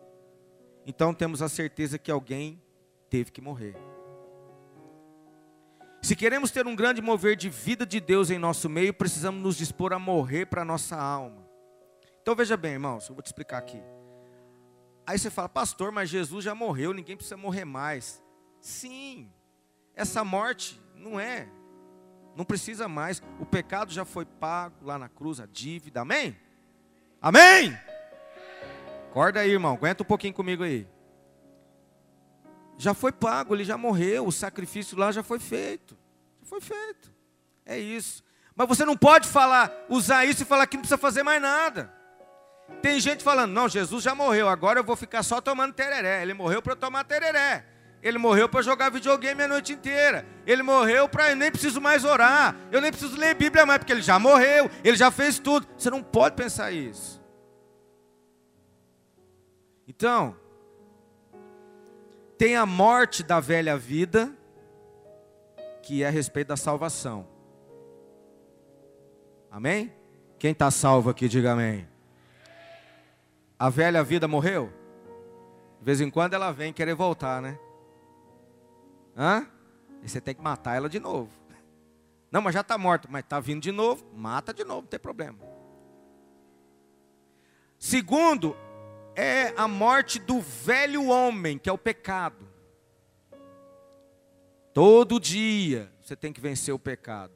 então 0.84 1.14
temos 1.14 1.40
a 1.40 1.49
certeza 1.49 1.99
que 1.99 2.11
alguém 2.11 2.61
teve 3.17 3.33
que 3.33 3.41
morrer. 3.41 3.75
Se 6.03 6.14
queremos 6.14 6.51
ter 6.51 6.67
um 6.67 6.77
grande 6.77 7.01
mover 7.01 7.35
de 7.35 7.49
vida 7.49 7.87
de 7.87 7.99
Deus 7.99 8.31
em 8.31 8.39
nosso 8.39 8.69
meio, 8.69 8.93
precisamos 8.93 9.43
nos 9.43 9.57
dispor 9.57 9.95
a 9.95 9.99
morrer 9.99 10.45
para 10.45 10.61
a 10.61 10.64
nossa 10.64 10.97
alma. 10.97 11.43
Então 12.21 12.35
veja 12.35 12.59
bem, 12.59 12.73
irmãos, 12.75 13.09
eu 13.09 13.14
vou 13.14 13.23
te 13.23 13.27
explicar 13.27 13.57
aqui. 13.57 13.83
Aí 15.07 15.19
você 15.19 15.31
fala, 15.31 15.49
pastor, 15.49 15.91
mas 15.91 16.11
Jesus 16.11 16.45
já 16.45 16.55
morreu, 16.55 16.93
ninguém 16.93 17.17
precisa 17.17 17.39
morrer 17.39 17.64
mais. 17.64 18.23
Sim, 18.61 19.33
essa 19.95 20.23
morte 20.23 20.79
não 20.95 21.19
é. 21.19 21.49
Não 22.37 22.45
precisa 22.45 22.87
mais. 22.87 23.23
O 23.41 23.47
pecado 23.47 23.93
já 23.93 24.05
foi 24.05 24.27
pago 24.27 24.85
lá 24.85 24.99
na 24.99 25.09
cruz, 25.09 25.41
a 25.41 25.47
dívida. 25.47 26.03
Amém? 26.03 26.37
Amém? 27.23 27.79
Acorda 29.09 29.41
aí, 29.41 29.53
irmão. 29.53 29.73
Aguenta 29.73 30.03
um 30.03 30.07
pouquinho 30.07 30.35
comigo 30.35 30.62
aí. 30.62 30.87
Já 32.79 32.95
foi 32.95 33.12
pago, 33.12 33.55
ele 33.55 33.64
já 33.64 33.77
morreu. 33.77 34.27
O 34.27 34.33
sacrifício 34.33 34.99
lá 34.99 35.11
já 35.12 35.22
foi 35.22 35.39
feito. 35.39 35.97
Foi 36.43 36.61
feito. 36.61 37.12
É 37.64 37.79
isso. 37.79 38.22
Mas 38.55 38.68
você 38.68 38.85
não 38.85 38.97
pode 38.97 39.29
falar, 39.29 39.72
usar 39.89 40.24
isso 40.24 40.43
e 40.43 40.47
falar 40.47 40.66
que 40.66 40.77
não 40.77 40.83
precisa 40.83 40.99
fazer 40.99 41.22
mais 41.22 41.41
nada. 41.43 41.93
Tem 42.83 42.99
gente 43.01 43.22
falando, 43.22 43.53
não, 43.53 43.68
Jesus 43.68 44.03
já 44.03 44.14
morreu, 44.14 44.49
agora 44.49 44.81
eu 44.81 44.85
vou 44.85 44.97
ficar 44.97 45.22
só 45.22 45.41
tomando 45.41 45.72
tereré. 45.72 46.22
Ele 46.22 46.35
morreu 46.35 46.62
para 46.62 46.74
tomar 46.74 47.05
tereré. 47.05 47.64
Ele 48.03 48.18
morreu 48.18 48.49
para 48.49 48.62
jogar 48.62 48.91
videogame 48.91 49.43
a 49.43 49.49
noite 49.49 49.72
inteira. 49.72 50.27
Ele 50.47 50.62
morreu 50.62 51.09
para 51.09 51.31
eu 51.31 51.37
nem 51.37 51.51
preciso 51.51 51.81
mais 51.81 52.05
orar. 52.05 52.55
Eu 52.70 52.81
nem 52.81 52.91
preciso 52.91 53.16
ler 53.16 53.35
Bíblia 53.35 53.66
mais, 53.66 53.79
porque 53.79 53.93
ele 53.93 54.03
já 54.03 54.18
morreu, 54.18 54.70
ele 54.85 54.97
já 54.97 55.11
fez 55.11 55.39
tudo. 55.39 55.66
Você 55.77 55.91
não 55.91 56.03
pode 56.03 56.37
pensar 56.37 56.70
isso. 56.70 57.20
Então, 59.89 60.37
tem 62.39 62.57
a 62.57 62.66
morte 62.66 63.22
da 63.22 63.41
velha 63.41 63.76
vida, 63.76 64.32
que 65.82 66.03
é 66.03 66.07
a 66.07 66.11
respeito 66.11 66.49
da 66.49 66.57
salvação. 66.57 67.26
Amém? 69.51 69.93
Quem 70.39 70.53
está 70.53 70.70
salvo 70.70 71.09
aqui, 71.09 71.28
diga 71.28 71.53
amém. 71.53 71.89
A 73.59 73.70
velha 73.70 74.03
vida 74.05 74.28
morreu? 74.28 74.72
De 75.78 75.84
vez 75.84 76.01
em 76.01 76.11
quando 76.11 76.34
ela 76.34 76.53
vem 76.53 76.72
querer 76.72 76.95
voltar, 76.95 77.41
né? 77.41 77.59
Hã? 79.16 79.47
E 80.03 80.09
você 80.09 80.20
tem 80.20 80.34
que 80.34 80.43
matar 80.43 80.76
ela 80.76 80.89
de 80.89 81.01
novo. 81.01 81.30
Não, 82.30 82.43
mas 82.43 82.53
já 82.53 82.61
está 82.61 82.76
morta, 82.76 83.09
mas 83.11 83.24
está 83.24 83.41
vindo 83.41 83.62
de 83.62 83.72
novo, 83.72 84.05
mata 84.14 84.53
de 84.53 84.62
novo, 84.62 84.82
não 84.82 84.89
tem 84.89 85.01
problema. 85.01 85.39
Segundo, 87.78 88.57
é 89.17 89.55
a 89.57 89.67
morte 89.67 90.19
do 90.19 90.41
velho 90.41 91.07
homem, 91.07 91.59
que 91.59 91.71
é 91.71 91.73
o 91.73 91.79
pecado. 91.79 92.47
Todo 94.75 95.19
dia 95.19 95.91
você 96.03 96.14
tem 96.14 96.33
que 96.33 96.41
vencer 96.41 96.75
o 96.75 96.79
pecado. 96.79 97.33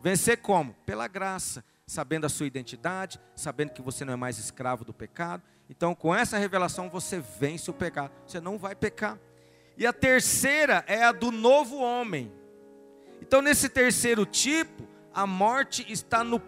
Vencer 0.00 0.38
como? 0.38 0.72
Pela 0.86 1.06
graça, 1.06 1.62
sabendo 1.86 2.24
a 2.24 2.30
sua 2.30 2.46
identidade, 2.46 3.20
sabendo 3.36 3.72
que 3.72 3.82
você 3.82 4.04
não 4.04 4.14
é 4.14 4.16
mais 4.16 4.38
escravo 4.38 4.84
do 4.84 4.92
pecado. 4.94 5.42
Então, 5.68 5.94
com 5.94 6.14
essa 6.14 6.38
revelação, 6.38 6.88
você 6.88 7.20
vence 7.20 7.70
o 7.70 7.74
pecado. 7.74 8.10
Você 8.26 8.40
não 8.40 8.58
vai 8.58 8.74
pecar. 8.74 9.18
E 9.76 9.86
a 9.86 9.92
terceira 9.92 10.82
é 10.86 11.04
a 11.04 11.12
do 11.12 11.30
novo 11.30 11.76
homem. 11.76 12.32
Então, 13.20 13.42
nesse 13.42 13.68
terceiro 13.68 14.24
tipo, 14.24 14.88
a 15.14 15.26
morte 15.26 15.84
está 15.92 16.24
no 16.24 16.40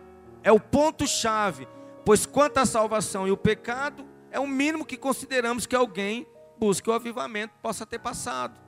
é 0.42 0.52
o 0.52 0.60
ponto 0.60 1.06
chave, 1.06 1.66
pois 2.04 2.26
quanto 2.26 2.58
à 2.58 2.66
salvação 2.66 3.26
e 3.26 3.30
o 3.30 3.36
pecado, 3.36 4.06
é 4.34 4.40
o 4.40 4.48
mínimo 4.48 4.84
que 4.84 4.96
consideramos 4.96 5.64
que 5.64 5.76
alguém 5.76 6.26
busque 6.58 6.90
o 6.90 6.92
avivamento 6.92 7.54
possa 7.62 7.86
ter 7.86 8.00
passado. 8.00 8.60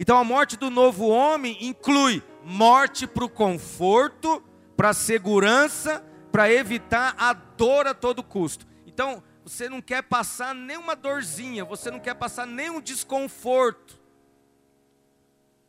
Então 0.00 0.18
a 0.18 0.24
morte 0.24 0.56
do 0.56 0.68
novo 0.68 1.06
homem 1.06 1.56
inclui 1.60 2.20
morte 2.42 3.06
para 3.06 3.24
o 3.24 3.28
conforto, 3.28 4.42
para 4.76 4.88
a 4.88 4.94
segurança, 4.94 6.04
para 6.32 6.52
evitar 6.52 7.14
a 7.16 7.32
dor 7.32 7.86
a 7.86 7.94
todo 7.94 8.20
custo. 8.20 8.66
Então, 8.84 9.22
você 9.44 9.68
não 9.68 9.80
quer 9.80 10.02
passar 10.02 10.54
nenhuma 10.54 10.96
dorzinha, 10.96 11.64
você 11.64 11.88
não 11.88 12.00
quer 12.00 12.14
passar 12.14 12.44
nenhum 12.44 12.80
desconforto. 12.80 14.00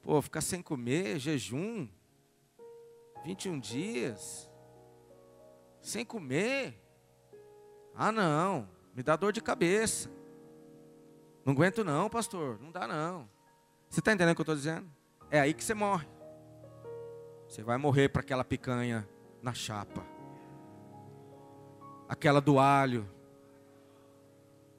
Pô, 0.01 0.19
ficar 0.19 0.41
sem 0.41 0.63
comer, 0.63 1.19
jejum, 1.19 1.88
21 3.24 3.59
dias, 3.59 4.49
sem 5.80 6.03
comer. 6.03 6.82
Ah, 7.93 8.11
não. 8.11 8.80
Me 8.94 9.02
dá 9.04 9.16
dor 9.16 9.32
de 9.32 9.42
cabeça. 9.42 10.10
Não 11.46 11.54
aguento 11.54 11.84
não, 11.84 12.10
pastor. 12.10 12.60
Não 12.60 12.72
dá 12.72 12.88
não. 12.88 13.30
Você 13.89 14.00
está 14.00 14.14
entendendo 14.14 14.34
o 14.34 14.36
que 14.36 14.42
eu 14.42 14.44
estou 14.44 14.56
dizendo? 14.56 14.89
É 15.30 15.39
aí 15.39 15.54
que 15.54 15.64
você 15.64 15.74
morre. 15.74 16.08
Você 17.48 17.64
vai 17.64 17.78
morrer 17.78 18.10
para 18.10 18.22
aquela 18.22 18.44
picanha 18.44 19.08
na 19.42 19.54
chapa. 19.54 20.06
Aquela 22.08 22.39
do 22.39 22.60
alho. 22.60 23.10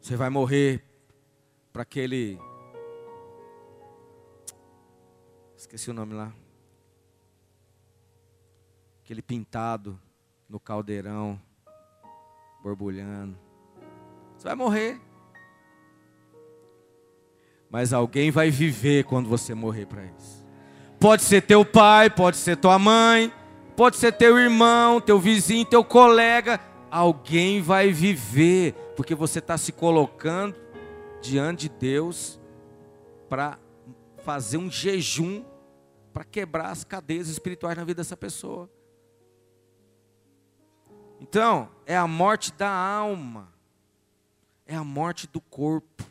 Você 0.01 0.17
vai 0.17 0.31
morrer 0.31 0.85
para 1.73 1.83
aquele. 1.83 2.39
Esqueci 5.57 5.91
o 5.91 5.95
nome 5.95 6.15
lá. 6.15 6.33
Aquele 9.03 9.23
pintado 9.23 10.01
no 10.49 10.61
caldeirão, 10.61 11.41
borbulhando. 12.63 13.51
Você 14.43 14.49
vai 14.49 14.57
morrer. 14.57 15.01
Mas 17.70 17.93
alguém 17.93 18.32
vai 18.32 18.51
viver 18.51 19.05
quando 19.05 19.28
você 19.28 19.55
morrer 19.55 19.86
para 19.86 20.05
isso. 20.05 20.45
Pode 20.99 21.22
ser 21.22 21.43
teu 21.43 21.64
pai, 21.64 22.11
pode 22.11 22.36
ser 22.38 22.57
tua 22.57 22.76
mãe, 22.76 23.32
pode 23.76 23.99
ser 23.99 24.11
teu 24.11 24.36
irmão, 24.36 25.01
teu 25.01 25.20
vizinho, 25.20 25.64
teu 25.64 25.84
colega. 25.84 26.59
Alguém 26.90 27.62
vai 27.62 27.93
viver, 27.93 28.72
porque 28.97 29.14
você 29.14 29.38
está 29.38 29.57
se 29.57 29.70
colocando 29.70 30.57
diante 31.20 31.68
de 31.68 31.76
Deus 31.76 32.40
para 33.28 33.61
fazer 34.24 34.57
um 34.57 34.68
jejum 34.68 35.45
para 36.12 36.24
quebrar 36.24 36.70
as 36.70 36.82
cadeias 36.82 37.28
espirituais 37.28 37.76
na 37.76 37.84
vida 37.84 38.03
dessa 38.03 38.16
pessoa. 38.16 38.68
Então, 41.20 41.68
é 41.86 41.97
a 41.97 42.09
morte 42.09 42.53
da 42.53 42.68
alma 42.68 43.53
é 44.67 44.75
a 44.75 44.85
morte 44.85 45.27
do 45.27 45.41
corpo. 45.41 46.05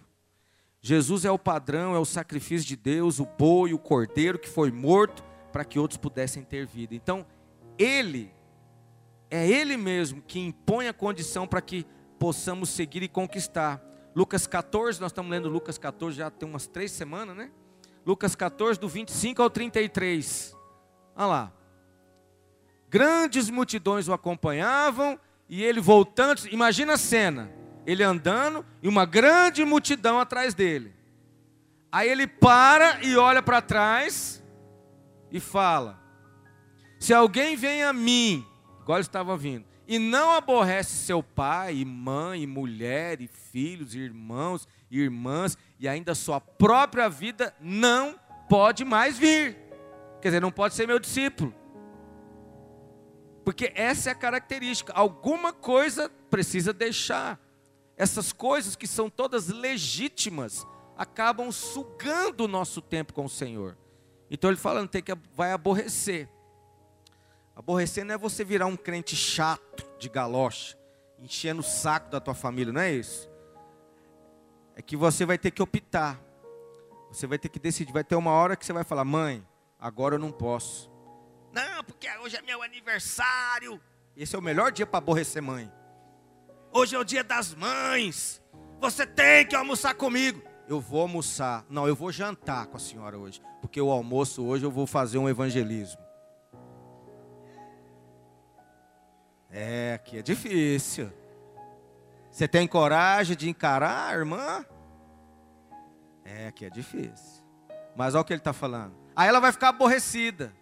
Jesus 0.82 1.26
é 1.26 1.32
o 1.32 1.38
padrão, 1.38 1.96
é 1.96 2.00
o 2.00 2.06
sacrifício 2.06 2.68
de 2.68 2.76
Deus, 2.76 3.20
o 3.20 3.26
boi, 3.26 3.74
o 3.74 3.80
cordeiro 3.80 4.40
que 4.40 4.50
foi 4.50 4.72
morto 4.72 5.24
para 5.52 5.64
que 5.64 5.78
outros 5.78 5.98
pudessem 5.98 6.44
ter 6.44 6.66
vida. 6.66 6.96
Então, 6.96 7.26
ele 7.78 8.34
é 9.30 9.48
ele 9.48 9.78
mesmo 9.78 10.22
que 10.22 10.40
impõe 10.40 10.88
a 10.88 10.94
condição 10.94 11.48
para 11.48 11.62
que 11.62 11.86
possamos 12.18 12.70
seguir 12.70 13.04
e 13.04 13.08
conquistar. 13.08 13.82
Lucas 14.16 14.48
14, 14.48 15.00
nós 15.00 15.12
estamos 15.12 15.32
lendo 15.32 15.48
Lucas 15.48 15.78
14 15.78 16.18
já 16.18 16.30
tem 16.30 16.50
umas 16.50 16.68
três 16.68 16.92
semanas, 16.92 17.36
né? 17.36 17.52
Lucas 18.06 18.36
14, 18.36 18.80
do 18.80 18.90
25 18.90 19.42
ao 19.42 19.50
33. 19.50 20.58
Olha 21.16 21.26
lá. 21.26 21.54
Grandes 22.90 23.50
multidões 23.50 24.08
o 24.08 24.14
acompanhavam 24.14 25.18
e 25.48 25.64
ele 25.64 25.80
voltando, 25.80 26.46
imagina 26.48 26.94
a 26.94 26.98
cena 26.98 27.61
ele 27.86 28.04
andando 28.04 28.66
e 28.82 28.88
uma 28.88 29.06
grande 29.06 29.64
multidão 29.66 30.20
atrás 30.20 30.54
dele. 30.54 30.94
Aí 31.92 32.10
ele 32.10 32.26
para 32.26 33.04
e 33.04 33.18
olha 33.18 33.42
para 33.42 33.62
trás 33.62 34.42
e 35.32 35.40
fala: 35.40 36.00
Se 37.00 37.14
alguém 37.14 37.56
vem 37.56 37.84
a 37.84 37.92
mim, 37.92 38.46
igual 38.82 39.00
estava 39.00 39.36
vindo, 39.36 39.66
e 39.88 40.00
não 40.00 40.32
aborrece 40.32 41.06
seu 41.06 41.22
pai, 41.22 41.78
e 41.78 41.86
mãe, 41.86 42.44
e 42.44 42.48
mulher, 42.48 43.20
e 43.20 43.28
filhos, 43.28 43.94
e 43.94 44.00
irmãos, 44.00 44.68
e 44.90 45.00
irmãs, 45.00 45.58
e 45.80 45.88
ainda 45.88 46.16
sua 46.16 46.40
própria 46.40 47.10
vida, 47.10 47.54
não 47.60 48.18
pode 48.48 48.86
mais 48.86 49.18
vir. 49.18 49.58
Quer 50.22 50.30
dizer, 50.30 50.40
não 50.40 50.52
pode 50.52 50.76
ser 50.76 50.88
meu 50.88 51.00
discípulo. 51.00 51.54
Porque 53.44 53.72
essa 53.76 54.10
é 54.10 54.12
a 54.12 54.16
característica. 54.16 54.94
Alguma 54.94 55.52
coisa 55.52 56.10
precisa 56.30 56.72
deixar 56.72 57.40
essas 58.02 58.34
coisas 58.34 58.76
que 58.76 58.88
são 58.88 59.12
todas 59.12 59.50
legítimas 59.50 60.66
acabam 60.98 61.52
sugando 61.52 62.46
o 62.46 62.48
nosso 62.48 62.82
tempo 62.82 63.14
com 63.14 63.26
o 63.26 63.30
Senhor. 63.30 63.78
Então 64.28 64.50
ele 64.50 64.58
falando 64.58 64.90
tem 64.90 65.04
que 65.04 65.14
vai 65.36 65.52
aborrecer. 65.52 66.28
Aborrecer 67.56 68.04
não 68.04 68.16
é 68.16 68.18
você 68.18 68.44
virar 68.44 68.66
um 68.66 68.76
crente 68.76 69.16
chato 69.16 69.88
de 70.00 70.10
galocha, 70.10 70.76
enchendo 71.20 71.60
o 71.60 71.64
saco 71.64 72.10
da 72.10 72.20
tua 72.20 72.34
família, 72.34 72.74
não 72.74 72.82
é 72.82 72.92
isso? 72.92 73.30
É 74.76 74.82
que 74.82 74.98
você 74.98 75.24
vai 75.24 75.38
ter 75.38 75.52
que 75.52 75.62
optar. 75.62 76.20
Você 77.12 77.28
vai 77.28 77.38
ter 77.38 77.50
que 77.50 77.60
decidir, 77.60 77.94
vai 77.94 78.04
ter 78.04 78.16
uma 78.16 78.32
hora 78.32 78.56
que 78.56 78.66
você 78.66 78.74
vai 78.74 78.84
falar: 78.84 79.06
"Mãe, 79.06 79.48
agora 79.78 80.16
eu 80.16 80.20
não 80.20 80.32
posso". 80.32 80.90
Não, 81.54 81.84
porque 81.84 82.10
hoje 82.18 82.36
é 82.36 82.42
meu 82.42 82.64
aniversário. 82.64 83.80
Esse 84.18 84.36
é 84.36 84.40
o 84.40 84.42
melhor 84.42 84.72
dia 84.72 84.88
para 84.88 84.98
aborrecer 84.98 85.44
mãe. 85.44 85.72
Hoje 86.74 86.96
é 86.96 87.00
o 87.00 87.04
dia 87.04 87.24
das 87.24 87.54
mães. 87.54 88.42
Você 88.80 89.06
tem 89.06 89.46
que 89.46 89.56
almoçar 89.56 89.94
comigo. 89.94 90.42
Eu 90.68 90.80
vou 90.80 91.02
almoçar. 91.02 91.66
Não, 91.70 91.86
eu 91.86 91.96
vou 91.96 92.12
jantar 92.12 92.68
com 92.68 92.78
a 92.78 92.80
senhora 92.80 93.18
hoje. 93.18 93.42
Porque 93.60 93.80
o 93.82 93.92
almoço 93.92 94.44
hoje 94.44 94.66
eu 94.66 94.72
vou 94.72 94.88
fazer 94.88 95.18
um 95.18 95.28
evangelismo. 95.28 96.02
É, 99.50 99.96
aqui 99.96 100.20
é 100.20 100.22
difícil. 100.22 101.12
Você 102.32 102.48
tem 102.48 102.66
coragem 102.66 103.36
de 103.36 103.50
encarar, 103.50 104.18
irmã? 104.18 104.66
É, 106.24 106.48
aqui 106.48 106.64
é 106.66 106.70
difícil. 106.70 107.44
Mas 107.96 108.16
olha 108.16 108.22
o 108.22 108.26
que 108.26 108.32
ele 108.32 108.40
está 108.40 108.54
falando. 108.54 108.96
Aí 109.14 109.28
ela 109.28 109.42
vai 109.42 109.52
ficar 109.52 109.70
aborrecida. 109.70 110.54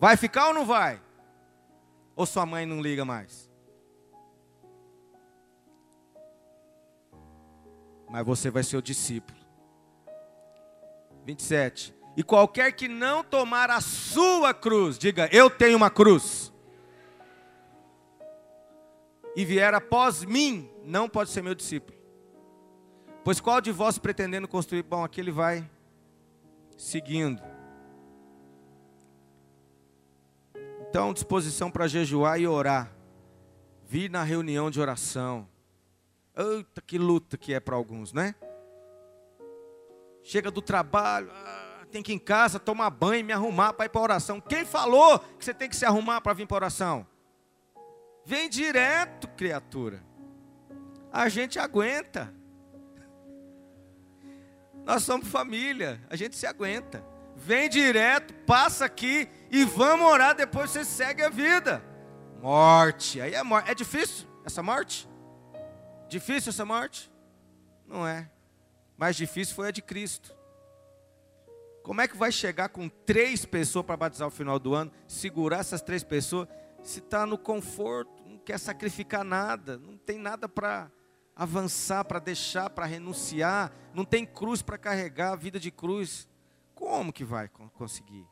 Vai 0.00 0.16
ficar 0.16 0.48
ou 0.48 0.54
não 0.54 0.64
vai? 0.64 1.00
Ou 2.16 2.24
sua 2.24 2.46
mãe 2.46 2.64
não 2.64 2.80
liga 2.80 3.04
mais? 3.04 3.50
Mas 8.08 8.24
você 8.24 8.50
vai 8.50 8.62
ser 8.62 8.78
o 8.78 8.82
discípulo. 8.82 9.38
27. 11.26 11.94
E 12.16 12.22
qualquer 12.22 12.72
que 12.72 12.88
não 12.88 13.22
tomar 13.22 13.70
a 13.70 13.80
sua 13.82 14.54
cruz, 14.54 14.98
diga: 14.98 15.28
Eu 15.30 15.50
tenho 15.50 15.76
uma 15.76 15.90
cruz. 15.90 16.50
E 19.36 19.44
vier 19.44 19.74
após 19.74 20.24
mim, 20.24 20.70
não 20.82 21.10
pode 21.10 21.28
ser 21.28 21.42
meu 21.42 21.54
discípulo. 21.54 21.98
Pois 23.22 23.38
qual 23.38 23.60
de 23.60 23.70
vós 23.70 23.98
pretendendo 23.98 24.48
construir? 24.48 24.82
Bom, 24.82 25.04
aquele 25.04 25.30
vai 25.30 25.68
seguindo. 26.78 27.42
Então, 30.96 31.12
disposição 31.12 31.70
para 31.70 31.86
jejuar 31.86 32.40
e 32.40 32.48
orar. 32.48 32.90
Vir 33.86 34.08
na 34.08 34.22
reunião 34.22 34.70
de 34.70 34.80
oração. 34.80 35.46
Eita, 36.34 36.80
que 36.80 36.96
luta 36.96 37.36
que 37.36 37.52
é 37.52 37.60
para 37.60 37.76
alguns, 37.76 38.14
né? 38.14 38.34
Chega 40.22 40.50
do 40.50 40.62
trabalho, 40.62 41.30
ah, 41.30 41.84
tem 41.90 42.02
que 42.02 42.12
ir 42.12 42.14
em 42.14 42.18
casa 42.18 42.58
tomar 42.58 42.88
banho, 42.88 43.26
me 43.26 43.34
arrumar 43.34 43.74
para 43.74 43.84
ir 43.84 43.88
para 43.90 44.00
oração. 44.00 44.40
Quem 44.40 44.64
falou 44.64 45.18
que 45.18 45.44
você 45.44 45.52
tem 45.52 45.68
que 45.68 45.76
se 45.76 45.84
arrumar 45.84 46.22
para 46.22 46.32
vir 46.32 46.46
para 46.46 46.54
oração? 46.54 47.06
Vem 48.24 48.48
direto, 48.48 49.28
criatura. 49.28 50.02
A 51.12 51.28
gente 51.28 51.58
aguenta. 51.58 52.32
Nós 54.82 55.02
somos 55.02 55.28
família, 55.28 56.00
a 56.08 56.16
gente 56.16 56.36
se 56.36 56.46
aguenta. 56.46 57.04
Vem 57.36 57.68
direto, 57.68 58.32
passa 58.46 58.86
aqui 58.86 59.28
e 59.50 59.64
vamos 59.64 60.06
orar, 60.06 60.34
depois 60.34 60.70
você 60.70 60.84
segue 60.84 61.22
a 61.22 61.28
vida. 61.28 61.82
Morte, 62.40 63.20
aí 63.20 63.34
é 63.34 63.42
morte. 63.42 63.70
É 63.70 63.74
difícil 63.74 64.26
essa 64.44 64.62
morte? 64.62 65.08
Difícil 66.08 66.50
essa 66.50 66.64
morte? 66.64 67.10
Não 67.86 68.06
é. 68.06 68.30
Mais 68.96 69.16
difícil 69.16 69.54
foi 69.54 69.68
a 69.68 69.70
de 69.70 69.82
Cristo. 69.82 70.34
Como 71.82 72.00
é 72.00 72.08
que 72.08 72.16
vai 72.16 72.32
chegar 72.32 72.68
com 72.68 72.88
três 72.88 73.44
pessoas 73.44 73.86
para 73.86 73.96
batizar 73.96 74.26
o 74.26 74.30
final 74.30 74.58
do 74.58 74.74
ano, 74.74 74.90
segurar 75.06 75.58
essas 75.58 75.80
três 75.80 76.02
pessoas, 76.02 76.48
se 76.82 76.98
está 76.98 77.24
no 77.24 77.38
conforto, 77.38 78.10
não 78.26 78.38
quer 78.38 78.58
sacrificar 78.58 79.22
nada, 79.22 79.78
não 79.78 79.96
tem 79.96 80.18
nada 80.18 80.48
para 80.48 80.90
avançar, 81.34 82.04
para 82.04 82.18
deixar, 82.18 82.70
para 82.70 82.86
renunciar, 82.86 83.70
não 83.94 84.04
tem 84.04 84.26
cruz 84.26 84.62
para 84.62 84.78
carregar, 84.78 85.36
vida 85.36 85.60
de 85.60 85.70
cruz. 85.70 86.28
Como 86.74 87.12
que 87.12 87.24
vai 87.24 87.48
conseguir? 87.48 88.26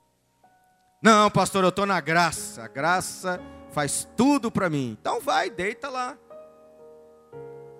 Não, 1.04 1.30
pastor, 1.30 1.62
eu 1.62 1.68
estou 1.68 1.84
na 1.84 2.00
graça. 2.00 2.64
A 2.64 2.66
graça 2.66 3.38
faz 3.72 4.08
tudo 4.16 4.50
para 4.50 4.70
mim. 4.70 4.96
Então 4.98 5.20
vai, 5.20 5.50
deita 5.50 5.90
lá. 5.90 6.16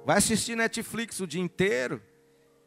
Vai 0.05 0.19
assistir 0.19 0.55
Netflix 0.55 1.21
o 1.21 1.27
dia 1.27 1.41
inteiro. 1.41 2.03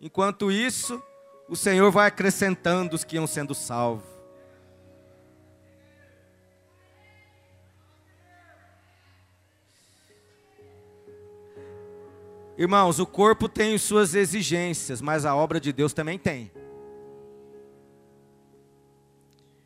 Enquanto 0.02 0.52
isso, 0.52 1.00
o 1.48 1.56
Senhor 1.56 1.92
vai 1.92 2.08
acrescentando 2.08 2.96
os 2.96 3.04
que 3.04 3.18
iam 3.18 3.28
sendo 3.28 3.54
salvos. 3.54 4.10
Irmãos, 12.58 12.98
o 12.98 13.06
corpo 13.06 13.48
tem 13.48 13.78
suas 13.78 14.16
exigências, 14.16 15.02
mas 15.02 15.24
a 15.24 15.36
obra 15.36 15.60
de 15.60 15.72
Deus 15.72 15.94
também 15.94 16.18
tem. 16.18 16.52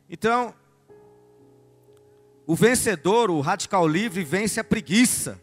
Então, 0.06 0.54
o 2.52 2.54
vencedor, 2.54 3.30
o 3.30 3.40
radical 3.40 3.88
livre, 3.88 4.22
vence 4.22 4.60
a 4.60 4.64
preguiça. 4.64 5.40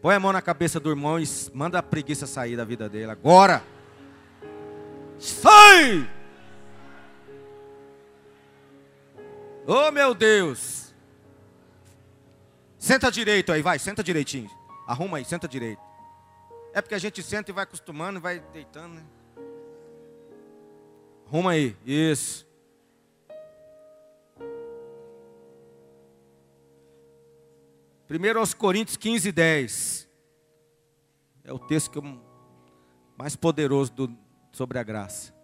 Põe 0.00 0.16
a 0.16 0.18
mão 0.18 0.32
na 0.32 0.42
cabeça 0.42 0.80
do 0.80 0.90
irmão 0.90 1.20
e 1.20 1.24
manda 1.54 1.78
a 1.78 1.82
preguiça 1.82 2.26
sair 2.26 2.56
da 2.56 2.64
vida 2.64 2.88
dele. 2.88 3.12
Agora! 3.12 3.62
Sai! 5.20 6.10
Oh 9.64 9.92
meu 9.92 10.16
Deus! 10.16 10.92
Senta 12.76 13.08
direito 13.08 13.52
aí, 13.52 13.62
vai, 13.62 13.78
senta 13.78 14.02
direitinho. 14.02 14.50
Arruma 14.84 15.18
aí, 15.18 15.24
senta 15.24 15.46
direito. 15.46 15.80
É 16.74 16.82
porque 16.82 16.96
a 16.96 16.98
gente 16.98 17.22
senta 17.22 17.52
e 17.52 17.54
vai 17.54 17.62
acostumando, 17.62 18.20
vai 18.20 18.40
deitando, 18.52 18.94
né? 18.94 19.04
Arruma 21.28 21.52
aí, 21.52 21.76
isso. 21.86 22.44
Primeiro 28.12 28.40
aos 28.40 28.52
Coríntios 28.52 28.98
15, 28.98 29.32
10. 29.32 30.08
É 31.44 31.50
o 31.50 31.58
texto 31.58 31.90
que 31.90 31.96
eu, 31.96 32.04
mais 33.16 33.34
poderoso 33.34 33.90
do, 33.90 34.18
sobre 34.52 34.78
a 34.78 34.82
graça. 34.82 35.34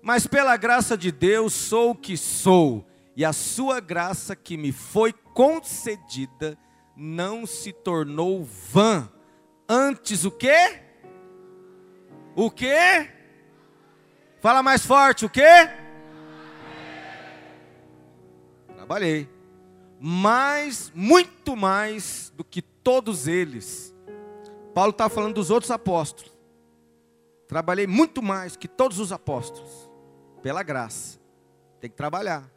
Mas 0.00 0.26
pela 0.26 0.56
graça 0.56 0.96
de 0.96 1.12
Deus 1.12 1.52
sou 1.52 1.90
o 1.90 1.94
que 1.94 2.16
sou, 2.16 2.88
e 3.14 3.26
a 3.26 3.32
sua 3.34 3.78
graça 3.78 4.34
que 4.34 4.56
me 4.56 4.72
foi 4.72 5.12
concedida 5.12 6.56
não 6.96 7.44
se 7.44 7.74
tornou 7.74 8.42
vã 8.42 9.12
Antes 9.68 10.24
o 10.24 10.30
quê? 10.30 10.80
O 12.34 12.50
quê? 12.50 13.10
Fala 14.40 14.62
mais 14.62 14.86
forte, 14.86 15.26
o 15.26 15.28
quê? 15.28 15.42
Trabalhei. 18.74 19.35
Mais, 20.08 20.92
muito 20.94 21.56
mais 21.56 22.32
do 22.36 22.44
que 22.44 22.62
todos 22.62 23.26
eles. 23.26 23.92
Paulo 24.72 24.90
está 24.90 25.08
falando 25.08 25.34
dos 25.34 25.50
outros 25.50 25.68
apóstolos. 25.72 26.32
Trabalhei 27.48 27.88
muito 27.88 28.22
mais 28.22 28.54
que 28.54 28.68
todos 28.68 29.00
os 29.00 29.10
apóstolos. 29.10 29.90
Pela 30.40 30.62
graça. 30.62 31.18
Tem 31.80 31.90
que 31.90 31.96
trabalhar. 31.96 32.48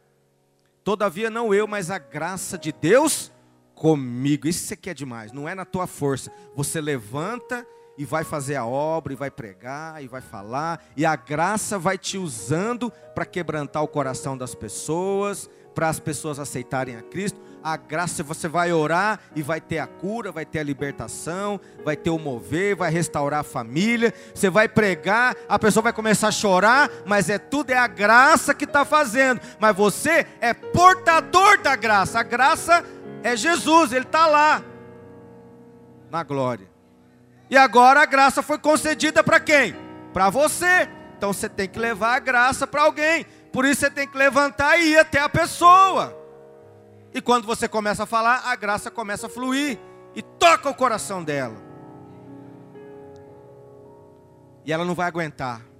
Todavia 0.84 1.28
não 1.28 1.52
eu, 1.52 1.66
mas 1.66 1.90
a 1.90 1.98
graça 1.98 2.56
de 2.56 2.70
Deus 2.70 3.32
comigo. 3.74 4.46
Isso 4.46 4.72
aqui 4.72 4.88
é 4.88 4.94
demais, 4.94 5.32
não 5.32 5.48
é 5.48 5.54
na 5.56 5.64
tua 5.64 5.88
força. 5.88 6.30
Você 6.54 6.80
levanta 6.80 7.66
e 7.98 8.04
vai 8.04 8.22
fazer 8.22 8.54
a 8.54 8.64
obra, 8.64 9.12
e 9.12 9.16
vai 9.16 9.30
pregar, 9.30 10.02
e 10.02 10.06
vai 10.06 10.20
falar, 10.20 10.82
e 10.96 11.04
a 11.04 11.16
graça 11.16 11.80
vai 11.80 11.98
te 11.98 12.16
usando 12.16 12.92
para 13.14 13.26
quebrantar 13.26 13.82
o 13.82 13.88
coração 13.88 14.38
das 14.38 14.54
pessoas, 14.54 15.50
para 15.74 15.88
as 15.88 16.00
pessoas 16.00 16.38
aceitarem 16.38 16.96
a 16.96 17.02
Cristo. 17.02 17.40
A 17.62 17.76
graça 17.76 18.22
você 18.22 18.48
vai 18.48 18.72
orar 18.72 19.20
e 19.36 19.42
vai 19.42 19.60
ter 19.60 19.78
a 19.78 19.86
cura, 19.86 20.32
vai 20.32 20.46
ter 20.46 20.60
a 20.60 20.62
libertação, 20.62 21.60
vai 21.84 21.94
ter 21.94 22.08
o 22.08 22.18
mover, 22.18 22.74
vai 22.74 22.90
restaurar 22.90 23.40
a 23.40 23.44
família. 23.44 24.14
Você 24.34 24.48
vai 24.48 24.66
pregar, 24.66 25.36
a 25.48 25.58
pessoa 25.58 25.82
vai 25.82 25.92
começar 25.92 26.28
a 26.28 26.32
chorar, 26.32 26.90
mas 27.04 27.28
é 27.28 27.38
tudo 27.38 27.70
é 27.70 27.76
a 27.76 27.86
graça 27.86 28.54
que 28.54 28.64
está 28.64 28.84
fazendo. 28.84 29.40
Mas 29.58 29.76
você 29.76 30.26
é 30.40 30.54
portador 30.54 31.60
da 31.60 31.76
graça. 31.76 32.20
A 32.20 32.22
graça 32.22 32.84
é 33.22 33.36
Jesus, 33.36 33.92
Ele 33.92 34.06
está 34.06 34.26
lá, 34.26 34.62
na 36.10 36.22
glória. 36.22 36.68
E 37.48 37.56
agora 37.56 38.02
a 38.02 38.06
graça 38.06 38.42
foi 38.42 38.58
concedida 38.58 39.22
para 39.22 39.40
quem? 39.40 39.74
Para 40.12 40.30
você. 40.30 40.88
Então 41.16 41.32
você 41.32 41.48
tem 41.48 41.68
que 41.68 41.78
levar 41.78 42.16
a 42.16 42.18
graça 42.18 42.66
para 42.66 42.82
alguém. 42.82 43.26
Por 43.52 43.64
isso 43.64 43.80
você 43.80 43.90
tem 43.90 44.06
que 44.06 44.16
levantar 44.16 44.78
e 44.78 44.92
ir 44.92 44.98
até 44.98 45.20
a 45.20 45.28
pessoa. 45.28 46.16
E 47.12 47.20
quando 47.20 47.46
você 47.46 47.68
começa 47.68 48.04
a 48.04 48.06
falar, 48.06 48.42
a 48.46 48.54
graça 48.54 48.90
começa 48.90 49.26
a 49.26 49.30
fluir 49.30 49.78
e 50.14 50.22
toca 50.22 50.70
o 50.70 50.74
coração 50.74 51.24
dela. 51.24 51.56
E 54.64 54.72
ela 54.72 54.84
não 54.84 54.94
vai 54.94 55.08
aguentar. 55.08 55.70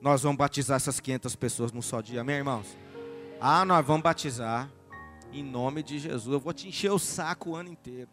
nós 0.00 0.22
vamos 0.22 0.38
batizar 0.38 0.76
essas 0.76 1.00
500 1.00 1.36
pessoas 1.36 1.72
num 1.72 1.82
só 1.82 2.00
dia, 2.00 2.20
amém, 2.20 2.36
irmãos? 2.36 2.76
Ah, 3.40 3.64
nós 3.64 3.84
vamos 3.84 4.02
batizar 4.02 4.70
em 5.32 5.42
nome 5.42 5.82
de 5.82 5.98
Jesus. 5.98 6.32
Eu 6.32 6.40
vou 6.40 6.52
te 6.52 6.68
encher 6.68 6.90
o 6.90 6.98
saco 6.98 7.50
o 7.50 7.56
ano 7.56 7.70
inteiro. 7.70 8.10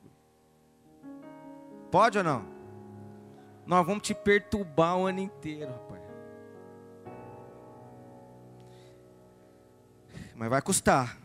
Pode 1.92 2.18
ou 2.18 2.24
não? 2.24 2.55
Nós 3.66 3.86
vamos 3.86 4.04
te 4.04 4.14
perturbar 4.14 4.98
o 4.98 5.06
ano 5.06 5.20
inteiro, 5.20 5.72
rapaz. 5.72 6.02
Mas 10.36 10.50
vai 10.50 10.62
custar. 10.62 11.18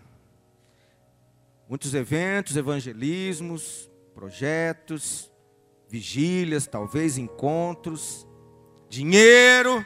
Muitos 1.68 1.94
eventos, 1.94 2.56
evangelismos, 2.56 3.90
projetos, 4.14 5.30
vigílias, 5.88 6.66
talvez 6.66 7.18
encontros, 7.18 8.26
dinheiro 8.88 9.84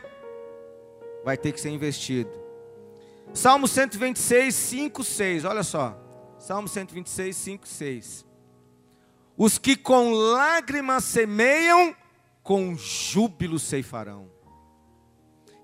vai 1.25 1.37
ter 1.37 1.53
que 1.53 1.61
ser 1.61 1.71
investido. 1.71 2.31
Salmo 3.33 3.67
126, 3.67 4.55
5, 4.55 5.03
6. 5.03 5.45
Olha 5.45 5.63
só. 5.63 5.99
Salmo 6.39 6.69
126, 6.69 7.35
5, 7.35 7.67
6. 7.67 8.27
Os 9.37 9.59
que 9.59 9.77
com 9.77 10.13
lágrimas 10.13 11.05
semeiam, 11.05 11.97
com 12.45 12.77
júbilo 12.77 13.59
ceifarão. 13.59 14.31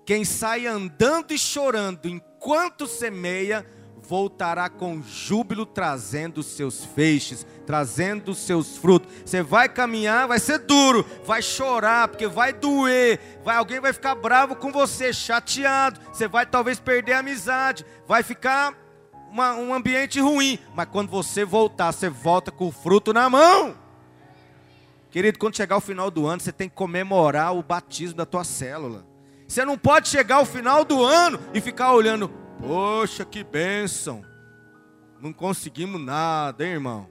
Quem 0.03 0.25
sai 0.25 0.65
andando 0.65 1.31
e 1.31 1.37
chorando 1.37 2.09
enquanto 2.09 2.87
semeia, 2.87 3.65
voltará 3.95 4.67
com 4.67 5.01
júbilo 5.03 5.63
trazendo 5.63 6.41
seus 6.41 6.83
feixes, 6.83 7.45
trazendo 7.67 8.33
seus 8.33 8.77
frutos. 8.77 9.09
Você 9.23 9.43
vai 9.43 9.69
caminhar, 9.69 10.27
vai 10.27 10.39
ser 10.39 10.57
duro, 10.57 11.05
vai 11.23 11.41
chorar, 11.41 12.07
porque 12.07 12.27
vai 12.27 12.51
doer, 12.51 13.19
vai 13.43 13.55
alguém 13.55 13.79
vai 13.79 13.93
ficar 13.93 14.15
bravo 14.15 14.55
com 14.55 14.71
você, 14.71 15.13
chateado. 15.13 15.99
Você 16.11 16.27
vai 16.27 16.47
talvez 16.47 16.79
perder 16.79 17.13
a 17.13 17.19
amizade, 17.19 17.85
vai 18.07 18.23
ficar 18.23 18.75
uma, 19.29 19.53
um 19.53 19.71
ambiente 19.71 20.19
ruim, 20.19 20.57
mas 20.73 20.89
quando 20.89 21.09
você 21.09 21.45
voltar, 21.45 21.91
você 21.91 22.09
volta 22.09 22.51
com 22.51 22.67
o 22.67 22.71
fruto 22.71 23.13
na 23.13 23.29
mão. 23.29 23.80
Querido, 25.11 25.37
quando 25.37 25.57
chegar 25.57 25.75
o 25.75 25.81
final 25.81 26.09
do 26.09 26.25
ano, 26.25 26.41
você 26.41 26.53
tem 26.53 26.69
que 26.69 26.75
comemorar 26.75 27.53
o 27.53 27.61
batismo 27.61 28.15
da 28.15 28.25
tua 28.25 28.45
célula. 28.45 29.05
Você 29.45 29.65
não 29.65 29.77
pode 29.77 30.07
chegar 30.07 30.37
ao 30.37 30.45
final 30.45 30.85
do 30.85 31.03
ano 31.03 31.37
e 31.53 31.59
ficar 31.59 31.93
olhando, 31.93 32.29
poxa, 32.57 33.25
que 33.25 33.43
bênção. 33.43 34.23
Não 35.19 35.33
conseguimos 35.33 35.99
nada, 35.99 36.65
hein, 36.65 36.71
irmão? 36.71 37.09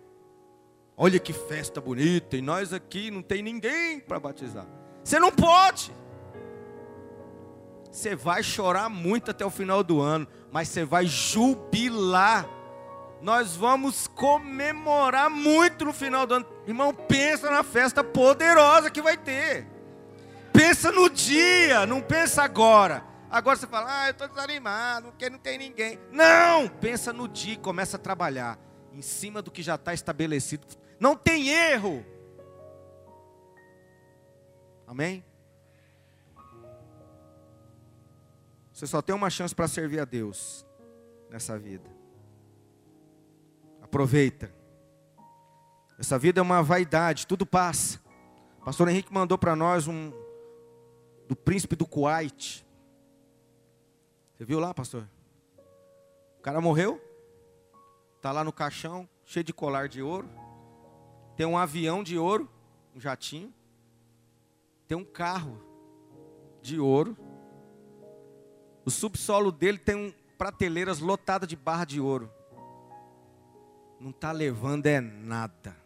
Olha 0.96 1.18
que 1.18 1.34
festa 1.34 1.78
bonita, 1.78 2.36
e 2.36 2.42
nós 2.42 2.72
aqui 2.72 3.10
não 3.10 3.20
tem 3.20 3.42
ninguém 3.42 4.00
para 4.00 4.18
batizar. 4.18 4.66
Você 5.04 5.20
não 5.20 5.30
pode. 5.30 5.92
Você 7.90 8.16
vai 8.16 8.42
chorar 8.42 8.88
muito 8.88 9.30
até 9.30 9.44
o 9.44 9.50
final 9.50 9.84
do 9.84 10.00
ano, 10.00 10.26
mas 10.50 10.68
você 10.68 10.84
vai 10.84 11.04
jubilar. 11.04 12.48
Nós 13.22 13.54
vamos 13.54 14.06
comemorar 14.06 15.28
muito 15.28 15.84
no 15.84 15.92
final 15.92 16.26
do 16.26 16.34
ano. 16.34 16.46
Irmão, 16.66 16.94
pensa 16.94 17.50
na 17.50 17.62
festa 17.62 18.02
poderosa 18.02 18.90
que 18.90 19.02
vai 19.02 19.16
ter. 19.16 19.66
Pensa 20.52 20.90
no 20.90 21.08
dia, 21.08 21.86
não 21.86 22.00
pensa 22.00 22.42
agora. 22.42 23.04
Agora 23.30 23.56
você 23.56 23.66
fala, 23.66 23.86
ah, 23.88 24.06
eu 24.08 24.10
estou 24.10 24.26
desanimado, 24.26 25.08
porque 25.08 25.30
não 25.30 25.38
tem 25.38 25.56
ninguém. 25.56 25.98
Não! 26.10 26.66
Pensa 26.68 27.12
no 27.12 27.28
dia 27.28 27.54
e 27.54 27.58
começa 27.58 27.96
a 27.96 28.00
trabalhar 28.00 28.58
em 28.92 29.02
cima 29.02 29.40
do 29.40 29.50
que 29.50 29.62
já 29.62 29.76
está 29.76 29.94
estabelecido. 29.94 30.66
Não 30.98 31.14
tem 31.14 31.48
erro. 31.48 32.04
Amém? 34.86 35.24
Você 38.72 38.86
só 38.86 39.00
tem 39.00 39.14
uma 39.14 39.30
chance 39.30 39.54
para 39.54 39.68
servir 39.68 40.00
a 40.00 40.04
Deus 40.04 40.66
nessa 41.30 41.58
vida. 41.58 41.99
Aproveita. 43.90 44.54
Essa 45.98 46.18
vida 46.18 46.40
é 46.40 46.42
uma 46.42 46.62
vaidade, 46.62 47.26
tudo 47.26 47.44
passa. 47.44 48.00
O 48.60 48.64
pastor 48.64 48.88
Henrique 48.88 49.12
mandou 49.12 49.36
para 49.36 49.54
nós 49.56 49.86
um 49.86 50.12
do 51.28 51.34
príncipe 51.34 51.76
do 51.76 51.84
Kuwait. 51.84 52.64
Você 54.32 54.44
viu 54.44 54.58
lá, 54.58 54.72
pastor? 54.72 55.06
O 56.38 56.42
cara 56.42 56.60
morreu, 56.60 56.98
está 58.16 58.32
lá 58.32 58.42
no 58.42 58.52
caixão, 58.52 59.08
cheio 59.24 59.44
de 59.44 59.52
colar 59.52 59.88
de 59.88 60.00
ouro. 60.00 60.30
Tem 61.36 61.44
um 61.44 61.58
avião 61.58 62.02
de 62.02 62.16
ouro, 62.16 62.48
um 62.94 63.00
jatinho. 63.00 63.52
Tem 64.86 64.96
um 64.96 65.04
carro 65.04 65.60
de 66.62 66.78
ouro 66.80 67.16
o 68.84 68.90
subsolo 68.90 69.52
dele 69.52 69.78
tem 69.78 69.94
um, 69.94 70.12
prateleiras 70.36 70.98
lotadas 70.98 71.48
de 71.48 71.56
barra 71.56 71.84
de 71.84 72.00
ouro. 72.00 72.30
Não 74.00 74.10
está 74.10 74.32
levando 74.32 74.86
é 74.86 74.98
nada. 74.98 75.76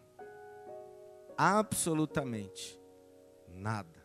Absolutamente 1.37 2.79
nada. 3.47 4.03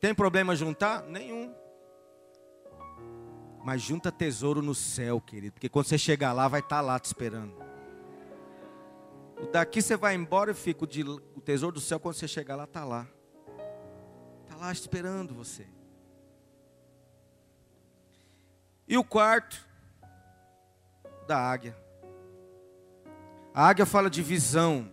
Tem 0.00 0.14
problema 0.14 0.54
juntar? 0.54 1.02
Nenhum. 1.04 1.54
Mas 3.64 3.80
junta 3.80 4.12
tesouro 4.12 4.60
no 4.60 4.74
céu, 4.74 5.20
querido. 5.20 5.54
Porque 5.54 5.70
quando 5.70 5.86
você 5.86 5.96
chegar 5.96 6.34
lá, 6.34 6.46
vai 6.48 6.60
estar 6.60 6.76
tá 6.76 6.82
lá 6.82 6.98
te 6.98 7.06
esperando. 7.06 7.56
O 9.40 9.46
daqui 9.46 9.80
você 9.80 9.96
vai 9.96 10.14
embora 10.14 10.50
e 10.50 10.54
fica. 10.54 10.84
O, 10.84 10.86
de, 10.86 11.02
o 11.02 11.40
tesouro 11.40 11.74
do 11.74 11.80
céu, 11.80 11.98
quando 11.98 12.16
você 12.16 12.28
chegar 12.28 12.56
lá, 12.56 12.64
está 12.64 12.84
lá. 12.84 13.06
Está 14.42 14.56
lá 14.56 14.70
esperando 14.70 15.34
você. 15.34 15.66
E 18.86 18.98
o 18.98 19.04
quarto, 19.04 19.66
da 21.26 21.38
águia. 21.38 21.83
A 23.56 23.68
águia 23.68 23.86
fala 23.86 24.10
de 24.10 24.20
visão, 24.20 24.90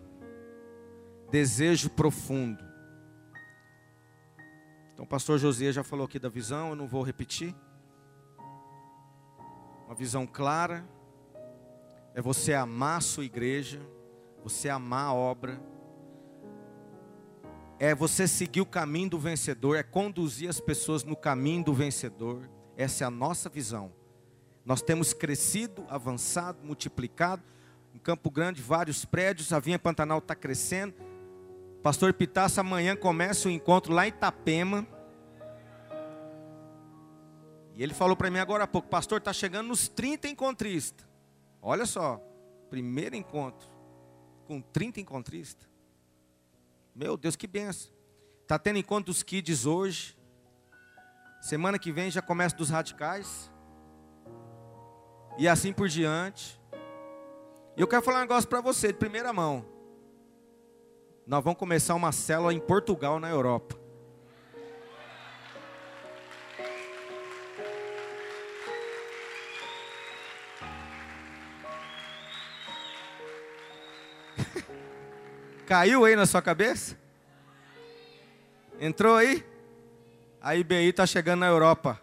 desejo 1.31 1.89
profundo. 1.89 2.63
Então, 4.93 5.03
o 5.03 5.07
pastor 5.07 5.39
Josias 5.39 5.73
já 5.73 5.83
falou 5.83 6.05
aqui 6.05 6.19
da 6.19 6.29
visão, 6.29 6.69
eu 6.69 6.75
não 6.75 6.87
vou 6.87 7.01
repetir. 7.01 7.55
Uma 9.87 9.95
visão 9.95 10.27
clara 10.27 10.87
é 12.13 12.21
você 12.21 12.53
amar 12.53 12.99
a 12.99 13.01
sua 13.01 13.25
igreja, 13.25 13.81
você 14.43 14.69
amar 14.69 15.07
a 15.07 15.13
obra, 15.13 15.59
é 17.79 17.95
você 17.95 18.27
seguir 18.27 18.61
o 18.61 18.65
caminho 18.65 19.09
do 19.09 19.17
vencedor, 19.17 19.75
é 19.75 19.81
conduzir 19.81 20.47
as 20.47 20.59
pessoas 20.59 21.03
no 21.03 21.15
caminho 21.15 21.63
do 21.63 21.73
vencedor. 21.73 22.47
Essa 22.77 23.05
é 23.05 23.07
a 23.07 23.11
nossa 23.11 23.49
visão. 23.49 23.91
Nós 24.63 24.83
temos 24.83 25.13
crescido, 25.13 25.83
avançado, 25.89 26.59
multiplicado. 26.63 27.41
Em 27.93 27.99
Campo 27.99 28.29
Grande, 28.29 28.61
vários 28.61 29.05
prédios. 29.05 29.51
A 29.51 29.59
Vinha 29.59 29.79
Pantanal 29.79 30.19
está 30.19 30.35
crescendo. 30.35 30.93
Pastor 31.83 32.13
Pitaça, 32.13 32.61
amanhã 32.61 32.95
começa 32.95 33.47
o 33.47 33.51
encontro 33.51 33.91
lá 33.91 34.05
em 34.05 34.09
Itapema. 34.09 34.87
E 37.73 37.81
ele 37.81 37.93
falou 37.93 38.15
para 38.15 38.29
mim 38.29 38.39
agora 38.39 38.65
há 38.65 38.67
pouco: 38.67 38.87
Pastor, 38.87 39.17
está 39.17 39.33
chegando 39.33 39.67
nos 39.67 39.87
30 39.87 40.27
encontristas. 40.27 41.07
Olha 41.61 41.85
só, 41.85 42.21
primeiro 42.69 43.15
encontro 43.15 43.67
com 44.45 44.61
30 44.61 44.99
encontristas. 44.99 45.67
Meu 46.93 47.17
Deus, 47.17 47.35
que 47.35 47.47
benção. 47.47 47.91
Está 48.41 48.59
tendo 48.59 48.77
encontro 48.77 49.05
dos 49.05 49.23
kids 49.23 49.65
hoje. 49.65 50.17
Semana 51.41 51.79
que 51.79 51.91
vem 51.91 52.11
já 52.11 52.21
começa 52.21 52.55
dos 52.55 52.69
radicais. 52.69 53.51
E 55.37 55.47
assim 55.47 55.73
por 55.73 55.87
diante. 55.87 56.60
Eu 57.81 57.87
quero 57.87 58.03
falar 58.03 58.19
um 58.19 58.21
negócio 58.21 58.47
para 58.47 58.61
você 58.61 58.89
de 58.89 58.93
primeira 58.93 59.33
mão. 59.33 59.65
Nós 61.25 61.43
vamos 61.43 61.57
começar 61.57 61.95
uma 61.95 62.11
célula 62.11 62.53
em 62.53 62.59
Portugal, 62.59 63.19
na 63.19 63.27
Europa. 63.27 63.75
Caiu 75.65 76.05
aí 76.05 76.15
na 76.15 76.27
sua 76.27 76.43
cabeça? 76.43 76.95
Entrou 78.79 79.15
aí? 79.15 79.43
A 80.39 80.55
IBI 80.55 80.89
está 80.89 81.07
chegando 81.07 81.39
na 81.39 81.47
Europa. 81.47 81.99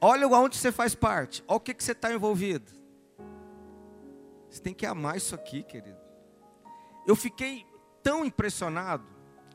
Olha 0.00 0.26
aonde 0.26 0.56
você 0.56 0.70
faz 0.70 0.94
parte. 0.94 1.42
Olha 1.46 1.56
o 1.56 1.60
que, 1.60 1.74
que 1.74 1.82
você 1.82 1.92
está 1.92 2.12
envolvido. 2.12 2.70
Você 4.48 4.60
tem 4.60 4.72
que 4.72 4.86
amar 4.86 5.16
isso 5.16 5.34
aqui, 5.34 5.62
querido. 5.62 5.98
Eu 7.06 7.16
fiquei 7.16 7.66
tão 8.02 8.24
impressionado 8.24 9.04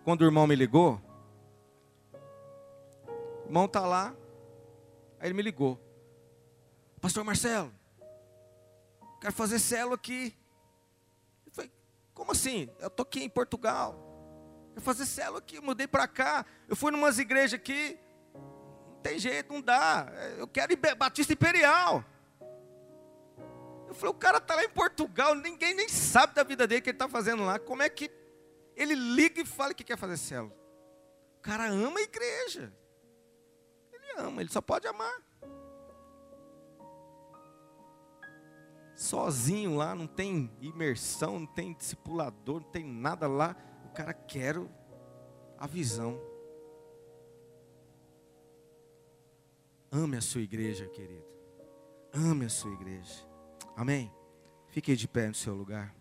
quando 0.04 0.22
o 0.22 0.26
irmão 0.26 0.46
me 0.46 0.56
ligou. 0.56 1.02
O 3.44 3.48
irmão 3.48 3.66
está 3.66 3.82
lá. 3.86 4.16
Aí 5.20 5.28
ele 5.28 5.34
me 5.34 5.42
ligou. 5.42 5.80
Pastor 7.00 7.24
Marcelo, 7.24 7.74
quero 9.20 9.34
fazer 9.34 9.60
celo 9.60 9.94
aqui. 9.94 10.36
Eu 11.46 11.52
falei, 11.52 11.72
como 12.14 12.32
assim? 12.32 12.70
Eu 12.80 12.88
estou 12.88 13.04
aqui 13.04 13.24
em 13.24 13.30
Portugal. 13.30 14.04
Eu 14.76 14.82
fazer 14.82 15.06
célula 15.06 15.40
aqui, 15.40 15.62
mudei 15.62 15.88
para 15.88 16.08
cá. 16.08 16.46
Eu 16.68 16.76
fui 16.76 16.92
em 16.92 16.96
umas 16.96 17.20
igrejas 17.20 17.60
aqui. 17.60 17.98
Tem 19.04 19.20
jeito, 19.20 19.54
não 19.54 19.62
dá. 19.62 20.08
Eu 20.38 20.48
quero 20.48 20.74
ir 20.74 20.96
Batista 20.96 21.34
Imperial. 21.34 22.04
Eu 23.88 23.94
falei, 23.94 24.16
o 24.16 24.18
cara 24.18 24.38
está 24.38 24.56
lá 24.56 24.64
em 24.64 24.70
Portugal, 24.70 25.36
ninguém 25.36 25.76
nem 25.76 25.88
sabe 25.88 26.34
da 26.34 26.44
vida 26.44 26.66
dele 26.66 26.82
que 26.82 26.90
ele 26.90 26.96
está 26.96 27.08
fazendo 27.08 27.44
lá. 27.44 27.60
Como 27.60 27.84
é 27.84 27.90
que 27.90 28.10
ele 28.76 28.96
liga 28.96 29.42
e 29.42 29.46
fala 29.46 29.74
que 29.74 29.84
quer 29.84 29.98
fazer 29.98 30.18
célula? 30.18 30.56
O 31.38 31.42
cara 31.42 31.68
ama 31.68 32.00
a 32.00 32.04
igreja. 32.04 32.74
Ele 33.92 34.06
ama, 34.18 34.42
ele 34.42 34.50
só 34.50 34.62
pode 34.62 34.88
amar. 34.88 35.22
Sozinho 38.96 39.76
lá, 39.76 39.94
não 39.94 40.08
tem 40.08 40.52
imersão, 40.62 41.40
não 41.40 41.48
tem 41.48 41.74
discipulador, 41.74 42.62
não 42.62 42.70
tem 42.72 42.86
nada 42.86 43.28
lá 43.28 43.56
cara, 43.94 44.14
quero 44.14 44.70
a 45.58 45.68
visão. 45.68 46.20
Ame 49.96 50.18
a 50.18 50.22
sua 50.22 50.42
igreja, 50.42 50.88
querido. 50.88 51.24
Ame 52.12 52.46
a 52.46 52.50
sua 52.50 52.74
igreja. 52.74 53.14
Amém? 53.78 54.12
Fique 54.70 54.96
de 54.96 55.08
pé 55.08 55.28
no 55.28 55.36
seu 55.36 55.54
lugar. 55.54 55.96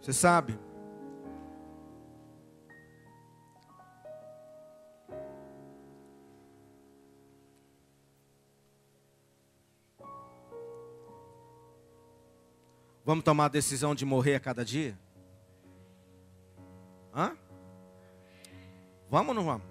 Você 0.00 0.14
sabe? 0.14 0.58
Vamos 13.14 13.24
tomar 13.24 13.44
a 13.44 13.48
decisão 13.48 13.94
de 13.94 14.04
morrer 14.04 14.34
a 14.34 14.40
cada 14.40 14.64
dia? 14.64 14.98
Hã? 17.14 17.36
Vamos 19.08 19.28
ou 19.28 19.34
não 19.34 19.44
vamos? 19.44 19.64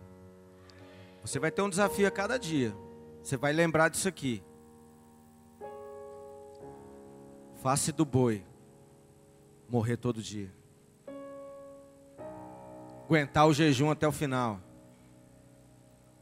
Você 1.21 1.39
vai 1.39 1.51
ter 1.51 1.61
um 1.61 1.69
desafio 1.69 2.07
a 2.07 2.11
cada 2.11 2.39
dia. 2.39 2.73
Você 3.21 3.35
vai 3.35 3.51
lembrar 3.51 3.89
disso 3.89 4.07
aqui. 4.07 4.41
Face 7.61 7.91
do 7.91 8.05
boi. 8.05 8.45
Morrer 9.67 9.97
todo 9.97 10.21
dia. 10.21 10.49
Aguentar 13.03 13.45
o 13.45 13.53
jejum 13.53 13.91
até 13.91 14.07
o 14.07 14.11
final. 14.13 14.61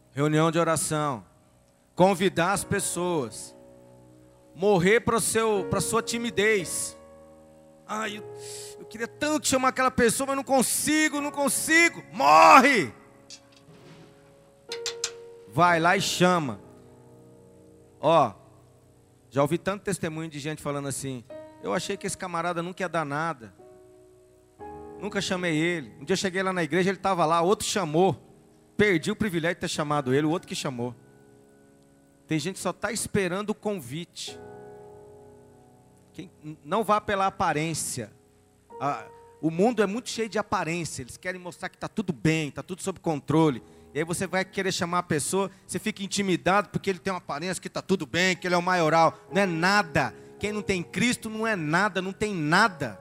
Reunião 0.09 0.49
de 0.49 0.57
oração. 0.57 1.23
Convidar 1.93 2.53
as 2.53 2.63
pessoas. 2.63 3.55
Morrer 4.55 5.01
para 5.01 5.17
a 5.17 5.81
sua 5.81 6.01
timidez. 6.01 6.97
Ai, 7.93 8.19
eu, 8.19 8.23
eu 8.79 8.85
queria 8.85 9.05
tanto 9.05 9.45
chamar 9.45 9.67
aquela 9.67 9.91
pessoa, 9.91 10.27
mas 10.27 10.37
não 10.37 10.45
consigo, 10.45 11.19
não 11.19 11.29
consigo. 11.29 12.01
Morre! 12.13 12.89
Vai 15.49 15.77
lá 15.77 15.97
e 15.97 16.01
chama. 16.01 16.61
Ó, 17.99 18.31
já 19.29 19.41
ouvi 19.41 19.57
tanto 19.57 19.83
testemunho 19.83 20.29
de 20.29 20.39
gente 20.39 20.61
falando 20.61 20.87
assim: 20.87 21.21
eu 21.61 21.73
achei 21.73 21.97
que 21.97 22.07
esse 22.07 22.17
camarada 22.17 22.63
nunca 22.63 22.81
ia 22.81 22.87
dar 22.87 23.03
nada. 23.03 23.53
Nunca 25.01 25.19
chamei 25.19 25.57
ele. 25.57 25.93
Um 25.99 26.05
dia 26.05 26.15
cheguei 26.15 26.41
lá 26.41 26.53
na 26.53 26.63
igreja, 26.63 26.91
ele 26.91 26.97
estava 26.97 27.25
lá, 27.25 27.41
outro 27.41 27.67
chamou. 27.67 28.15
Perdi 28.77 29.11
o 29.11 29.17
privilégio 29.17 29.55
de 29.55 29.61
ter 29.61 29.67
chamado 29.67 30.13
ele, 30.13 30.25
o 30.25 30.29
outro 30.29 30.47
que 30.47 30.55
chamou. 30.55 30.95
Tem 32.25 32.39
gente 32.39 32.55
que 32.55 32.61
só 32.61 32.69
está 32.69 32.89
esperando 32.89 33.49
o 33.49 33.55
convite. 33.55 34.39
Quem, 36.13 36.29
não 36.63 36.83
vá 36.83 36.99
pela 36.99 37.27
aparência. 37.27 38.11
o 39.41 39.49
mundo 39.49 39.81
é 39.81 39.85
muito 39.85 40.09
cheio 40.09 40.29
de 40.29 40.37
aparência. 40.37 41.01
Eles 41.01 41.17
querem 41.17 41.39
mostrar 41.39 41.69
que 41.69 41.75
está 41.77 41.87
tudo 41.87 42.11
bem, 42.11 42.49
está 42.49 42.61
tudo 42.61 42.81
sob 42.81 42.99
controle. 42.99 43.63
E 43.93 43.99
aí 43.99 44.05
você 44.05 44.25
vai 44.25 44.45
querer 44.45 44.71
chamar 44.71 44.99
a 44.99 45.03
pessoa, 45.03 45.51
você 45.67 45.77
fica 45.77 46.01
intimidado 46.01 46.69
porque 46.69 46.89
ele 46.89 46.99
tem 46.99 47.11
uma 47.11 47.17
aparência 47.17 47.61
que 47.61 47.67
está 47.67 47.81
tudo 47.81 48.05
bem, 48.05 48.35
que 48.35 48.47
ele 48.47 48.55
é 48.55 48.57
o 48.57 48.61
maioral. 48.61 49.17
Não 49.31 49.41
é 49.41 49.45
nada. 49.45 50.15
Quem 50.39 50.51
não 50.51 50.61
tem 50.61 50.81
Cristo 50.81 51.29
não 51.29 51.45
é 51.45 51.55
nada, 51.55 52.01
não 52.01 52.13
tem 52.13 52.33
nada. 52.33 52.99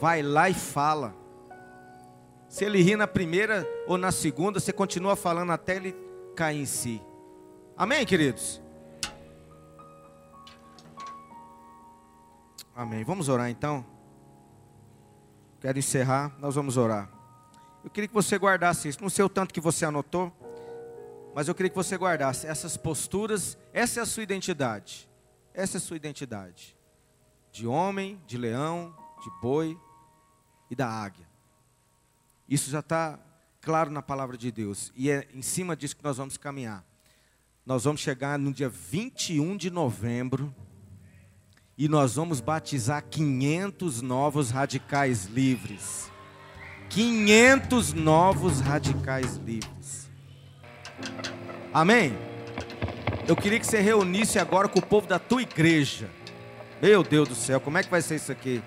Vai 0.00 0.22
lá 0.22 0.50
e 0.50 0.54
fala. 0.54 1.14
Se 2.48 2.64
ele 2.64 2.82
ri 2.82 2.96
na 2.96 3.06
primeira 3.06 3.66
ou 3.86 3.96
na 3.96 4.12
segunda, 4.12 4.60
você 4.60 4.72
continua 4.72 5.16
falando 5.16 5.52
até 5.52 5.76
ele 5.76 5.96
cair 6.36 6.60
em 6.60 6.66
si. 6.66 7.00
Amém, 7.76 8.04
queridos? 8.04 8.60
Amém. 12.82 13.04
Vamos 13.04 13.28
orar 13.28 13.48
então? 13.48 13.86
Quero 15.60 15.78
encerrar, 15.78 16.36
nós 16.40 16.56
vamos 16.56 16.76
orar. 16.76 17.08
Eu 17.84 17.88
queria 17.88 18.08
que 18.08 18.14
você 18.14 18.36
guardasse 18.36 18.88
isso. 18.88 19.00
Não 19.00 19.08
sei 19.08 19.24
o 19.24 19.28
tanto 19.28 19.54
que 19.54 19.60
você 19.60 19.84
anotou, 19.84 20.32
mas 21.32 21.46
eu 21.46 21.54
queria 21.54 21.70
que 21.70 21.76
você 21.76 21.96
guardasse 21.96 22.44
essas 22.44 22.76
posturas. 22.76 23.56
Essa 23.72 24.00
é 24.00 24.02
a 24.02 24.06
sua 24.06 24.24
identidade. 24.24 25.08
Essa 25.54 25.76
é 25.76 25.78
a 25.78 25.80
sua 25.80 25.96
identidade. 25.96 26.76
De 27.52 27.68
homem, 27.68 28.20
de 28.26 28.36
leão, 28.36 28.92
de 29.22 29.30
boi 29.40 29.78
e 30.68 30.74
da 30.74 30.88
águia. 30.88 31.28
Isso 32.48 32.68
já 32.68 32.80
está 32.80 33.16
claro 33.60 33.92
na 33.92 34.02
palavra 34.02 34.36
de 34.36 34.50
Deus. 34.50 34.92
E 34.96 35.08
é 35.08 35.28
em 35.32 35.42
cima 35.42 35.76
disso 35.76 35.96
que 35.96 36.02
nós 36.02 36.16
vamos 36.16 36.36
caminhar. 36.36 36.84
Nós 37.64 37.84
vamos 37.84 38.00
chegar 38.00 38.40
no 38.40 38.52
dia 38.52 38.68
21 38.68 39.56
de 39.56 39.70
novembro 39.70 40.52
e 41.76 41.88
nós 41.88 42.14
vamos 42.14 42.40
batizar 42.40 43.02
500 43.08 44.02
novos 44.02 44.50
radicais 44.50 45.26
livres. 45.26 46.10
500 46.88 47.94
novos 47.94 48.60
radicais 48.60 49.36
livres. 49.36 50.10
Amém? 51.72 52.16
Eu 53.26 53.34
queria 53.34 53.58
que 53.58 53.66
você 53.66 53.80
reunisse 53.80 54.38
agora 54.38 54.68
com 54.68 54.78
o 54.78 54.86
povo 54.86 55.06
da 55.06 55.18
tua 55.18 55.42
igreja. 55.42 56.10
Meu 56.82 57.02
Deus 57.02 57.28
do 57.28 57.34
céu, 57.34 57.60
como 57.60 57.78
é 57.78 57.82
que 57.82 57.90
vai 57.90 58.02
ser 58.02 58.16
isso 58.16 58.30
aqui? 58.30 58.62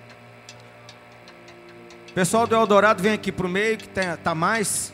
Pessoal 2.14 2.46
do 2.46 2.54
Eldorado, 2.54 3.02
vem 3.02 3.12
aqui 3.12 3.30
para 3.30 3.46
o 3.46 3.48
meio, 3.48 3.76
que 3.76 3.88
tem, 3.88 4.16
tá 4.16 4.34
mais. 4.34 4.92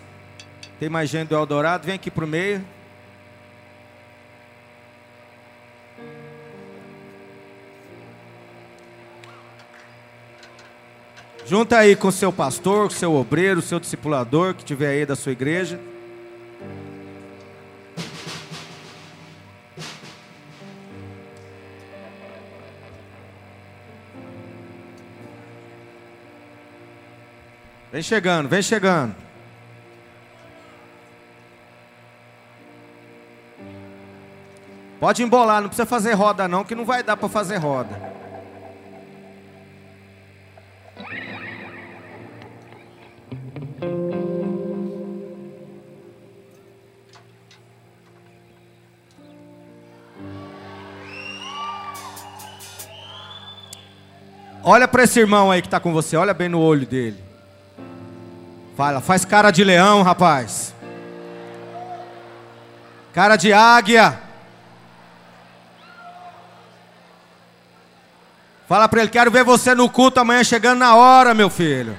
Tem 0.81 0.89
mais 0.89 1.09
gente 1.09 1.29
do 1.29 1.37
Eldorado, 1.37 1.87
vem 1.87 1.95
aqui 1.95 2.11
para 2.11 2.25
o 2.25 2.29
meio. 2.29 2.65
Junta 11.53 11.77
aí 11.77 11.95
com 11.95 12.11
seu 12.11 12.33
pastor, 12.33 12.89
com 12.89 12.95
seu 12.95 13.13
obreiro, 13.13 13.61
seu 13.61 13.79
discipulador 13.79 14.55
que 14.55 14.65
tiver 14.65 14.89
aí 14.89 15.05
da 15.05 15.15
sua 15.15 15.33
igreja. 15.33 15.79
Vem 27.93 28.01
chegando, 28.01 28.49
vem 28.49 28.63
chegando. 28.63 29.15
Pode 34.99 35.23
embolar, 35.23 35.61
não 35.61 35.69
precisa 35.69 35.85
fazer 35.85 36.15
roda 36.15 36.49
não, 36.49 36.65
que 36.65 36.75
não 36.75 36.87
vai 36.87 37.03
dar 37.03 37.19
para 37.19 37.29
fazer 37.29 37.59
roda. 37.59 38.22
Olha 54.65 54.87
para 54.87 55.03
esse 55.03 55.19
irmão 55.19 55.51
aí 55.51 55.61
que 55.61 55.67
está 55.67 55.81
com 55.81 55.93
você, 55.93 56.17
olha 56.17 56.33
bem 56.33 56.49
no 56.49 56.61
olho 56.61 56.87
dele. 56.87 57.23
Fala, 58.77 59.01
faz 59.01 59.25
cara 59.25 59.51
de 59.51 59.65
leão, 59.65 60.03
rapaz. 60.03 60.73
Cara 63.13 63.37
de 63.37 63.53
águia. 63.53 64.21
Fala 68.69 68.89
para 68.89 69.01
ele, 69.03 69.11
quero 69.11 69.31
ver 69.31 69.45
você 69.45 69.75
no 69.75 69.91
culto 69.91 70.21
amanhã 70.21 70.45
chegando 70.45 70.79
na 70.79 70.95
hora, 70.95 71.35
meu 71.35 71.51
filho. 71.51 71.97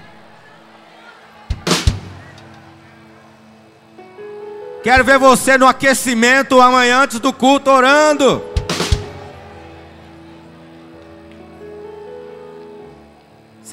Quero 4.81 5.03
ver 5.03 5.19
você 5.19 5.57
no 5.57 5.67
aquecimento 5.67 6.59
amanhã 6.59 7.03
antes 7.03 7.19
do 7.19 7.31
culto 7.31 7.69
orando. 7.69 8.52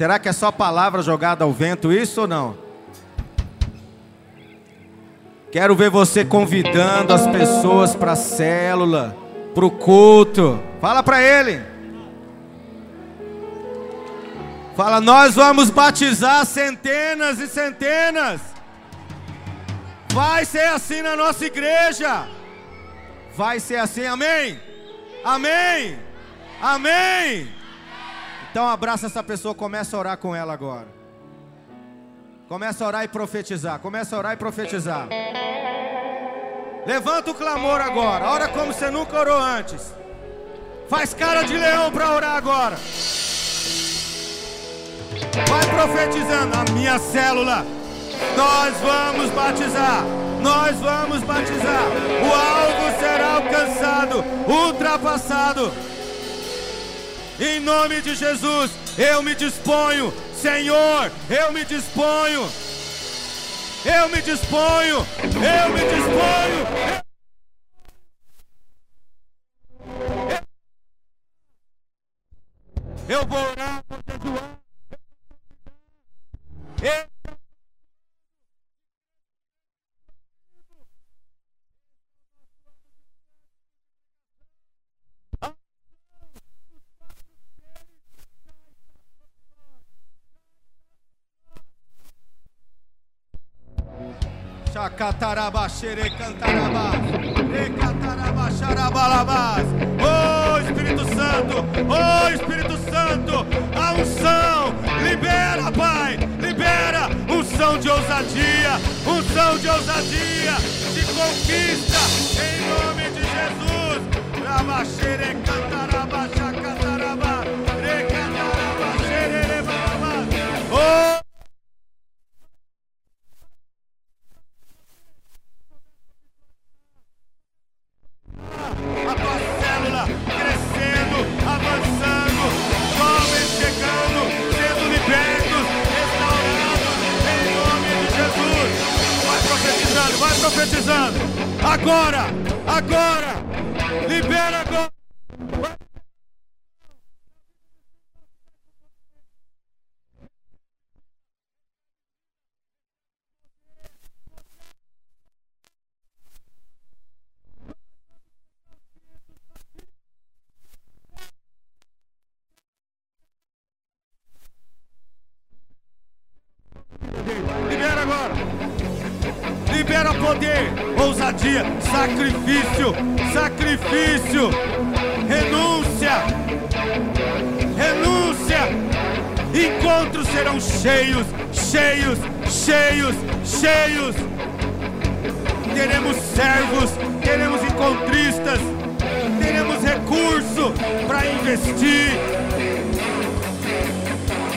Será 0.01 0.17
que 0.17 0.27
é 0.27 0.33
só 0.33 0.51
palavra 0.51 1.03
jogada 1.03 1.43
ao 1.43 1.53
vento 1.53 1.93
isso 1.93 2.21
ou 2.21 2.27
não? 2.27 2.57
Quero 5.51 5.75
ver 5.75 5.91
você 5.91 6.25
convidando 6.25 7.13
as 7.13 7.27
pessoas 7.27 7.93
para 7.93 8.13
a 8.13 8.15
célula, 8.15 9.15
para 9.53 9.63
o 9.63 9.69
culto. 9.69 10.59
Fala 10.81 11.03
para 11.03 11.21
ele. 11.21 11.61
Fala, 14.75 14.99
nós 14.99 15.35
vamos 15.35 15.69
batizar 15.69 16.47
centenas 16.47 17.37
e 17.37 17.47
centenas. 17.47 18.41
Vai 20.11 20.45
ser 20.45 20.65
assim 20.69 21.03
na 21.03 21.15
nossa 21.15 21.45
igreja. 21.45 22.27
Vai 23.35 23.59
ser 23.59 23.75
assim, 23.75 24.07
amém? 24.07 24.59
Amém? 25.23 25.99
Amém? 26.59 27.60
Então 28.51 28.67
abraça 28.67 29.05
essa 29.05 29.23
pessoa, 29.23 29.55
começa 29.55 29.95
a 29.95 29.99
orar 29.99 30.17
com 30.17 30.35
ela 30.35 30.51
agora. 30.51 30.87
Começa 32.49 32.83
a 32.83 32.87
orar 32.87 33.03
e 33.05 33.07
profetizar. 33.07 33.79
Começa 33.79 34.13
a 34.13 34.19
orar 34.19 34.33
e 34.33 34.35
profetizar. 34.35 35.07
Levanta 36.85 37.31
o 37.31 37.33
clamor 37.33 37.79
agora. 37.79 38.25
Ora 38.25 38.49
como 38.49 38.73
você 38.73 38.91
nunca 38.91 39.17
orou 39.17 39.37
antes. 39.37 39.93
Faz 40.89 41.13
cara 41.13 41.43
de 41.43 41.55
leão 41.55 41.89
para 41.93 42.11
orar 42.11 42.35
agora. 42.35 42.75
Vai 45.47 45.69
profetizando 45.69 46.57
a 46.57 46.73
minha 46.73 46.99
célula. 46.99 47.65
Nós 48.35 48.75
vamos 48.81 49.31
batizar. 49.31 50.03
Nós 50.41 50.77
vamos 50.77 51.23
batizar. 51.23 51.83
O 52.21 52.33
alvo 52.33 52.99
será 52.99 53.35
alcançado, 53.35 54.25
ultrapassado. 54.45 55.90
Em 57.39 57.59
nome 57.59 58.01
de 58.01 58.15
Jesus, 58.15 58.71
eu 58.97 59.23
me 59.23 59.33
disponho, 59.35 60.13
Senhor, 60.35 61.11
eu 61.29 61.51
me 61.51 61.65
disponho. 61.65 62.49
Eu 63.83 64.09
me 64.09 64.21
disponho, 64.21 64.97
eu 65.23 65.69
me 65.73 65.79
disponho. 65.79 67.01
Eu 73.09 73.25
orar, 73.25 73.27
vou 73.27 73.50
Chacataraba, 95.81 96.93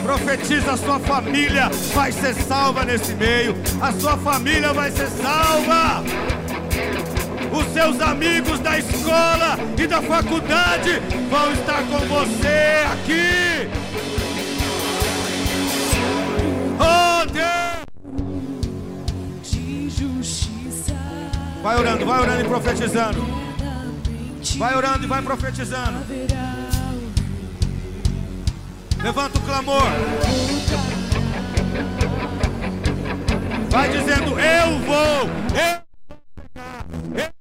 Profetiza 0.05 0.73
a 0.73 0.77
sua 0.77 0.99
família 0.99 1.67
vai 1.95 2.11
ser 2.11 2.35
salva 2.35 2.85
nesse 2.85 3.15
meio. 3.15 3.55
A 3.81 3.91
sua 3.91 4.15
família 4.15 4.71
vai 4.71 4.91
ser 4.91 5.07
salva 5.09 6.03
os 7.51 7.73
seus 7.73 7.99
amigos 8.01 8.59
da 8.59 8.77
escola 8.77 9.57
e 9.75 9.87
da 9.87 10.03
faculdade 10.03 10.99
vão 11.27 11.51
estar 11.53 11.81
com 11.87 11.97
você 12.05 12.85
aqui. 12.93 13.67
Oh 16.79 17.25
Deus! 17.31 17.85
Vai 21.63 21.77
orando, 21.79 22.05
vai 22.05 22.19
orando 22.21 22.41
e 22.41 22.47
profetizando. 22.47 23.25
Vai 24.57 24.75
orando 24.75 25.03
e 25.03 25.07
vai 25.07 25.21
profetizando. 25.23 26.64
Levanta 29.05 29.37
o 29.37 29.41
clamor. 29.43 29.83
Vai 33.69 33.87
dizendo: 33.89 34.39
Eu 34.39 34.79
vou, 34.79 35.29
eu, 35.53 37.23
eu 37.23 37.34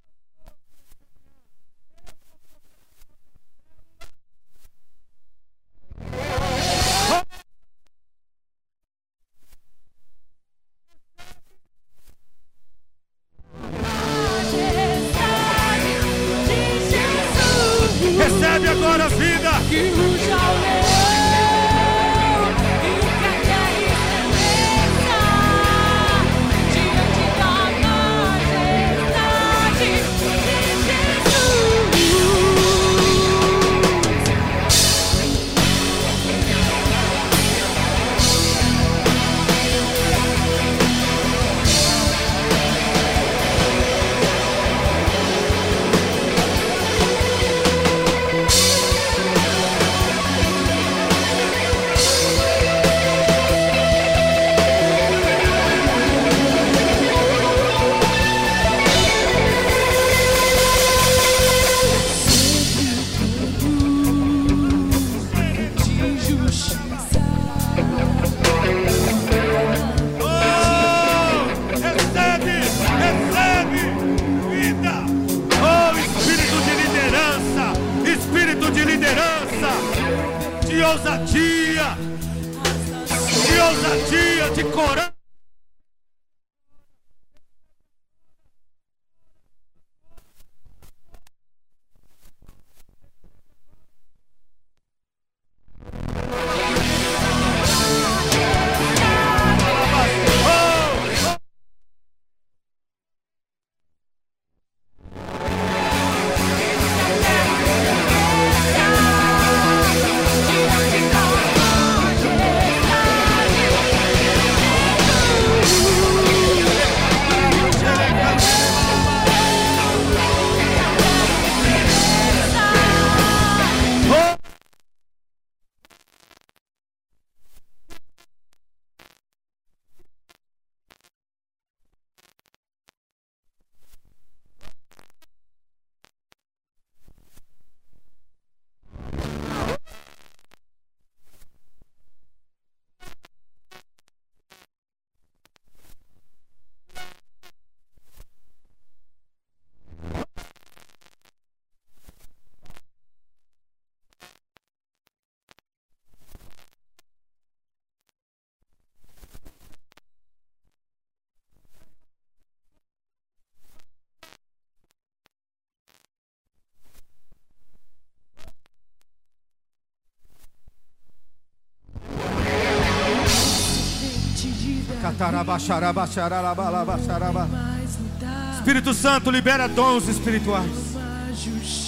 Espírito 178.56 178.94
Santo, 178.94 179.30
libera 179.30 179.68
dons 179.68 180.08
espirituais. 180.08 180.94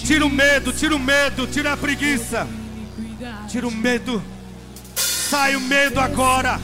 Tira 0.04 0.26
o 0.26 0.30
medo, 0.30 0.72
tira 0.72 0.94
o 0.94 0.98
medo, 0.98 1.46
tira 1.46 1.72
a 1.72 1.76
preguiça. 1.76 2.46
Tira 3.48 3.66
o 3.66 3.70
medo. 3.70 4.22
Sai 4.94 5.56
o 5.56 5.60
medo 5.60 5.98
agora. 5.98 6.60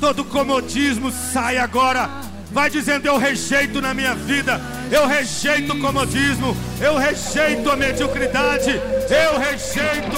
Todo 0.00 0.24
comodismo 0.24 1.10
sai 1.10 1.56
agora. 1.56 2.10
Vai 2.50 2.68
dizendo: 2.68 3.06
Eu 3.06 3.16
rejeito 3.16 3.80
na 3.80 3.94
minha 3.94 4.14
vida. 4.14 4.60
Eu 4.90 5.06
rejeito 5.06 5.72
o 5.72 5.80
comodismo. 5.80 6.56
Eu 6.80 6.98
rejeito 6.98 7.70
a 7.70 7.76
mediocridade. 7.76 8.70
Eu 9.08 9.38
rejeito. 9.38 10.16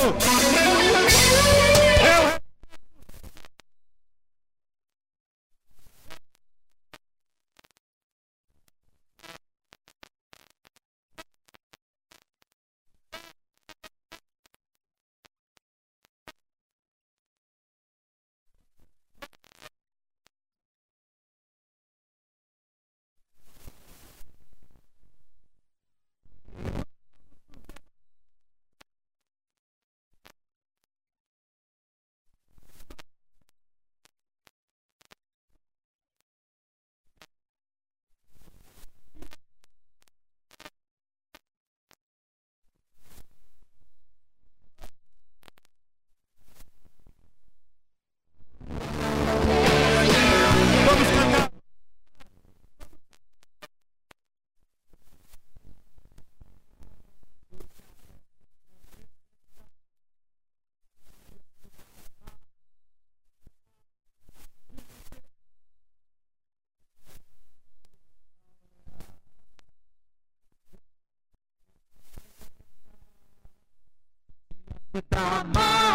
Eu 1.69 1.73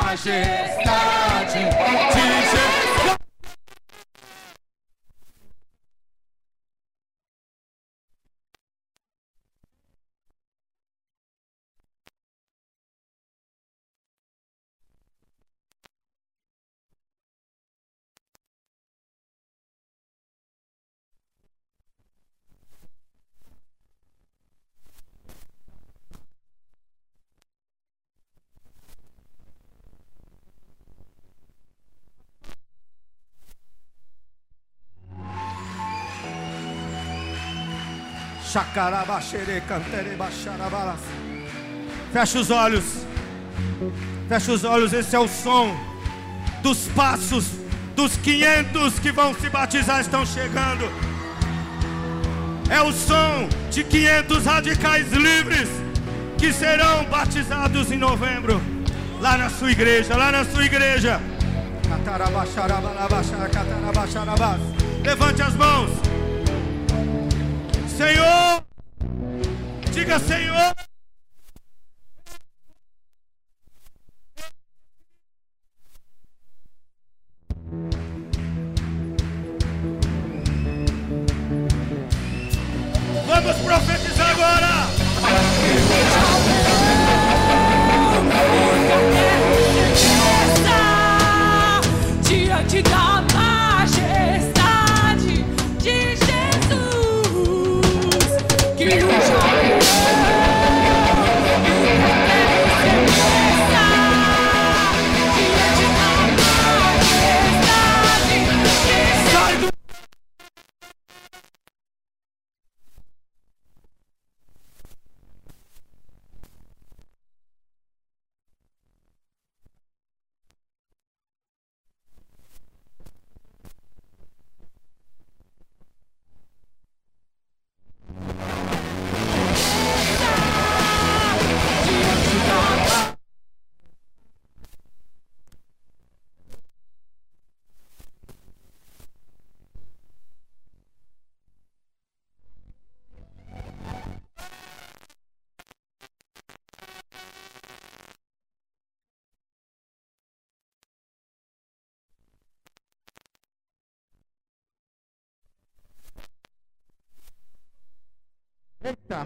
majesté. 0.10 0.89
Fecha 42.12 42.40
os 42.40 42.50
olhos. 42.50 42.84
Fecha 44.28 44.52
os 44.52 44.64
olhos, 44.64 44.92
esse 44.92 45.16
é 45.16 45.20
o 45.20 45.28
som 45.28 45.78
dos 46.64 46.88
passos 46.88 47.46
dos 47.96 48.18
500 48.18 48.98
que 49.00 49.12
vão 49.12 49.36
se 49.36 49.50
batizar 49.50 50.02
estão 50.02 50.26
chegando. 50.26 50.92
É 52.72 52.82
o 52.82 52.92
som 52.92 53.48
de 53.70 53.84
500 53.84 54.46
radicais 54.46 55.12
livres 55.12 55.70
que 56.38 56.52
serão 56.52 57.06
batizados 57.06 57.92
em 57.92 57.98
novembro 57.98 58.60
lá 59.20 59.38
na 59.38 59.50
sua 59.52 59.72
igreja, 59.72 60.18
lá 60.18 60.32
na 60.32 60.44
sua 60.46 60.66
igreja. 60.66 61.22
Levante 65.04 65.42
as 65.44 65.54
mãos. 65.54 66.09
Senhor, 68.00 68.64
diga 69.94 70.18
Senhor. 70.20 70.79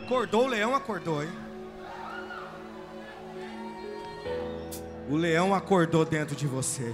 Acordou, 0.04 0.44
o 0.44 0.48
leão 0.48 0.76
acordou, 0.76 1.24
hein? 1.24 1.30
O 5.10 5.16
leão 5.16 5.56
acordou 5.56 6.04
dentro 6.04 6.36
de 6.36 6.46
você. 6.46 6.94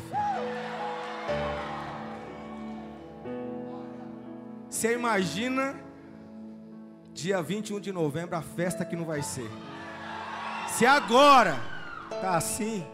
Você 4.69 4.93
imagina 4.93 5.75
dia 7.11 7.41
21 7.41 7.79
de 7.79 7.91
novembro 7.91 8.35
a 8.35 8.41
festa 8.41 8.85
que 8.85 8.95
não 8.95 9.05
vai 9.05 9.23
ser. 9.23 9.49
Se 10.67 10.85
agora 10.85 11.57
tá 12.21 12.37
assim, 12.37 12.85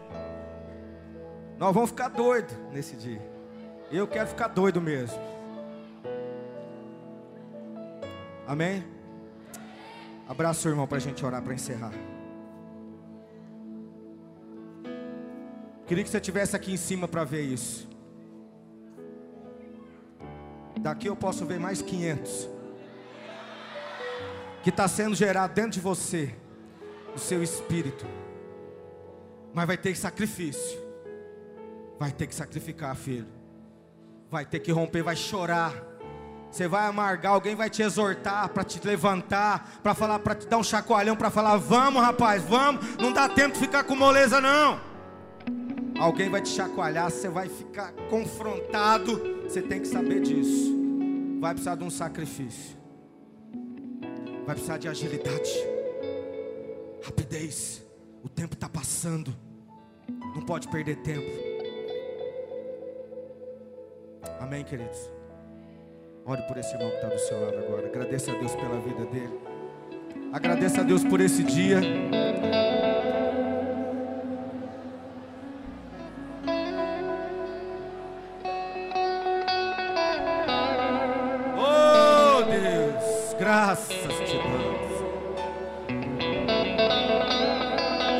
nós 1.58 1.74
vamos 1.74 1.90
ficar 1.90 2.08
doido 2.08 2.52
nesse 2.72 2.96
dia. 2.96 3.22
Eu 3.90 4.06
quero 4.06 4.28
ficar 4.28 4.48
doido 4.48 4.80
mesmo. 4.80 5.20
Amém? 8.46 8.95
Abraça 10.28 10.68
o 10.68 10.72
irmão 10.72 10.86
para 10.86 10.96
a 10.96 11.00
gente 11.00 11.24
orar 11.24 11.42
para 11.42 11.54
encerrar. 11.54 11.92
Queria 15.86 16.02
que 16.02 16.10
você 16.10 16.16
estivesse 16.16 16.56
aqui 16.56 16.72
em 16.72 16.76
cima 16.76 17.06
para 17.06 17.22
ver 17.22 17.42
isso. 17.42 17.88
Aqui 20.84 21.08
eu 21.08 21.16
posso 21.16 21.44
ver 21.44 21.58
mais 21.58 21.80
500. 21.80 22.48
Que 24.62 24.70
está 24.70 24.88
sendo 24.88 25.14
gerado 25.14 25.54
dentro 25.54 25.72
de 25.72 25.80
você, 25.80 26.34
o 27.14 27.18
seu 27.18 27.42
espírito. 27.42 28.04
Mas 29.54 29.66
vai 29.66 29.76
ter 29.76 29.96
sacrifício. 29.96 30.78
Vai 31.98 32.10
ter 32.12 32.26
que 32.26 32.34
sacrificar, 32.34 32.94
filho. 32.96 33.28
Vai 34.28 34.44
ter 34.44 34.58
que 34.60 34.72
romper, 34.72 35.02
vai 35.02 35.16
chorar. 35.16 35.72
Você 36.50 36.66
vai 36.66 36.86
amargar, 36.86 37.32
alguém 37.32 37.54
vai 37.54 37.68
te 37.68 37.82
exortar 37.82 38.48
para 38.48 38.64
te 38.64 38.84
levantar, 38.86 39.78
para 39.82 39.94
falar, 39.94 40.18
para 40.20 40.34
te 40.34 40.46
dar 40.46 40.58
um 40.58 40.64
chacoalhão, 40.64 41.16
para 41.16 41.30
falar: 41.30 41.56
"Vamos, 41.56 42.02
rapaz, 42.02 42.42
vamos". 42.42 42.96
Não 42.96 43.12
dá 43.12 43.28
tempo 43.28 43.54
de 43.54 43.60
ficar 43.60 43.84
com 43.84 43.94
moleza 43.94 44.40
não. 44.40 44.80
Alguém 45.98 46.28
vai 46.28 46.42
te 46.42 46.50
chacoalhar, 46.50 47.10
você 47.10 47.28
vai 47.28 47.48
ficar 47.48 47.92
confrontado. 48.10 49.42
Você 49.44 49.62
tem 49.62 49.80
que 49.80 49.88
saber 49.88 50.20
disso. 50.20 50.74
Vai 51.40 51.52
precisar 51.52 51.74
de 51.76 51.84
um 51.84 51.90
sacrifício. 51.90 52.76
Vai 54.44 54.54
precisar 54.54 54.78
de 54.78 54.88
agilidade. 54.88 55.50
Rapidez. 57.02 57.82
O 58.22 58.28
tempo 58.28 58.54
está 58.54 58.68
passando. 58.68 59.34
Não 60.34 60.42
pode 60.42 60.68
perder 60.68 60.96
tempo. 60.96 61.30
Amém, 64.40 64.64
queridos? 64.64 65.15
Ore 66.28 66.42
por 66.42 66.58
esse 66.58 66.74
irmão 66.74 66.90
que 66.90 66.96
está 66.96 67.06
do 67.06 67.18
seu 67.20 67.40
lado 67.40 67.56
agora. 67.56 67.86
Agradeça 67.86 68.32
a 68.32 68.34
Deus 68.34 68.52
pela 68.56 68.80
vida 68.80 69.04
dele. 69.06 69.40
Agradeça 70.32 70.80
a 70.80 70.84
Deus 70.84 71.04
por 71.04 71.20
esse 71.20 71.44
dia. 71.44 71.80
Oh 81.56 82.42
Deus, 82.42 83.36
graças 83.38 83.96
te 83.96 84.36
damos. 84.36 84.86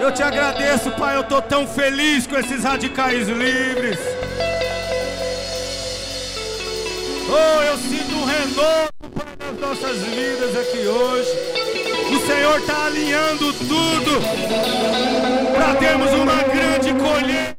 Eu 0.00 0.12
te 0.12 0.22
agradeço, 0.22 0.92
Pai. 0.92 1.16
Eu 1.16 1.22
estou 1.22 1.42
tão 1.42 1.66
feliz 1.66 2.24
com 2.24 2.36
esses 2.36 2.62
radicais 2.62 3.26
livres. 3.26 4.15
Oh, 7.28 7.62
eu 7.62 7.76
sinto 7.78 8.14
um 8.14 8.24
renovo, 8.24 8.92
Pai, 9.14 9.36
nas 9.40 9.60
nossas 9.60 9.98
vidas 9.98 10.56
aqui 10.56 10.86
hoje. 10.86 11.30
O 12.14 12.26
Senhor 12.26 12.58
está 12.60 12.86
alinhando 12.86 13.52
tudo 13.52 14.20
para 15.52 15.74
termos 15.74 16.12
uma 16.12 16.42
grande 16.44 16.94
colheita. 16.94 17.56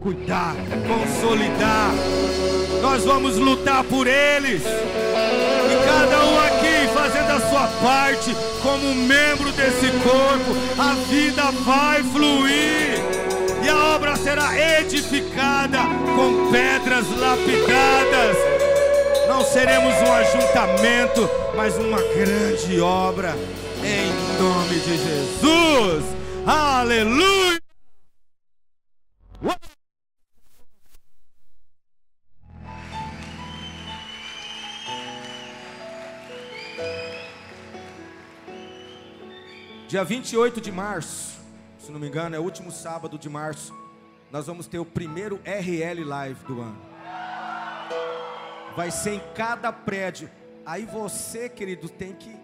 Cuidar, 0.00 0.54
consolidar. 0.86 1.90
Nós 2.80 3.04
vamos 3.04 3.36
lutar 3.38 3.82
por 3.84 4.06
eles. 4.06 4.62
E 4.62 5.86
cada 5.86 6.24
um 6.24 6.40
aqui 6.40 6.51
sua 7.62 7.66
parte, 7.80 8.34
como 8.62 8.94
membro 8.94 9.52
desse 9.52 9.86
corpo, 10.02 10.56
a 10.78 10.94
vida 11.08 11.42
vai 11.64 12.02
fluir. 12.02 12.98
E 13.62 13.68
a 13.68 13.94
obra 13.94 14.16
será 14.16 14.52
edificada 14.80 15.78
com 16.16 16.50
pedras 16.50 17.06
lapidadas. 17.16 18.36
Não 19.28 19.44
seremos 19.44 19.94
um 19.94 20.12
ajuntamento, 20.12 21.30
mas 21.54 21.76
uma 21.76 21.98
grande 21.98 22.80
obra. 22.80 23.36
Em 23.84 24.42
nome 24.42 24.80
de 24.80 24.96
Jesus. 24.96 26.04
Aleluia. 26.44 27.61
Dia 39.92 40.04
28 40.04 40.58
de 40.58 40.72
março, 40.72 41.38
se 41.78 41.92
não 41.92 42.00
me 42.00 42.08
engano, 42.08 42.34
é 42.34 42.38
o 42.38 42.42
último 42.42 42.72
sábado 42.72 43.18
de 43.18 43.28
março, 43.28 43.74
nós 44.30 44.46
vamos 44.46 44.66
ter 44.66 44.78
o 44.78 44.86
primeiro 44.86 45.38
RL 45.44 46.02
Live 46.02 46.42
do 46.46 46.62
ano. 46.62 46.80
Vai 48.74 48.90
ser 48.90 49.16
em 49.16 49.20
cada 49.34 49.70
prédio. 49.70 50.30
Aí 50.64 50.86
você, 50.86 51.46
querido, 51.46 51.90
tem 51.90 52.14
que. 52.14 52.34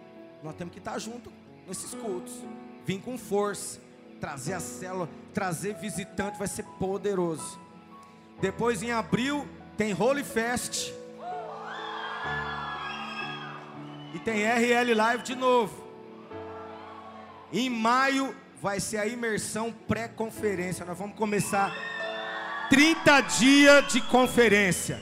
Nós 0.43 0.53
temos 0.57 0.71
que 0.71 0.77
estar 0.77 0.99
junto 0.99 1.33
nesses 1.67 1.91
cultos. 1.95 2.33
Vim 2.85 2.99
com 2.99 3.17
força. 3.17 3.81
Trazer 4.21 4.53
a 4.53 4.59
célula, 4.59 5.09
trazer 5.33 5.73
visitante, 5.73 6.37
vai 6.37 6.47
ser 6.47 6.65
poderoso. 6.77 7.59
Depois 8.39 8.83
em 8.83 8.91
abril 8.91 9.47
tem 9.75 9.91
Holy 9.99 10.23
Fest. 10.23 10.93
E 14.13 14.19
tem 14.19 14.43
RL 14.43 14.93
Live 14.93 15.23
de 15.23 15.33
novo. 15.33 15.88
Em 17.51 17.69
maio 17.69 18.35
vai 18.61 18.79
ser 18.79 18.97
a 18.97 19.07
imersão 19.07 19.73
pré-conferência. 19.87 20.85
Nós 20.85 20.97
vamos 20.97 21.15
começar 21.15 21.73
30 22.69 23.21
dias 23.21 23.87
de 23.91 24.01
conferência. 24.01 24.99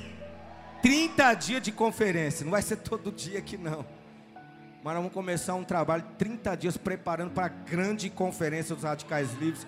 30 0.82 1.34
dias 1.34 1.62
de 1.62 1.72
conferência. 1.72 2.44
Não 2.44 2.52
vai 2.52 2.62
ser 2.62 2.78
todo 2.78 3.12
dia 3.12 3.40
aqui 3.40 3.58
não. 3.58 3.86
Mas 4.84 4.94
nós 4.94 4.96
vamos 4.96 5.12
começar 5.12 5.56
um 5.56 5.64
trabalho 5.64 6.04
30 6.18 6.56
dias 6.56 6.78
preparando 6.78 7.32
para 7.32 7.48
a 7.48 7.50
grande 7.50 8.10
conferência 8.10 8.74
dos 8.74 8.84
radicais 8.84 9.34
livres, 9.34 9.68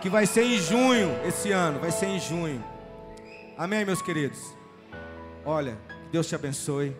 que 0.00 0.08
vai 0.08 0.26
ser 0.26 0.44
em 0.44 0.58
junho 0.58 1.10
esse 1.26 1.50
ano, 1.50 1.80
vai 1.80 1.90
ser 1.90 2.06
em 2.06 2.20
junho. 2.20 2.62
Amém, 3.58 3.84
meus 3.84 4.00
queridos. 4.00 4.38
Olha, 5.44 5.76
Deus 6.12 6.28
te 6.28 6.34
abençoe. 6.34 6.96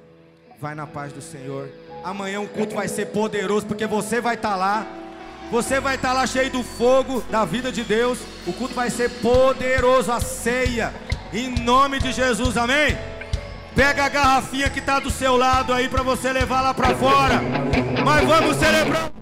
Vai 0.58 0.74
na 0.74 0.86
paz 0.86 1.12
do 1.12 1.22
Senhor. 1.22 1.70
Amanhã 2.02 2.40
o 2.40 2.48
culto 2.48 2.74
vai 2.74 2.88
ser 2.88 3.06
poderoso 3.06 3.66
porque 3.66 3.86
você 3.86 4.20
vai 4.20 4.34
estar 4.34 4.56
lá. 4.56 4.86
Você 5.50 5.80
vai 5.80 5.96
estar 5.96 6.12
lá 6.12 6.26
cheio 6.26 6.50
do 6.50 6.62
fogo 6.62 7.22
da 7.28 7.44
vida 7.44 7.72
de 7.72 7.82
Deus. 7.82 8.20
O 8.46 8.52
culto 8.52 8.74
vai 8.74 8.88
ser 8.88 9.10
poderoso, 9.20 10.12
a 10.12 10.20
ceia. 10.20 10.94
Em 11.32 11.48
nome 11.48 11.98
de 11.98 12.12
Jesus, 12.12 12.56
amém? 12.56 12.96
Pega 13.74 14.04
a 14.04 14.08
garrafinha 14.08 14.70
que 14.70 14.78
está 14.78 15.00
do 15.00 15.10
seu 15.10 15.36
lado 15.36 15.72
aí 15.72 15.88
para 15.88 16.02
você 16.02 16.32
levar 16.32 16.60
lá 16.60 16.72
para 16.72 16.94
fora. 16.94 17.40
Mas 18.04 18.26
vamos 18.26 18.56
celebrar. 18.56 19.19